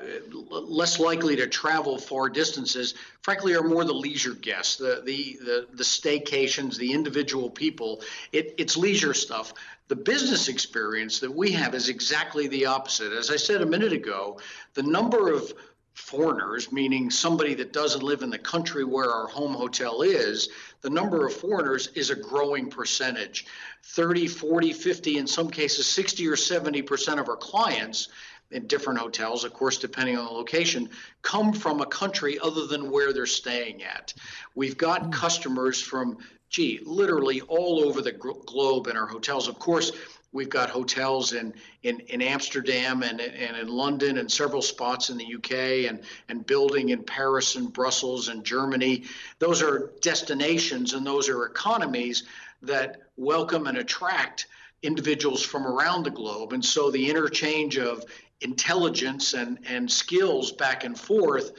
less 0.51 0.99
likely 0.99 1.37
to 1.37 1.47
travel 1.47 1.99
far 1.99 2.31
distances, 2.31 2.95
frankly, 3.21 3.55
are 3.55 3.63
more 3.63 3.85
the 3.85 3.93
leisure 3.93 4.35
guests, 4.35 4.77
the 4.77 5.03
the 5.05 5.39
the, 5.45 5.67
the 5.75 5.85
staycations, 5.85 6.79
the 6.79 6.93
individual 6.93 7.51
people. 7.51 8.01
It, 8.33 8.55
it's 8.57 8.77
leisure 8.77 9.13
stuff. 9.13 9.53
The 9.89 9.97
business 9.97 10.49
experience 10.49 11.21
that 11.21 11.31
we 11.31 11.53
have 11.53 11.75
is 11.75 11.91
exactly 11.91 12.49
the 12.49 12.65
opposite. 12.65 13.13
As 13.13 13.31
I 13.31 13.37
said 13.37 13.61
a 13.61 13.67
minute 13.67 13.93
ago, 13.93 14.41
the 14.73 14.83
number 14.83 15.33
of 15.33 15.53
foreigners, 15.95 16.73
meaning 16.73 17.11
somebody 17.11 17.55
that 17.55 17.73
doesn't 17.73 18.03
live 18.03 18.23
in 18.23 18.31
the 18.31 18.39
country 18.39 18.85
where 18.85 19.11
our 19.11 19.27
home 19.27 19.53
hotel 19.53 20.01
is, 20.01 20.49
the 20.83 20.91
number 20.91 21.27
of 21.27 21.33
foreigners 21.33 21.89
is 21.95 22.11
a 22.11 22.17
growing 22.17 22.69
percentage 22.69 23.47
30, 23.85 24.27
40, 24.27 24.73
50, 24.73 25.19
in 25.19 25.27
some 25.27 25.51
cases 25.51 25.87
60 25.87 26.29
or 26.29 26.37
70% 26.37 27.19
of 27.19 27.29
our 27.29 27.37
clients 27.37 28.09
in 28.53 28.67
different 28.67 28.99
hotels, 28.99 29.45
of 29.45 29.53
course, 29.53 29.79
depending 29.79 30.17
on 30.17 30.25
the 30.25 30.31
location, 30.31 30.89
come 31.23 31.53
from 31.53 31.81
a 31.81 31.87
country 31.87 32.39
other 32.39 32.67
than 32.67 32.91
where 32.91 33.13
they're 33.13 33.27
staying 33.27 33.83
at. 33.83 34.13
We've 34.55 34.77
got 34.77 35.05
mm. 35.05 35.13
customers 35.13 35.81
from, 35.81 36.19
gee, 36.51 36.81
literally 36.85 37.41
all 37.43 37.83
over 37.85 38.03
the 38.03 38.13
globe 38.13 38.89
in 38.89 38.97
our 38.97 39.07
hotels. 39.07 39.49
Of 39.49 39.59
course, 39.59 39.93
we've 40.33 40.49
got 40.49 40.71
hotels 40.71 41.35
in, 41.35 41.53
in, 41.83 42.01
in 42.01 42.23
Amsterdam 42.23 43.03
and, 43.03 43.21
and 43.21 43.57
in 43.57 43.69
London 43.69 44.19
and 44.19 44.31
several 44.31 44.63
spots 44.63 45.11
in 45.11 45.19
the 45.19 45.35
UK 45.35 45.91
and, 45.91 46.01
and 46.29 46.47
building 46.47 46.89
in 46.89 47.03
Paris 47.05 47.57
and 47.57 47.73
Brussels 47.73 48.29
and 48.29 48.45
Germany. 48.45 49.05
Those 49.39 49.63
are 49.63 49.93
destinations 50.01 50.95
and 50.95 51.07
those 51.07 51.29
are 51.29 51.45
economies 51.45 52.25
that 52.63 53.03
welcome 53.17 53.67
and 53.67 53.79
attract 53.79 54.47
individuals 54.83 55.43
from 55.43 55.67
around 55.67 56.05
the 56.05 56.11
globe. 56.11 56.53
And 56.53 56.65
so 56.65 56.91
the 56.91 57.11
interchange 57.11 57.79
of 57.79 58.05
intelligence 58.41 59.35
and, 59.35 59.59
and 59.69 59.91
skills 59.91 60.53
back 60.53 60.85
and 60.85 60.99
forth. 60.99 61.53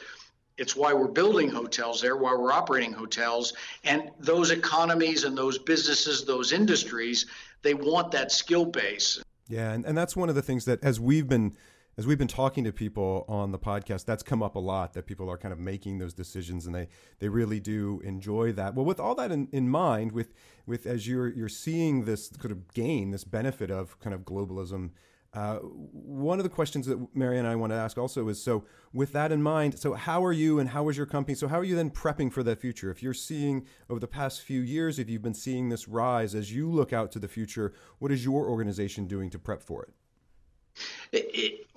It's 0.57 0.75
why 0.75 0.93
we're 0.93 1.07
building 1.07 1.49
hotels 1.49 2.01
there, 2.01 2.15
why 2.15 2.35
we're 2.35 2.51
operating 2.51 2.93
hotels. 2.93 3.53
And 3.83 4.11
those 4.19 4.51
economies 4.51 5.23
and 5.23 5.37
those 5.37 5.57
businesses, 5.57 6.25
those 6.25 6.51
industries, 6.51 7.25
they 7.63 7.73
want 7.73 8.11
that 8.11 8.31
skill 8.31 8.65
base. 8.65 9.21
Yeah, 9.47 9.71
and, 9.71 9.85
and 9.85 9.97
that's 9.97 10.15
one 10.15 10.29
of 10.29 10.35
the 10.35 10.41
things 10.41 10.65
that 10.65 10.83
as 10.83 10.99
we've 10.99 11.27
been 11.27 11.55
as 11.97 12.07
we've 12.07 12.17
been 12.17 12.27
talking 12.27 12.63
to 12.63 12.71
people 12.71 13.23
on 13.27 13.51
the 13.51 13.59
podcast, 13.59 14.05
that's 14.05 14.23
come 14.23 14.41
up 14.41 14.55
a 14.55 14.59
lot 14.59 14.93
that 14.93 15.05
people 15.05 15.29
are 15.29 15.37
kind 15.37 15.51
of 15.51 15.59
making 15.59 15.99
those 15.99 16.13
decisions 16.13 16.65
and 16.65 16.73
they, 16.73 16.87
they 17.19 17.29
really 17.29 17.59
do 17.59 18.01
enjoy 18.03 18.51
that. 18.53 18.73
Well, 18.73 18.85
with 18.85 18.99
all 18.99 19.13
that 19.15 19.31
in, 19.31 19.47
in 19.51 19.69
mind, 19.69 20.11
with 20.11 20.33
with 20.65 20.87
as 20.87 21.07
you're 21.07 21.29
you're 21.29 21.49
seeing 21.49 22.05
this 22.05 22.29
kind 22.29 22.51
of 22.51 22.73
gain, 22.73 23.11
this 23.11 23.23
benefit 23.23 23.69
of 23.69 23.99
kind 23.99 24.13
of 24.13 24.21
globalism 24.21 24.91
uh, 25.33 25.57
one 25.57 26.39
of 26.39 26.43
the 26.43 26.49
questions 26.49 26.85
that 26.85 27.15
Mary 27.15 27.39
and 27.39 27.47
I 27.47 27.55
want 27.55 27.71
to 27.71 27.77
ask 27.77 27.97
also 27.97 28.27
is 28.27 28.41
so, 28.41 28.65
with 28.93 29.13
that 29.13 29.31
in 29.31 29.41
mind, 29.41 29.79
so 29.79 29.93
how 29.93 30.23
are 30.23 30.31
you 30.31 30.59
and 30.59 30.69
how 30.69 30.89
is 30.89 30.97
your 30.97 31.07
company? 31.07 31.33
So, 31.33 31.47
how 31.47 31.59
are 31.59 31.63
you 31.63 31.75
then 31.75 31.89
prepping 31.89 32.31
for 32.31 32.43
the 32.43 32.55
future? 32.55 32.91
If 32.91 33.01
you're 33.01 33.15
seeing 33.15 33.65
over 33.89 33.99
the 33.99 34.07
past 34.07 34.41
few 34.41 34.61
years, 34.61 34.99
if 34.99 35.09
you've 35.09 35.23
been 35.23 35.33
seeing 35.33 35.69
this 35.69 35.87
rise 35.87 36.35
as 36.35 36.53
you 36.53 36.69
look 36.69 36.93
out 36.93 37.11
to 37.13 37.19
the 37.19 37.27
future, 37.27 37.73
what 37.99 38.11
is 38.11 38.23
your 38.23 38.47
organization 38.47 39.07
doing 39.07 39.29
to 39.31 39.39
prep 39.39 39.63
for 39.63 39.83
it? 39.83 39.93
it, 41.11 41.29
it 41.33 41.67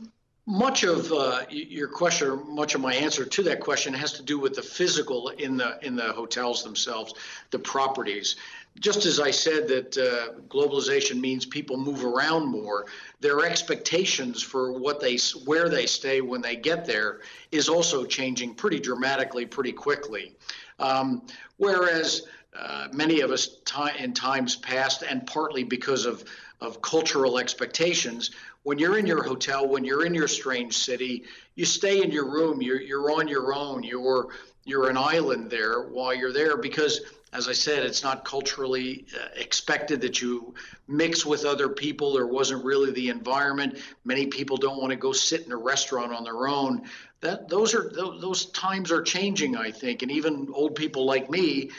much 0.49 0.85
of 0.85 1.13
uh, 1.13 1.45
your 1.51 1.89
question, 1.89 2.41
much 2.55 2.77
of 2.77 2.81
my 2.81 2.95
answer 2.95 3.25
to 3.25 3.43
that 3.43 3.59
question, 3.59 3.93
has 3.93 4.13
to 4.13 4.23
do 4.23 4.39
with 4.39 4.55
the 4.55 4.63
physical 4.63 5.31
in 5.31 5.57
the 5.57 5.79
in 5.85 5.97
the 5.97 6.13
hotels 6.13 6.63
themselves, 6.63 7.15
the 7.51 7.59
properties. 7.59 8.37
Just 8.79 9.07
as 9.07 9.21
I 9.21 9.31
said 9.31 9.69
that 9.69 9.97
uh, 9.97 10.41
globalization 10.49 11.21
means 11.21 11.47
people 11.47 11.77
move 11.77 12.05
around 12.05 12.47
more, 12.47 12.87
their 13.21 13.45
expectations 13.45 14.43
for 14.43 14.73
what 14.73 15.01
they 15.01 15.19
where 15.45 15.69
they 15.69 15.87
stay 15.87 16.21
when 16.21 16.43
they 16.43 16.57
get 16.57 16.85
there 16.85 17.21
is 17.53 17.69
also 17.69 18.05
changing 18.05 18.55
pretty 18.55 18.79
dramatically, 18.79 19.47
pretty 19.47 19.73
quickly. 19.73 20.37
Um, 20.79 21.23
whereas 21.57 22.27
uh, 22.59 22.89
many 22.93 23.21
of 23.21 23.31
us 23.31 23.61
t- 23.65 24.03
in 24.03 24.13
times 24.13 24.57
past, 24.57 25.03
and 25.03 25.27
partly 25.27 25.65
because 25.65 26.07
of 26.07 26.25
of 26.61 26.81
cultural 26.81 27.39
expectations, 27.39 28.31
when 28.67 28.81
you're 28.81 28.99
in 28.99 29.07
your 29.07 29.23
hotel, 29.23 29.69
when 29.69 29.85
you're 29.85 30.05
in 30.05 30.13
your 30.13 30.27
strange 30.27 30.77
city, 30.77 31.23
you 31.55 31.65
stay 31.65 32.03
in 32.03 32.11
your 32.11 32.29
room. 32.29 32.61
You're 32.61 32.81
you're 32.81 33.13
on 33.13 33.29
your 33.29 33.55
own. 33.55 33.85
You're 33.85 34.27
you're 34.65 34.91
an 34.91 34.97
island 34.97 35.53
there 35.53 35.83
while 35.83 36.13
you're 36.13 36.33
there 36.33 36.57
because 36.57 37.01
as 37.33 37.47
I 37.47 37.53
said, 37.53 37.85
it's 37.85 38.03
not 38.03 38.25
culturally 38.25 39.07
uh, 39.15 39.29
expected 39.37 40.01
that 40.01 40.21
you 40.21 40.53
mix 40.89 41.25
with 41.25 41.45
other 41.45 41.69
people. 41.69 42.15
There 42.15 42.27
wasn't 42.27 42.65
really 42.65 42.91
the 42.91 43.09
environment. 43.09 43.79
Many 44.05 44.27
people 44.27 44.57
don't 44.57 44.81
want 44.81 44.91
to 44.91 44.97
go 44.97 45.13
sit 45.13 45.47
in 45.47 45.53
a 45.53 45.57
restaurant 45.57 46.13
on 46.13 46.25
their 46.25 46.49
own. 46.49 46.83
That 47.21 47.49
those 47.49 47.73
are 47.73 47.89
those 47.95 48.47
times 48.47 48.91
are 48.91 49.03
changing, 49.03 49.57
I 49.57 49.71
think, 49.71 50.03
and 50.03 50.11
even 50.11 50.49
old 50.53 50.75
people 50.75 51.07
like 51.07 51.31
me 51.31 51.71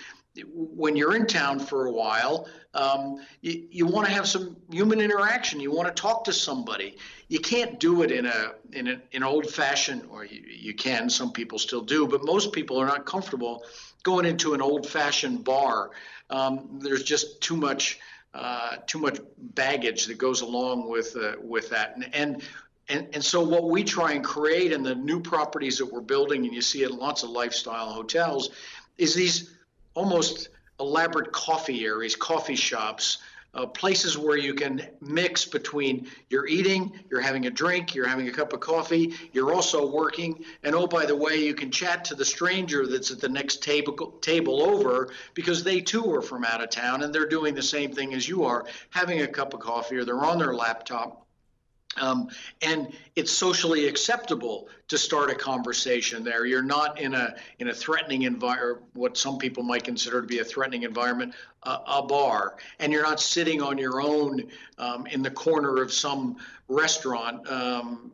when 0.54 0.96
you're 0.96 1.16
in 1.16 1.26
town 1.26 1.60
for 1.60 1.88
a 1.88 1.92
while, 1.92 2.48
um, 2.74 3.26
you, 3.42 3.68
you 3.70 3.86
want 3.86 4.08
to 4.08 4.14
have 4.14 4.28
some 4.28 4.58
human 4.72 5.00
interaction. 5.00 5.60
You 5.60 5.72
want 5.72 5.88
to 5.94 6.02
talk 6.02 6.24
to 6.26 6.34
somebody. 6.34 6.98
You 7.28 7.40
can't 7.40 7.80
do 7.80 8.04
it 8.04 8.12
in 8.12 8.26
a 8.26 8.54
in, 8.72 8.88
a, 8.88 9.02
in 9.12 9.24
old 9.24 9.50
fashioned, 9.50 10.04
or 10.10 10.26
you, 10.26 10.42
you 10.48 10.74
can. 10.74 11.10
Some 11.10 11.32
people 11.32 11.60
still 11.60 11.82
do, 11.82 12.08
but 12.08 12.24
most 12.24 12.52
people 12.52 12.78
are 12.78 12.86
not 12.86 13.06
comfortable 13.06 13.64
going 14.04 14.26
into 14.26 14.54
an 14.54 14.62
old 14.62 14.88
fashioned 14.88 15.44
bar. 15.44 15.92
Um, 16.30 16.80
there's 16.82 17.04
just 17.04 17.42
too 17.42 17.56
much 17.56 18.00
uh, 18.34 18.78
too 18.86 19.00
much 19.00 19.20
baggage 19.38 20.06
that 20.06 20.18
goes 20.18 20.42
along 20.42 20.90
with 20.90 21.16
uh, 21.16 21.34
with 21.42 21.70
that, 21.70 21.96
and, 21.96 22.14
and 22.14 22.44
and, 22.90 23.08
and 23.14 23.24
so 23.24 23.42
what 23.42 23.70
we 23.70 23.84
try 23.84 24.14
and 24.14 24.24
create 24.24 24.72
in 24.72 24.82
the 24.82 24.96
new 24.96 25.20
properties 25.20 25.78
that 25.80 25.92
we're 25.92 26.02
building, 26.02 26.46
and 26.46 26.54
you 26.54 26.62
see 26.62 26.84
it 26.84 26.92
in 26.92 26.98
lots 26.98 27.24
of 27.24 27.30
lifestyle 27.32 27.90
hotels, 27.90 28.52
is 28.98 29.14
these 29.14 29.57
almost 29.98 30.50
elaborate 30.80 31.32
coffee 31.32 31.84
areas, 31.84 32.16
coffee 32.16 32.56
shops, 32.56 33.18
uh, 33.56 33.66
places 33.66 34.16
where 34.16 34.38
you 34.38 34.54
can 34.54 34.88
mix 35.02 35.43
between 35.43 36.08
you're 36.30 36.45
eating, 36.45 36.91
you're 37.10 37.20
having 37.20 37.48
a 37.48 37.50
drink, 37.50 37.95
you're 37.95 38.08
having 38.08 38.28
a 38.28 38.32
cup 38.32 38.54
of 38.54 38.60
coffee, 38.60 39.16
you're 39.34 39.52
also 39.52 39.89
working, 39.89 40.45
and 40.64 40.76
oh, 40.76 40.86
by 40.86 41.04
the 41.08 41.16
way, 41.16 41.38
you 41.38 41.56
can 41.56 41.72
chat 41.72 42.06
to 42.06 42.14
the 42.14 42.24
stranger 42.24 42.86
that's 42.86 43.10
at 43.10 43.20
the 43.20 43.28
next 43.28 43.64
table, 43.64 44.12
table 44.22 44.62
over 44.62 45.10
because 45.34 45.64
they 45.64 45.82
too 45.82 46.14
are 46.14 46.22
from 46.22 46.45
out 46.45 46.62
of 46.62 46.70
town 46.70 47.02
and 47.02 47.12
they're 47.12 47.28
doing 47.28 47.56
the 47.56 47.64
same 47.64 47.91
thing 47.91 48.14
as 48.14 48.30
you 48.30 48.43
are, 48.43 48.68
having 48.91 49.22
a 49.22 49.28
cup 49.28 49.56
of 49.56 49.60
coffee 49.60 49.95
or 49.95 50.06
they're 50.06 50.24
on 50.24 50.38
their 50.38 50.54
laptop 50.54 51.27
um, 52.00 52.30
and 52.62 52.93
it's 53.16 53.32
socially 53.32 53.88
acceptable 53.88 54.70
to 54.88 54.98
start 54.98 55.30
a 55.30 55.36
conversation 55.36 56.24
there. 56.24 56.45
You're 56.45 56.62
not 56.64 57.00
in 57.00 57.14
a 57.14 57.36
in 57.60 57.70
a 57.70 57.74
threatening 57.74 58.24
environment, 58.24 58.84
what 58.93 59.18
some 59.18 59.38
people 59.38 59.64
might 59.64 59.84
consider 59.84 60.22
to 60.22 60.28
be 60.28 60.39
a 60.39 60.43
threatening 60.45 60.84
environment, 60.84 61.34
uh, 61.64 61.80
a 61.88 62.04
bar, 62.04 62.58
and 62.80 62.91
you're 62.91 63.04
not 63.04 63.20
sitting 63.20 63.62
on 63.62 63.78
your 63.78 64.02
own 64.02 64.43
um, 64.78 65.08
in 65.08 65.22
the 65.22 65.32
corner 65.32 65.82
of 65.82 65.91
some 65.91 66.38
restaurant. 66.68 67.50
Um, 67.50 68.12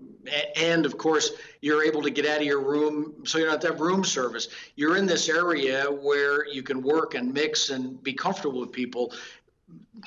and 0.56 0.86
of 0.86 0.98
course, 0.98 1.32
you're 1.62 1.84
able 1.84 2.02
to 2.02 2.10
get 2.10 2.26
out 2.26 2.40
of 2.40 2.46
your 2.46 2.62
room, 2.62 3.14
so 3.26 3.38
you 3.38 3.46
don't 3.46 3.62
have 3.62 3.82
room 3.82 4.04
service. 4.04 4.48
You're 4.76 4.98
in 4.98 5.06
this 5.06 5.28
area 5.28 5.84
where 5.86 6.48
you 6.48 6.64
can 6.64 6.82
work 6.82 7.16
and 7.16 7.34
mix 7.34 7.70
and 7.70 8.02
be 8.02 8.14
comfortable 8.14 8.62
with 8.62 8.72
people 8.72 9.14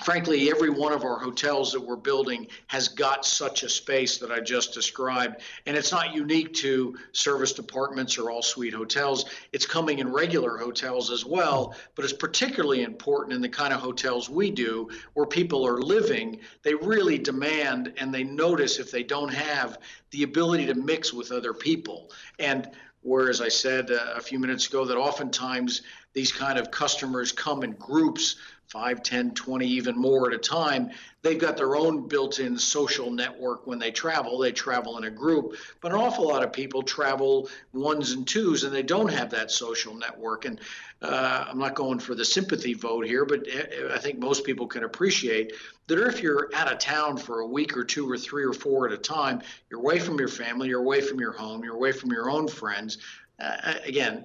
frankly, 0.04 0.50
every 0.50 0.70
one 0.70 0.92
of 0.92 1.04
our 1.04 1.18
hotels 1.18 1.72
that 1.72 1.80
we're 1.80 1.96
building 1.96 2.46
has 2.66 2.88
got 2.88 3.24
such 3.24 3.62
a 3.62 3.68
space 3.68 4.18
that 4.18 4.30
I 4.30 4.40
just 4.40 4.74
described. 4.74 5.42
And 5.66 5.76
it's 5.76 5.92
not 5.92 6.14
unique 6.14 6.54
to 6.54 6.96
serviced 7.12 7.58
apartments 7.58 8.18
or 8.18 8.30
all 8.30 8.42
suite 8.42 8.74
hotels. 8.74 9.26
It's 9.52 9.66
coming 9.66 9.98
in 9.98 10.12
regular 10.12 10.56
hotels 10.58 11.10
as 11.10 11.24
well, 11.24 11.74
but 11.94 12.04
it's 12.04 12.14
particularly 12.14 12.82
important 12.82 13.34
in 13.34 13.40
the 13.40 13.48
kind 13.48 13.72
of 13.72 13.80
hotels 13.80 14.28
we 14.28 14.50
do 14.50 14.88
where 15.14 15.26
people 15.26 15.66
are 15.66 15.80
living. 15.80 16.40
They 16.62 16.74
really 16.74 17.18
demand 17.18 17.94
and 17.96 18.12
they 18.12 18.24
notice 18.24 18.78
if 18.78 18.90
they 18.90 19.02
don't 19.02 19.32
have 19.32 19.78
the 20.10 20.22
ability 20.22 20.66
to 20.66 20.74
mix 20.74 21.12
with 21.12 21.32
other 21.32 21.52
people. 21.52 22.10
And 22.38 22.70
whereas 23.02 23.40
I 23.40 23.48
said 23.48 23.90
uh, 23.90 24.14
a 24.16 24.20
few 24.20 24.38
minutes 24.38 24.66
ago 24.66 24.84
that 24.84 24.96
oftentimes 24.96 25.82
these 26.12 26.32
kind 26.32 26.58
of 26.58 26.70
customers 26.70 27.30
come 27.30 27.62
in 27.62 27.72
groups 27.72 28.36
5, 28.68 29.02
10, 29.02 29.34
20, 29.34 29.66
even 29.66 29.96
more 29.96 30.28
at 30.28 30.34
a 30.34 30.38
time. 30.38 30.90
They've 31.22 31.38
got 31.38 31.56
their 31.56 31.76
own 31.76 32.08
built 32.08 32.38
in 32.38 32.58
social 32.58 33.10
network 33.10 33.66
when 33.66 33.78
they 33.78 33.90
travel. 33.90 34.38
They 34.38 34.52
travel 34.52 34.98
in 34.98 35.04
a 35.04 35.10
group, 35.10 35.56
but 35.80 35.92
an 35.92 35.98
awful 35.98 36.26
lot 36.28 36.42
of 36.42 36.52
people 36.52 36.82
travel 36.82 37.48
ones 37.72 38.12
and 38.12 38.26
twos 38.26 38.64
and 38.64 38.74
they 38.74 38.82
don't 38.82 39.12
have 39.12 39.30
that 39.30 39.50
social 39.50 39.94
network. 39.94 40.44
And 40.44 40.60
uh, 41.02 41.46
I'm 41.48 41.58
not 41.58 41.74
going 41.74 41.98
for 41.98 42.14
the 42.14 42.24
sympathy 42.24 42.74
vote 42.74 43.06
here, 43.06 43.24
but 43.24 43.46
I 43.92 43.98
think 43.98 44.18
most 44.18 44.44
people 44.44 44.66
can 44.66 44.84
appreciate 44.84 45.52
that 45.88 45.98
if 45.98 46.22
you're 46.22 46.50
out 46.54 46.72
of 46.72 46.78
town 46.78 47.16
for 47.16 47.40
a 47.40 47.46
week 47.46 47.76
or 47.76 47.84
two 47.84 48.10
or 48.10 48.18
three 48.18 48.44
or 48.44 48.52
four 48.52 48.86
at 48.86 48.92
a 48.92 48.98
time, 48.98 49.42
you're 49.70 49.80
away 49.80 49.98
from 49.98 50.18
your 50.18 50.28
family, 50.28 50.68
you're 50.68 50.80
away 50.80 51.00
from 51.00 51.20
your 51.20 51.32
home, 51.32 51.62
you're 51.62 51.76
away 51.76 51.92
from 51.92 52.10
your 52.10 52.30
own 52.30 52.48
friends 52.48 52.98
uh, 53.38 53.74
again, 53.84 54.24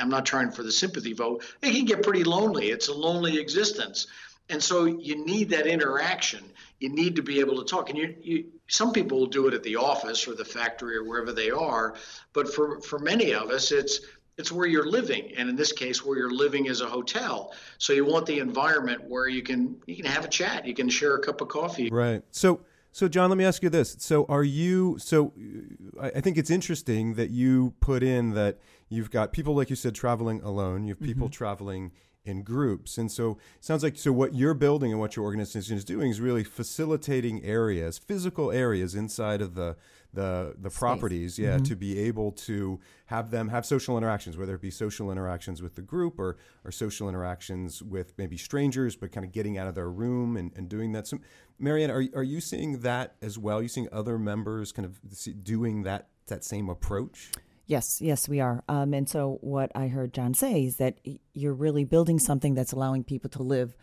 I'm 0.00 0.08
not 0.08 0.24
trying 0.26 0.50
for 0.50 0.62
the 0.62 0.72
sympathy 0.72 1.12
vote. 1.12 1.44
It 1.60 1.72
can 1.72 1.84
get 1.84 2.02
pretty 2.02 2.24
lonely. 2.24 2.70
It's 2.70 2.88
a 2.88 2.94
lonely 2.94 3.38
existence. 3.38 4.06
And 4.48 4.62
so 4.62 4.84
you 4.84 5.24
need 5.24 5.50
that 5.50 5.66
interaction. 5.66 6.44
You 6.78 6.88
need 6.88 7.16
to 7.16 7.22
be 7.22 7.40
able 7.40 7.56
to 7.58 7.64
talk. 7.64 7.90
And 7.90 7.98
you, 7.98 8.14
you, 8.20 8.44
some 8.68 8.92
people 8.92 9.18
will 9.18 9.26
do 9.26 9.48
it 9.48 9.54
at 9.54 9.62
the 9.62 9.76
office 9.76 10.26
or 10.28 10.34
the 10.34 10.44
factory 10.44 10.96
or 10.96 11.04
wherever 11.04 11.32
they 11.32 11.50
are. 11.50 11.94
But 12.32 12.52
for, 12.52 12.80
for 12.80 12.98
many 12.98 13.34
of 13.34 13.50
us, 13.50 13.72
it's 13.72 14.00
it's 14.38 14.50
where 14.50 14.66
you're 14.66 14.88
living, 14.88 15.32
and 15.36 15.50
in 15.50 15.56
this 15.56 15.72
case, 15.72 16.04
where 16.04 16.16
you're 16.16 16.30
living 16.30 16.64
is 16.64 16.80
a 16.80 16.86
hotel. 16.86 17.52
So 17.76 17.92
you 17.92 18.06
want 18.06 18.24
the 18.24 18.38
environment 18.38 19.04
where 19.06 19.28
you 19.28 19.42
can 19.42 19.76
you 19.86 19.94
can 19.94 20.06
have 20.06 20.24
a 20.24 20.28
chat, 20.28 20.66
you 20.66 20.74
can 20.74 20.88
share 20.88 21.16
a 21.16 21.20
cup 21.20 21.42
of 21.42 21.48
coffee. 21.48 21.90
Right. 21.90 22.22
So 22.30 22.60
so, 22.92 23.08
John, 23.08 23.30
let 23.30 23.38
me 23.38 23.44
ask 23.44 23.62
you 23.62 23.70
this. 23.70 23.96
So, 23.98 24.26
are 24.28 24.44
you, 24.44 24.98
so 24.98 25.32
I 26.00 26.20
think 26.20 26.36
it's 26.36 26.50
interesting 26.50 27.14
that 27.14 27.30
you 27.30 27.72
put 27.80 28.02
in 28.02 28.34
that 28.34 28.58
you've 28.90 29.10
got 29.10 29.32
people, 29.32 29.54
like 29.54 29.70
you 29.70 29.76
said, 29.76 29.94
traveling 29.94 30.42
alone, 30.42 30.84
you 30.84 30.92
have 30.92 31.00
people 31.00 31.28
mm-hmm. 31.28 31.32
traveling 31.32 31.92
in 32.24 32.42
groups. 32.42 32.98
And 32.98 33.10
so 33.10 33.32
it 33.56 33.64
sounds 33.64 33.82
like 33.82 33.96
so 33.96 34.12
what 34.12 34.34
you're 34.34 34.54
building 34.54 34.92
and 34.92 35.00
what 35.00 35.16
your 35.16 35.24
organization 35.24 35.76
is 35.76 35.84
doing 35.84 36.10
is 36.10 36.20
really 36.20 36.44
facilitating 36.44 37.42
areas, 37.44 37.98
physical 37.98 38.52
areas 38.52 38.94
inside 38.94 39.40
of 39.40 39.54
the 39.54 39.76
the 40.12 40.54
the 40.58 40.70
Space. 40.70 40.78
properties, 40.78 41.38
yeah, 41.38 41.54
mm-hmm. 41.54 41.64
to 41.64 41.76
be 41.76 41.98
able 41.98 42.32
to 42.32 42.80
have 43.06 43.30
them 43.30 43.48
have 43.48 43.64
social 43.64 43.96
interactions, 43.96 44.36
whether 44.36 44.54
it 44.54 44.60
be 44.60 44.70
social 44.70 45.10
interactions 45.10 45.62
with 45.62 45.74
the 45.74 45.82
group 45.82 46.18
or 46.18 46.36
or 46.64 46.70
social 46.70 47.08
interactions 47.08 47.82
with 47.82 48.14
maybe 48.18 48.36
strangers, 48.36 48.96
but 48.96 49.12
kind 49.12 49.24
of 49.24 49.32
getting 49.32 49.58
out 49.58 49.68
of 49.68 49.74
their 49.74 49.90
room 49.90 50.36
and, 50.36 50.52
and 50.56 50.68
doing 50.68 50.92
that. 50.92 51.06
So, 51.06 51.18
Marianne, 51.58 51.90
are 51.90 52.04
are 52.14 52.22
you 52.22 52.40
seeing 52.40 52.80
that 52.80 53.16
as 53.22 53.38
well? 53.38 53.58
Are 53.58 53.62
you 53.62 53.68
seeing 53.68 53.88
other 53.92 54.18
members 54.18 54.72
kind 54.72 54.86
of 54.86 55.00
doing 55.42 55.82
that 55.84 56.08
that 56.26 56.44
same 56.44 56.68
approach? 56.68 57.30
Yes, 57.66 58.00
yes, 58.00 58.28
we 58.28 58.40
are. 58.40 58.62
Um, 58.68 58.92
and 58.92 59.08
so, 59.08 59.38
what 59.40 59.70
I 59.74 59.88
heard 59.88 60.12
John 60.12 60.34
say 60.34 60.64
is 60.64 60.76
that 60.76 60.98
you're 61.32 61.54
really 61.54 61.84
building 61.84 62.18
something 62.18 62.54
that's 62.54 62.72
allowing 62.72 63.04
people 63.04 63.30
to 63.30 63.42
live 63.42 63.76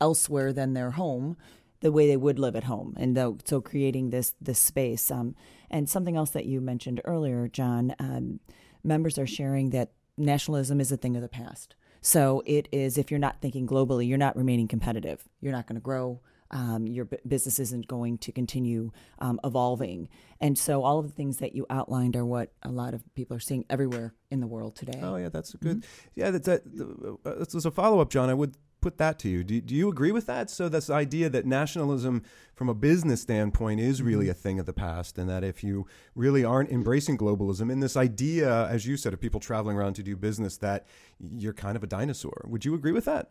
elsewhere 0.00 0.52
than 0.52 0.74
their 0.74 0.92
home, 0.92 1.36
the 1.80 1.92
way 1.92 2.06
they 2.06 2.16
would 2.16 2.38
live 2.38 2.56
at 2.56 2.64
home, 2.64 2.94
and 2.96 3.16
so 3.44 3.60
creating 3.60 4.10
this 4.10 4.34
this 4.40 4.58
space. 4.58 5.10
Um, 5.10 5.34
and 5.70 5.88
something 5.88 6.16
else 6.16 6.30
that 6.30 6.46
you 6.46 6.60
mentioned 6.60 7.00
earlier, 7.04 7.46
John, 7.48 7.94
um, 7.98 8.40
members 8.82 9.18
are 9.18 9.26
sharing 9.26 9.70
that 9.70 9.92
nationalism 10.16 10.80
is 10.80 10.90
a 10.90 10.96
thing 10.96 11.14
of 11.14 11.22
the 11.22 11.28
past. 11.28 11.76
So 12.00 12.42
it 12.46 12.68
is 12.72 12.96
if 12.96 13.10
you're 13.10 13.18
not 13.18 13.40
thinking 13.40 13.66
globally, 13.66 14.08
you're 14.08 14.18
not 14.18 14.36
remaining 14.36 14.68
competitive. 14.68 15.28
You're 15.40 15.52
not 15.52 15.66
going 15.66 15.76
to 15.76 15.82
grow 15.82 16.20
um, 16.50 16.86
your 16.86 17.04
b- 17.04 17.18
business 17.26 17.58
isn't 17.58 17.86
going 17.86 18.18
to 18.18 18.32
continue 18.32 18.90
um, 19.18 19.40
evolving. 19.44 20.08
And 20.40 20.58
so, 20.58 20.82
all 20.82 20.98
of 20.98 21.06
the 21.06 21.12
things 21.12 21.38
that 21.38 21.54
you 21.54 21.66
outlined 21.68 22.16
are 22.16 22.24
what 22.24 22.52
a 22.62 22.70
lot 22.70 22.94
of 22.94 23.02
people 23.14 23.36
are 23.36 23.40
seeing 23.40 23.64
everywhere 23.68 24.14
in 24.30 24.40
the 24.40 24.46
world 24.46 24.76
today. 24.76 25.00
Oh, 25.02 25.16
yeah, 25.16 25.28
that's 25.28 25.54
good. 25.54 25.78
Mm-hmm. 25.78 26.08
Yeah, 26.14 26.30
that, 26.30 26.44
that, 26.44 27.18
uh, 27.26 27.44
as 27.56 27.66
a 27.66 27.70
follow 27.70 28.00
up, 28.00 28.10
John, 28.10 28.30
I 28.30 28.34
would 28.34 28.56
put 28.80 28.98
that 28.98 29.18
to 29.20 29.28
you. 29.28 29.44
Do, 29.44 29.60
do 29.60 29.74
you 29.74 29.88
agree 29.88 30.12
with 30.12 30.26
that? 30.26 30.50
So, 30.50 30.68
this 30.68 30.90
idea 30.90 31.28
that 31.30 31.46
nationalism, 31.46 32.22
from 32.54 32.68
a 32.68 32.74
business 32.74 33.22
standpoint, 33.22 33.80
is 33.80 34.02
really 34.02 34.26
mm-hmm. 34.26 34.32
a 34.32 34.34
thing 34.34 34.58
of 34.58 34.66
the 34.66 34.72
past, 34.72 35.18
and 35.18 35.28
that 35.28 35.44
if 35.44 35.62
you 35.62 35.86
really 36.14 36.44
aren't 36.44 36.70
embracing 36.70 37.18
globalism, 37.18 37.72
and 37.72 37.82
this 37.82 37.96
idea, 37.96 38.66
as 38.68 38.86
you 38.86 38.96
said, 38.96 39.12
of 39.12 39.20
people 39.20 39.40
traveling 39.40 39.76
around 39.76 39.94
to 39.94 40.02
do 40.02 40.16
business, 40.16 40.56
that 40.58 40.86
you're 41.18 41.52
kind 41.52 41.76
of 41.76 41.82
a 41.82 41.86
dinosaur. 41.86 42.44
Would 42.46 42.64
you 42.64 42.74
agree 42.74 42.92
with 42.92 43.04
that? 43.06 43.30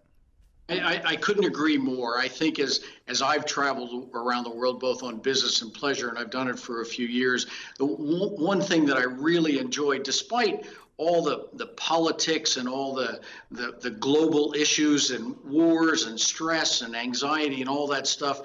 I, 0.70 1.02
I, 1.06 1.16
couldn't 1.16 1.46
agree 1.46 1.78
more. 1.78 2.18
I 2.18 2.28
think 2.28 2.60
as 2.60 2.82
as 3.08 3.22
I've 3.22 3.46
traveled 3.46 4.10
around 4.14 4.44
the 4.44 4.50
world, 4.50 4.82
both 4.82 5.02
on 5.02 5.20
business 5.20 5.62
and 5.62 5.74
pleasure, 5.74 6.10
and 6.10 6.18
I've 6.18 6.30
done 6.30 6.50
it 6.50 6.60
for 6.60 6.82
a 6.82 6.86
few 6.86 7.08
years, 7.08 7.48
the 7.78 7.88
w- 7.88 8.36
one 8.36 8.60
thing 8.60 8.86
that 8.88 8.98
I 8.98 9.04
really 9.04 9.60
enjoyed, 9.60 10.04
despite 10.04 10.66
all 10.98 11.22
the, 11.24 11.48
the 11.54 11.68
politics 11.68 12.58
and 12.58 12.68
all 12.68 12.94
the, 12.94 13.22
the 13.52 13.78
the 13.82 13.92
global 13.92 14.54
issues 14.58 15.12
and 15.12 15.36
wars 15.44 16.06
and 16.06 16.20
stress 16.20 16.82
and 16.82 16.96
anxiety 16.96 17.62
and 17.62 17.70
all 17.70 17.88
that 17.88 18.08
stuff, 18.08 18.42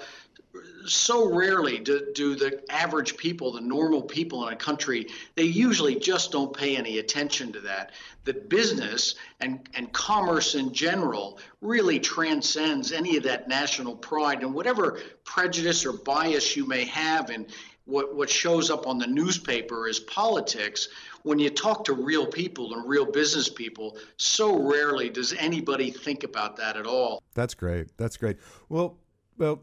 so 0.85 1.33
rarely 1.33 1.79
do, 1.79 2.11
do 2.13 2.35
the 2.35 2.61
average 2.71 3.17
people, 3.17 3.51
the 3.51 3.61
normal 3.61 4.01
people 4.01 4.47
in 4.47 4.53
a 4.53 4.57
country, 4.57 5.07
they 5.35 5.43
usually 5.43 5.95
just 5.95 6.31
don't 6.31 6.55
pay 6.55 6.75
any 6.75 6.99
attention 6.99 7.51
to 7.53 7.59
that. 7.61 7.91
That 8.25 8.49
business 8.49 9.15
and, 9.39 9.67
and 9.73 9.91
commerce 9.93 10.55
in 10.55 10.73
general 10.73 11.39
really 11.61 11.99
transcends 11.99 12.91
any 12.91 13.17
of 13.17 13.23
that 13.23 13.47
national 13.47 13.95
pride 13.95 14.43
and 14.43 14.53
whatever 14.53 14.99
prejudice 15.23 15.85
or 15.85 15.93
bias 15.93 16.55
you 16.55 16.67
may 16.67 16.85
have 16.85 17.29
and 17.29 17.47
what, 17.85 18.15
what 18.15 18.29
shows 18.29 18.69
up 18.69 18.87
on 18.87 18.97
the 18.97 19.07
newspaper 19.07 19.87
is 19.87 19.99
politics. 19.99 20.87
When 21.23 21.39
you 21.39 21.49
talk 21.49 21.85
to 21.85 21.93
real 21.93 22.25
people 22.25 22.73
and 22.73 22.87
real 22.87 23.05
business 23.05 23.49
people, 23.49 23.97
so 24.17 24.57
rarely 24.57 25.09
does 25.09 25.33
anybody 25.33 25.91
think 25.91 26.23
about 26.23 26.57
that 26.57 26.77
at 26.77 26.85
all. 26.85 27.21
That's 27.33 27.53
great. 27.53 27.97
That's 27.97 28.17
great. 28.17 28.37
Well, 28.69 28.97
well, 29.37 29.61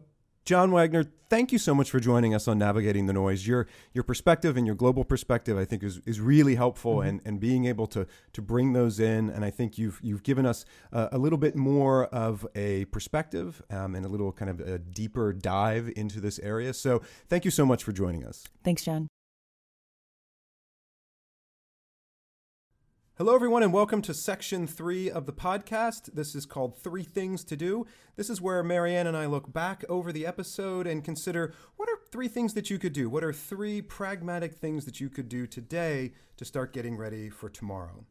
John 0.50 0.72
Wagner, 0.72 1.04
thank 1.28 1.52
you 1.52 1.58
so 1.58 1.76
much 1.76 1.92
for 1.92 2.00
joining 2.00 2.34
us 2.34 2.48
on 2.48 2.58
Navigating 2.58 3.06
the 3.06 3.12
Noise. 3.12 3.46
Your 3.46 3.68
your 3.94 4.02
perspective 4.02 4.56
and 4.56 4.66
your 4.66 4.74
global 4.74 5.04
perspective, 5.04 5.56
I 5.56 5.64
think, 5.64 5.84
is, 5.84 6.00
is 6.06 6.20
really 6.20 6.56
helpful, 6.56 6.96
mm-hmm. 6.96 7.08
and, 7.08 7.20
and 7.24 7.38
being 7.38 7.66
able 7.66 7.86
to 7.86 8.04
to 8.32 8.42
bring 8.42 8.72
those 8.72 8.98
in. 8.98 9.30
And 9.30 9.44
I 9.44 9.50
think 9.50 9.78
you've 9.78 10.00
you've 10.02 10.24
given 10.24 10.46
us 10.46 10.64
a 10.90 11.18
little 11.18 11.38
bit 11.38 11.54
more 11.54 12.06
of 12.06 12.44
a 12.56 12.86
perspective 12.86 13.62
um, 13.70 13.94
and 13.94 14.04
a 14.04 14.08
little 14.08 14.32
kind 14.32 14.50
of 14.50 14.58
a 14.58 14.80
deeper 14.80 15.32
dive 15.32 15.92
into 15.94 16.18
this 16.18 16.40
area. 16.40 16.74
So 16.74 17.00
thank 17.28 17.44
you 17.44 17.52
so 17.52 17.64
much 17.64 17.84
for 17.84 17.92
joining 17.92 18.24
us. 18.24 18.48
Thanks, 18.64 18.82
John. 18.82 19.06
Hello, 23.20 23.34
everyone, 23.34 23.62
and 23.62 23.70
welcome 23.70 24.00
to 24.00 24.14
section 24.14 24.66
three 24.66 25.10
of 25.10 25.26
the 25.26 25.32
podcast. 25.34 26.14
This 26.14 26.34
is 26.34 26.46
called 26.46 26.78
Three 26.78 27.02
Things 27.02 27.44
to 27.44 27.54
Do. 27.54 27.86
This 28.16 28.30
is 28.30 28.40
where 28.40 28.62
Marianne 28.62 29.06
and 29.06 29.14
I 29.14 29.26
look 29.26 29.52
back 29.52 29.84
over 29.90 30.10
the 30.10 30.24
episode 30.24 30.86
and 30.86 31.04
consider 31.04 31.52
what 31.76 31.90
are 31.90 31.98
three 32.10 32.28
things 32.28 32.54
that 32.54 32.70
you 32.70 32.78
could 32.78 32.94
do? 32.94 33.10
What 33.10 33.22
are 33.22 33.34
three 33.34 33.82
pragmatic 33.82 34.54
things 34.54 34.86
that 34.86 35.00
you 35.00 35.10
could 35.10 35.28
do 35.28 35.46
today 35.46 36.14
to 36.38 36.46
start 36.46 36.72
getting 36.72 36.96
ready 36.96 37.28
for 37.28 37.50
tomorrow? 37.50 38.06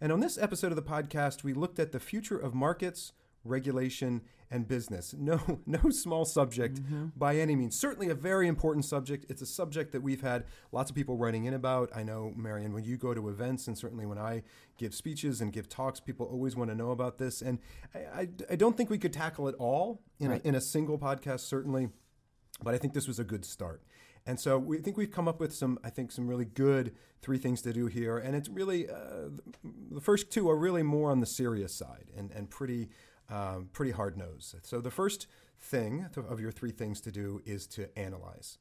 And 0.00 0.10
on 0.10 0.20
this 0.20 0.38
episode 0.38 0.72
of 0.72 0.76
the 0.76 0.82
podcast, 0.82 1.44
we 1.44 1.52
looked 1.52 1.78
at 1.78 1.92
the 1.92 2.00
future 2.00 2.38
of 2.38 2.54
markets, 2.54 3.12
regulation, 3.44 4.22
and 4.54 4.68
business. 4.68 5.14
No, 5.24 5.60
no 5.64 5.88
small 5.88 6.26
subject 6.26 6.82
mm-hmm. 6.82 7.06
by 7.16 7.36
any 7.36 7.56
means. 7.56 7.78
Certainly 7.78 8.10
a 8.10 8.14
very 8.14 8.46
important 8.46 8.84
subject. 8.84 9.24
It's 9.30 9.40
a 9.40 9.46
subject 9.46 9.92
that 9.92 10.02
we've 10.02 10.20
had 10.20 10.44
lots 10.70 10.90
of 10.90 10.96
people 10.96 11.16
writing 11.16 11.46
in 11.46 11.54
about. 11.54 11.88
I 11.96 12.02
know, 12.02 12.34
Marion, 12.36 12.74
when 12.74 12.84
you 12.84 12.98
go 12.98 13.14
to 13.14 13.30
events, 13.30 13.68
and 13.68 13.78
certainly 13.78 14.04
when 14.04 14.18
I 14.18 14.42
give 14.76 14.94
speeches 14.94 15.40
and 15.40 15.50
give 15.50 15.66
talks, 15.68 15.98
people 15.98 16.26
always 16.26 16.56
want 16.56 16.70
to 16.70 16.76
know 16.76 16.90
about 16.90 17.16
this. 17.16 17.40
And 17.40 17.58
I, 17.94 17.98
I, 17.98 18.28
I 18.50 18.56
don't 18.56 18.76
think 18.76 18.90
we 18.90 18.98
could 18.98 19.14
tackle 19.14 19.48
it 19.48 19.54
all 19.58 20.02
in, 20.20 20.30
right. 20.30 20.44
a, 20.44 20.48
in 20.48 20.54
a 20.54 20.60
single 20.60 20.98
podcast, 20.98 21.40
certainly, 21.40 21.88
but 22.62 22.74
I 22.74 22.78
think 22.78 22.92
this 22.92 23.08
was 23.08 23.18
a 23.18 23.24
good 23.24 23.46
start. 23.46 23.82
And 24.26 24.38
so 24.38 24.58
we 24.58 24.78
think 24.78 24.98
we've 24.98 25.10
come 25.10 25.28
up 25.28 25.40
with 25.40 25.54
some, 25.54 25.78
I 25.82 25.90
think, 25.90 26.12
some 26.12 26.28
really 26.28 26.46
good 26.46 26.94
three 27.22 27.38
things 27.38 27.62
to 27.62 27.72
do 27.72 27.86
here. 27.86 28.18
And 28.18 28.36
it's 28.36 28.48
really, 28.48 28.88
uh, 28.90 29.30
the 29.90 30.00
first 30.00 30.30
two 30.30 30.50
are 30.50 30.56
really 30.56 30.82
more 30.82 31.10
on 31.10 31.20
the 31.20 31.26
serious 31.26 31.74
side 31.74 32.10
and, 32.16 32.30
and 32.32 32.50
pretty 32.50 32.90
um, 33.28 33.68
pretty 33.72 33.92
hard 33.92 34.16
nosed. 34.16 34.56
So 34.62 34.80
the 34.80 34.90
first 34.90 35.26
thing 35.60 36.06
of 36.16 36.40
your 36.40 36.52
three 36.52 36.72
things 36.72 37.00
to 37.02 37.10
do 37.10 37.40
is 37.44 37.66
to 37.68 37.96
analyze. 37.98 38.58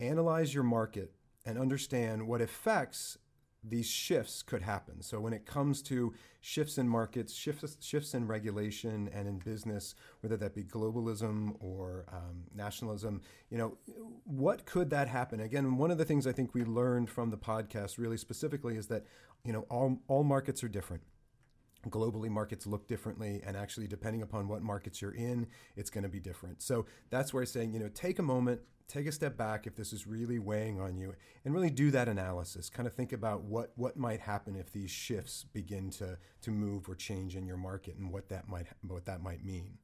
Analyze 0.00 0.54
your 0.54 0.64
market 0.64 1.12
and 1.44 1.58
understand 1.58 2.26
what 2.26 2.40
effects 2.40 3.18
these 3.64 3.86
shifts 3.86 4.42
could 4.42 4.62
happen. 4.62 5.02
So 5.02 5.20
when 5.20 5.32
it 5.32 5.46
comes 5.46 5.82
to 5.82 6.12
shifts 6.40 6.78
in 6.78 6.88
markets, 6.88 7.32
shifts 7.32 7.76
shifts 7.80 8.12
in 8.12 8.26
regulation 8.26 9.08
and 9.12 9.28
in 9.28 9.38
business, 9.38 9.94
whether 10.20 10.36
that 10.38 10.54
be 10.54 10.64
globalism 10.64 11.54
or 11.60 12.04
um, 12.12 12.44
nationalism, 12.54 13.20
you 13.50 13.58
know, 13.58 13.78
what 14.24 14.66
could 14.66 14.90
that 14.90 15.06
happen? 15.06 15.38
Again, 15.38 15.76
one 15.76 15.92
of 15.92 15.98
the 15.98 16.04
things 16.04 16.26
I 16.26 16.32
think 16.32 16.54
we 16.54 16.64
learned 16.64 17.08
from 17.08 17.30
the 17.30 17.36
podcast 17.36 17.98
really 17.98 18.16
specifically 18.16 18.76
is 18.76 18.88
that 18.88 19.04
you 19.44 19.52
know 19.52 19.64
all 19.70 19.98
all 20.08 20.24
markets 20.24 20.64
are 20.64 20.68
different 20.68 21.02
globally 21.90 22.28
markets 22.28 22.66
look 22.66 22.86
differently 22.86 23.42
and 23.46 23.56
actually 23.56 23.86
depending 23.86 24.22
upon 24.22 24.48
what 24.48 24.62
markets 24.62 25.02
you're 25.02 25.14
in 25.14 25.46
it's 25.76 25.90
going 25.90 26.04
to 26.04 26.10
be 26.10 26.20
different. 26.20 26.62
So 26.62 26.86
that's 27.10 27.32
where 27.32 27.42
i'm 27.42 27.46
saying 27.46 27.72
you 27.72 27.80
know 27.80 27.88
take 27.88 28.18
a 28.18 28.22
moment 28.22 28.60
take 28.92 29.06
a 29.06 29.12
step 29.12 29.36
back 29.36 29.66
if 29.66 29.74
this 29.74 29.92
is 29.92 30.06
really 30.06 30.38
weighing 30.38 30.80
on 30.80 30.96
you 30.96 31.14
and 31.44 31.54
really 31.54 31.70
do 31.70 31.90
that 31.90 32.08
analysis. 32.08 32.68
Kind 32.68 32.86
of 32.86 32.92
think 32.92 33.12
about 33.12 33.42
what 33.42 33.72
what 33.76 33.96
might 33.96 34.20
happen 34.20 34.56
if 34.56 34.72
these 34.72 34.90
shifts 34.90 35.44
begin 35.52 35.90
to 35.90 36.18
to 36.42 36.50
move 36.50 36.88
or 36.88 36.94
change 36.94 37.34
in 37.36 37.46
your 37.46 37.56
market 37.56 37.96
and 37.96 38.12
what 38.12 38.28
that 38.28 38.48
might 38.48 38.66
what 38.86 39.06
that 39.06 39.22
might 39.22 39.44
mean. 39.44 39.78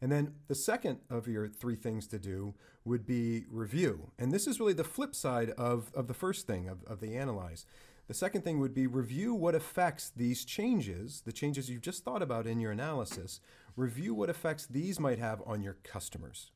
And 0.00 0.12
then 0.12 0.34
the 0.48 0.54
second 0.54 0.98
of 1.08 1.26
your 1.26 1.48
three 1.48 1.76
things 1.76 2.06
to 2.08 2.18
do 2.18 2.54
would 2.84 3.06
be 3.06 3.46
review. 3.48 4.10
And 4.18 4.32
this 4.32 4.46
is 4.46 4.60
really 4.60 4.74
the 4.74 4.84
flip 4.84 5.14
side 5.14 5.50
of 5.50 5.90
of 5.94 6.06
the 6.06 6.14
first 6.14 6.46
thing 6.46 6.68
of, 6.68 6.84
of 6.84 7.00
the 7.00 7.16
analyze 7.16 7.66
the 8.06 8.14
second 8.14 8.42
thing 8.42 8.60
would 8.60 8.74
be 8.74 8.86
review 8.86 9.34
what 9.34 9.54
effects 9.54 10.12
these 10.14 10.44
changes, 10.44 11.22
the 11.24 11.32
changes 11.32 11.70
you've 11.70 11.82
just 11.82 12.04
thought 12.04 12.22
about 12.22 12.46
in 12.46 12.60
your 12.60 12.72
analysis, 12.72 13.40
review 13.76 14.14
what 14.14 14.30
effects 14.30 14.66
these 14.66 15.00
might 15.00 15.18
have 15.18 15.42
on 15.46 15.62
your 15.62 15.76
customers. 15.82 16.50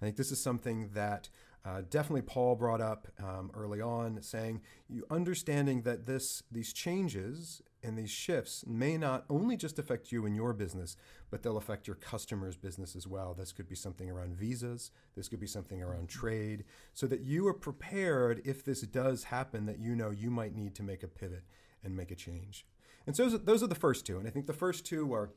I 0.00 0.04
think 0.04 0.16
this 0.16 0.32
is 0.32 0.40
something 0.40 0.90
that 0.94 1.28
uh, 1.64 1.82
definitely 1.90 2.22
Paul 2.22 2.54
brought 2.54 2.80
up 2.80 3.08
um, 3.22 3.50
early 3.52 3.80
on, 3.80 4.22
saying 4.22 4.62
you 4.88 5.04
understanding 5.10 5.82
that 5.82 6.06
this 6.06 6.42
these 6.50 6.72
changes 6.72 7.60
and 7.82 7.96
these 7.96 8.10
shifts 8.10 8.64
may 8.66 8.96
not 8.96 9.24
only 9.30 9.56
just 9.56 9.78
affect 9.78 10.10
you 10.10 10.26
and 10.26 10.34
your 10.34 10.52
business, 10.52 10.96
but 11.30 11.42
they'll 11.42 11.56
affect 11.56 11.86
your 11.86 11.96
customer's 11.96 12.56
business 12.56 12.96
as 12.96 13.06
well. 13.06 13.34
This 13.34 13.52
could 13.52 13.68
be 13.68 13.76
something 13.76 14.10
around 14.10 14.34
visas, 14.34 14.90
this 15.16 15.28
could 15.28 15.40
be 15.40 15.46
something 15.46 15.82
around 15.82 16.08
mm-hmm. 16.08 16.20
trade, 16.20 16.64
so 16.94 17.06
that 17.06 17.20
you 17.20 17.46
are 17.46 17.54
prepared 17.54 18.42
if 18.44 18.64
this 18.64 18.80
does 18.82 19.24
happen, 19.24 19.66
that 19.66 19.78
you 19.78 19.94
know 19.94 20.10
you 20.10 20.30
might 20.30 20.54
need 20.54 20.74
to 20.76 20.82
make 20.82 21.02
a 21.02 21.08
pivot 21.08 21.44
and 21.84 21.96
make 21.96 22.10
a 22.10 22.16
change. 22.16 22.66
And 23.06 23.16
so 23.16 23.28
those 23.30 23.62
are 23.62 23.68
the 23.68 23.74
first 23.74 24.04
two. 24.04 24.18
And 24.18 24.26
I 24.26 24.30
think 24.30 24.46
the 24.46 24.52
first 24.52 24.84
two 24.84 25.14
are 25.14 25.30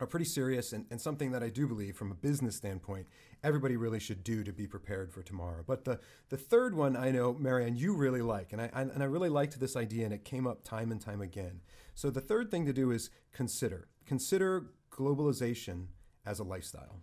are 0.00 0.06
pretty 0.06 0.24
serious 0.24 0.72
and, 0.72 0.86
and 0.90 1.00
something 1.00 1.30
that 1.32 1.42
I 1.42 1.48
do 1.48 1.66
believe 1.66 1.96
from 1.96 2.10
a 2.10 2.14
business 2.14 2.56
standpoint 2.56 3.06
everybody 3.44 3.76
really 3.76 4.00
should 4.00 4.24
do 4.24 4.42
to 4.42 4.52
be 4.52 4.66
prepared 4.66 5.12
for 5.12 5.22
tomorrow. 5.22 5.62
But 5.66 5.84
the, 5.84 6.00
the 6.30 6.36
third 6.36 6.74
one 6.74 6.96
I 6.96 7.10
know, 7.10 7.34
Marianne, 7.34 7.76
you 7.76 7.94
really 7.94 8.22
like, 8.22 8.52
and 8.52 8.60
I, 8.60 8.70
and 8.72 9.02
I 9.02 9.06
really 9.06 9.28
liked 9.28 9.60
this 9.60 9.76
idea 9.76 10.06
and 10.06 10.14
it 10.14 10.24
came 10.24 10.46
up 10.46 10.64
time 10.64 10.90
and 10.90 11.00
time 11.00 11.20
again. 11.20 11.60
So 11.94 12.10
the 12.10 12.22
third 12.22 12.50
thing 12.50 12.64
to 12.66 12.72
do 12.72 12.90
is 12.90 13.10
consider. 13.32 13.88
Consider 14.06 14.66
globalization 14.90 15.88
as 16.24 16.38
a 16.38 16.44
lifestyle. 16.44 17.00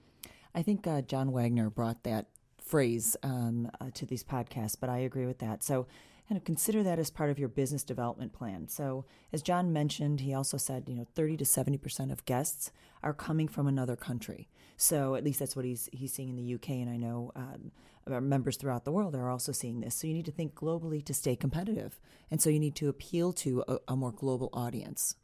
I 0.53 0.63
think 0.63 0.87
uh, 0.87 1.01
John 1.01 1.31
Wagner 1.31 1.69
brought 1.69 2.03
that 2.03 2.27
phrase 2.61 3.15
um, 3.23 3.69
uh, 3.79 3.89
to 3.93 4.05
these 4.05 4.23
podcasts, 4.23 4.75
but 4.79 4.89
I 4.89 4.99
agree 4.99 5.25
with 5.25 5.39
that. 5.39 5.63
So 5.63 5.87
kind 6.27 6.37
of 6.37 6.45
consider 6.45 6.83
that 6.83 6.99
as 6.99 7.09
part 7.09 7.29
of 7.29 7.39
your 7.39 7.49
business 7.49 7.83
development 7.83 8.33
plan. 8.33 8.67
So, 8.67 9.05
as 9.33 9.41
John 9.41 9.73
mentioned, 9.73 10.21
he 10.21 10.33
also 10.33 10.57
said, 10.57 10.85
you 10.87 10.95
know, 10.95 11.05
30 11.15 11.37
to 11.37 11.43
70% 11.43 12.11
of 12.11 12.25
guests 12.25 12.71
are 13.03 13.13
coming 13.13 13.47
from 13.47 13.67
another 13.67 13.95
country. 13.95 14.47
So, 14.77 15.15
at 15.15 15.23
least 15.23 15.39
that's 15.39 15.55
what 15.55 15.65
he's 15.65 15.89
he's 15.91 16.13
seeing 16.13 16.29
in 16.29 16.35
the 16.35 16.53
UK, 16.55 16.69
and 16.71 16.89
I 16.89 16.97
know 16.97 17.31
um, 17.35 17.71
our 18.11 18.21
members 18.21 18.57
throughout 18.57 18.85
the 18.85 18.91
world 18.91 19.15
are 19.15 19.29
also 19.29 19.51
seeing 19.51 19.81
this. 19.81 19.95
So, 19.95 20.07
you 20.07 20.13
need 20.13 20.25
to 20.25 20.31
think 20.31 20.55
globally 20.55 21.03
to 21.05 21.13
stay 21.13 21.35
competitive, 21.35 21.99
and 22.29 22.41
so 22.41 22.49
you 22.49 22.59
need 22.59 22.75
to 22.75 22.89
appeal 22.89 23.33
to 23.33 23.63
a, 23.67 23.77
a 23.89 23.95
more 23.95 24.11
global 24.11 24.49
audience. 24.53 25.15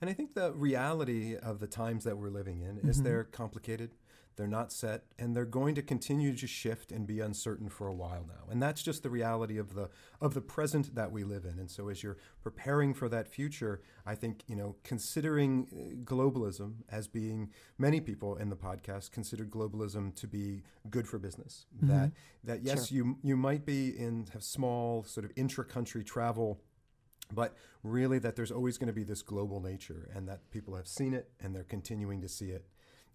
And 0.00 0.08
I 0.08 0.14
think 0.14 0.34
the 0.34 0.52
reality 0.52 1.36
of 1.36 1.60
the 1.60 1.66
times 1.66 2.04
that 2.04 2.16
we're 2.16 2.30
living 2.30 2.62
in 2.62 2.78
is 2.88 2.96
mm-hmm. 2.96 3.04
they're 3.04 3.24
complicated. 3.24 3.90
They're 4.36 4.46
not 4.46 4.72
set, 4.72 5.04
and 5.18 5.36
they're 5.36 5.44
going 5.44 5.74
to 5.74 5.82
continue 5.82 6.34
to 6.34 6.46
shift 6.46 6.92
and 6.92 7.06
be 7.06 7.20
uncertain 7.20 7.68
for 7.68 7.88
a 7.88 7.94
while 7.94 8.24
now. 8.26 8.50
And 8.50 8.62
that's 8.62 8.82
just 8.82 9.02
the 9.02 9.10
reality 9.10 9.58
of 9.58 9.74
the 9.74 9.90
of 10.20 10.34
the 10.34 10.40
present 10.40 10.94
that 10.94 11.12
we 11.12 11.24
live 11.24 11.44
in. 11.44 11.58
And 11.58 11.70
so, 11.70 11.88
as 11.88 12.02
you're 12.02 12.16
preparing 12.42 12.94
for 12.94 13.08
that 13.08 13.28
future, 13.28 13.82
I 14.06 14.14
think 14.14 14.42
you 14.46 14.56
know 14.56 14.76
considering 14.82 15.68
uh, 15.72 15.94
globalism 16.04 16.76
as 16.90 17.06
being 17.06 17.50
many 17.76 18.00
people 18.00 18.36
in 18.36 18.48
the 18.48 18.56
podcast 18.56 19.10
considered 19.10 19.50
globalism 19.50 20.14
to 20.16 20.26
be 20.26 20.62
good 20.88 21.06
for 21.06 21.18
business. 21.18 21.66
Mm-hmm. 21.76 21.88
That 21.88 22.12
that 22.44 22.62
yes, 22.62 22.88
sure. 22.88 22.96
you 22.96 23.18
you 23.22 23.36
might 23.36 23.66
be 23.66 23.88
in 23.88 24.26
have 24.32 24.42
small 24.42 25.04
sort 25.04 25.24
of 25.24 25.32
intra-country 25.36 26.04
travel 26.04 26.60
but 27.32 27.54
really 27.82 28.18
that 28.18 28.36
there's 28.36 28.50
always 28.50 28.78
going 28.78 28.88
to 28.88 28.92
be 28.92 29.04
this 29.04 29.22
global 29.22 29.60
nature 29.60 30.08
and 30.14 30.28
that 30.28 30.50
people 30.50 30.74
have 30.74 30.88
seen 30.88 31.14
it 31.14 31.30
and 31.40 31.54
they're 31.54 31.62
continuing 31.62 32.20
to 32.20 32.28
see 32.28 32.50
it 32.50 32.66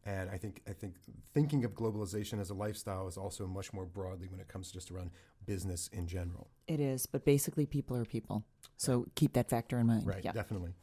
and 0.06 0.30
I 0.30 0.38
think 0.38 0.62
I 0.68 0.74
think 0.74 0.96
thinking 1.34 1.66
of 1.66 1.74
globalization 1.74 2.40
as 2.40 2.50
a 2.50 2.54
lifestyle 2.54 3.08
is 3.08 3.18
also 3.18 3.48
much 3.48 3.74
more 3.74 3.86
broadly 3.86 4.28
when 4.30 4.40
it 4.40 4.48
comes 4.48 4.72
just 4.72 4.92
around 4.92 5.12
business 5.46 5.90
in 5.92 6.08
general. 6.08 6.48
It 6.68 6.80
is, 6.80 7.06
but 7.06 7.26
basically 7.26 7.66
people 7.66 7.98
are 7.98 8.06
people. 8.06 8.44
So 8.78 9.00
right. 9.00 9.16
keep 9.16 9.34
that 9.34 9.50
factor 9.50 9.80
in 9.80 9.88
mind. 9.88 10.06
Right, 10.06 10.24
yeah. 10.24 10.32
definitely. 10.32 10.74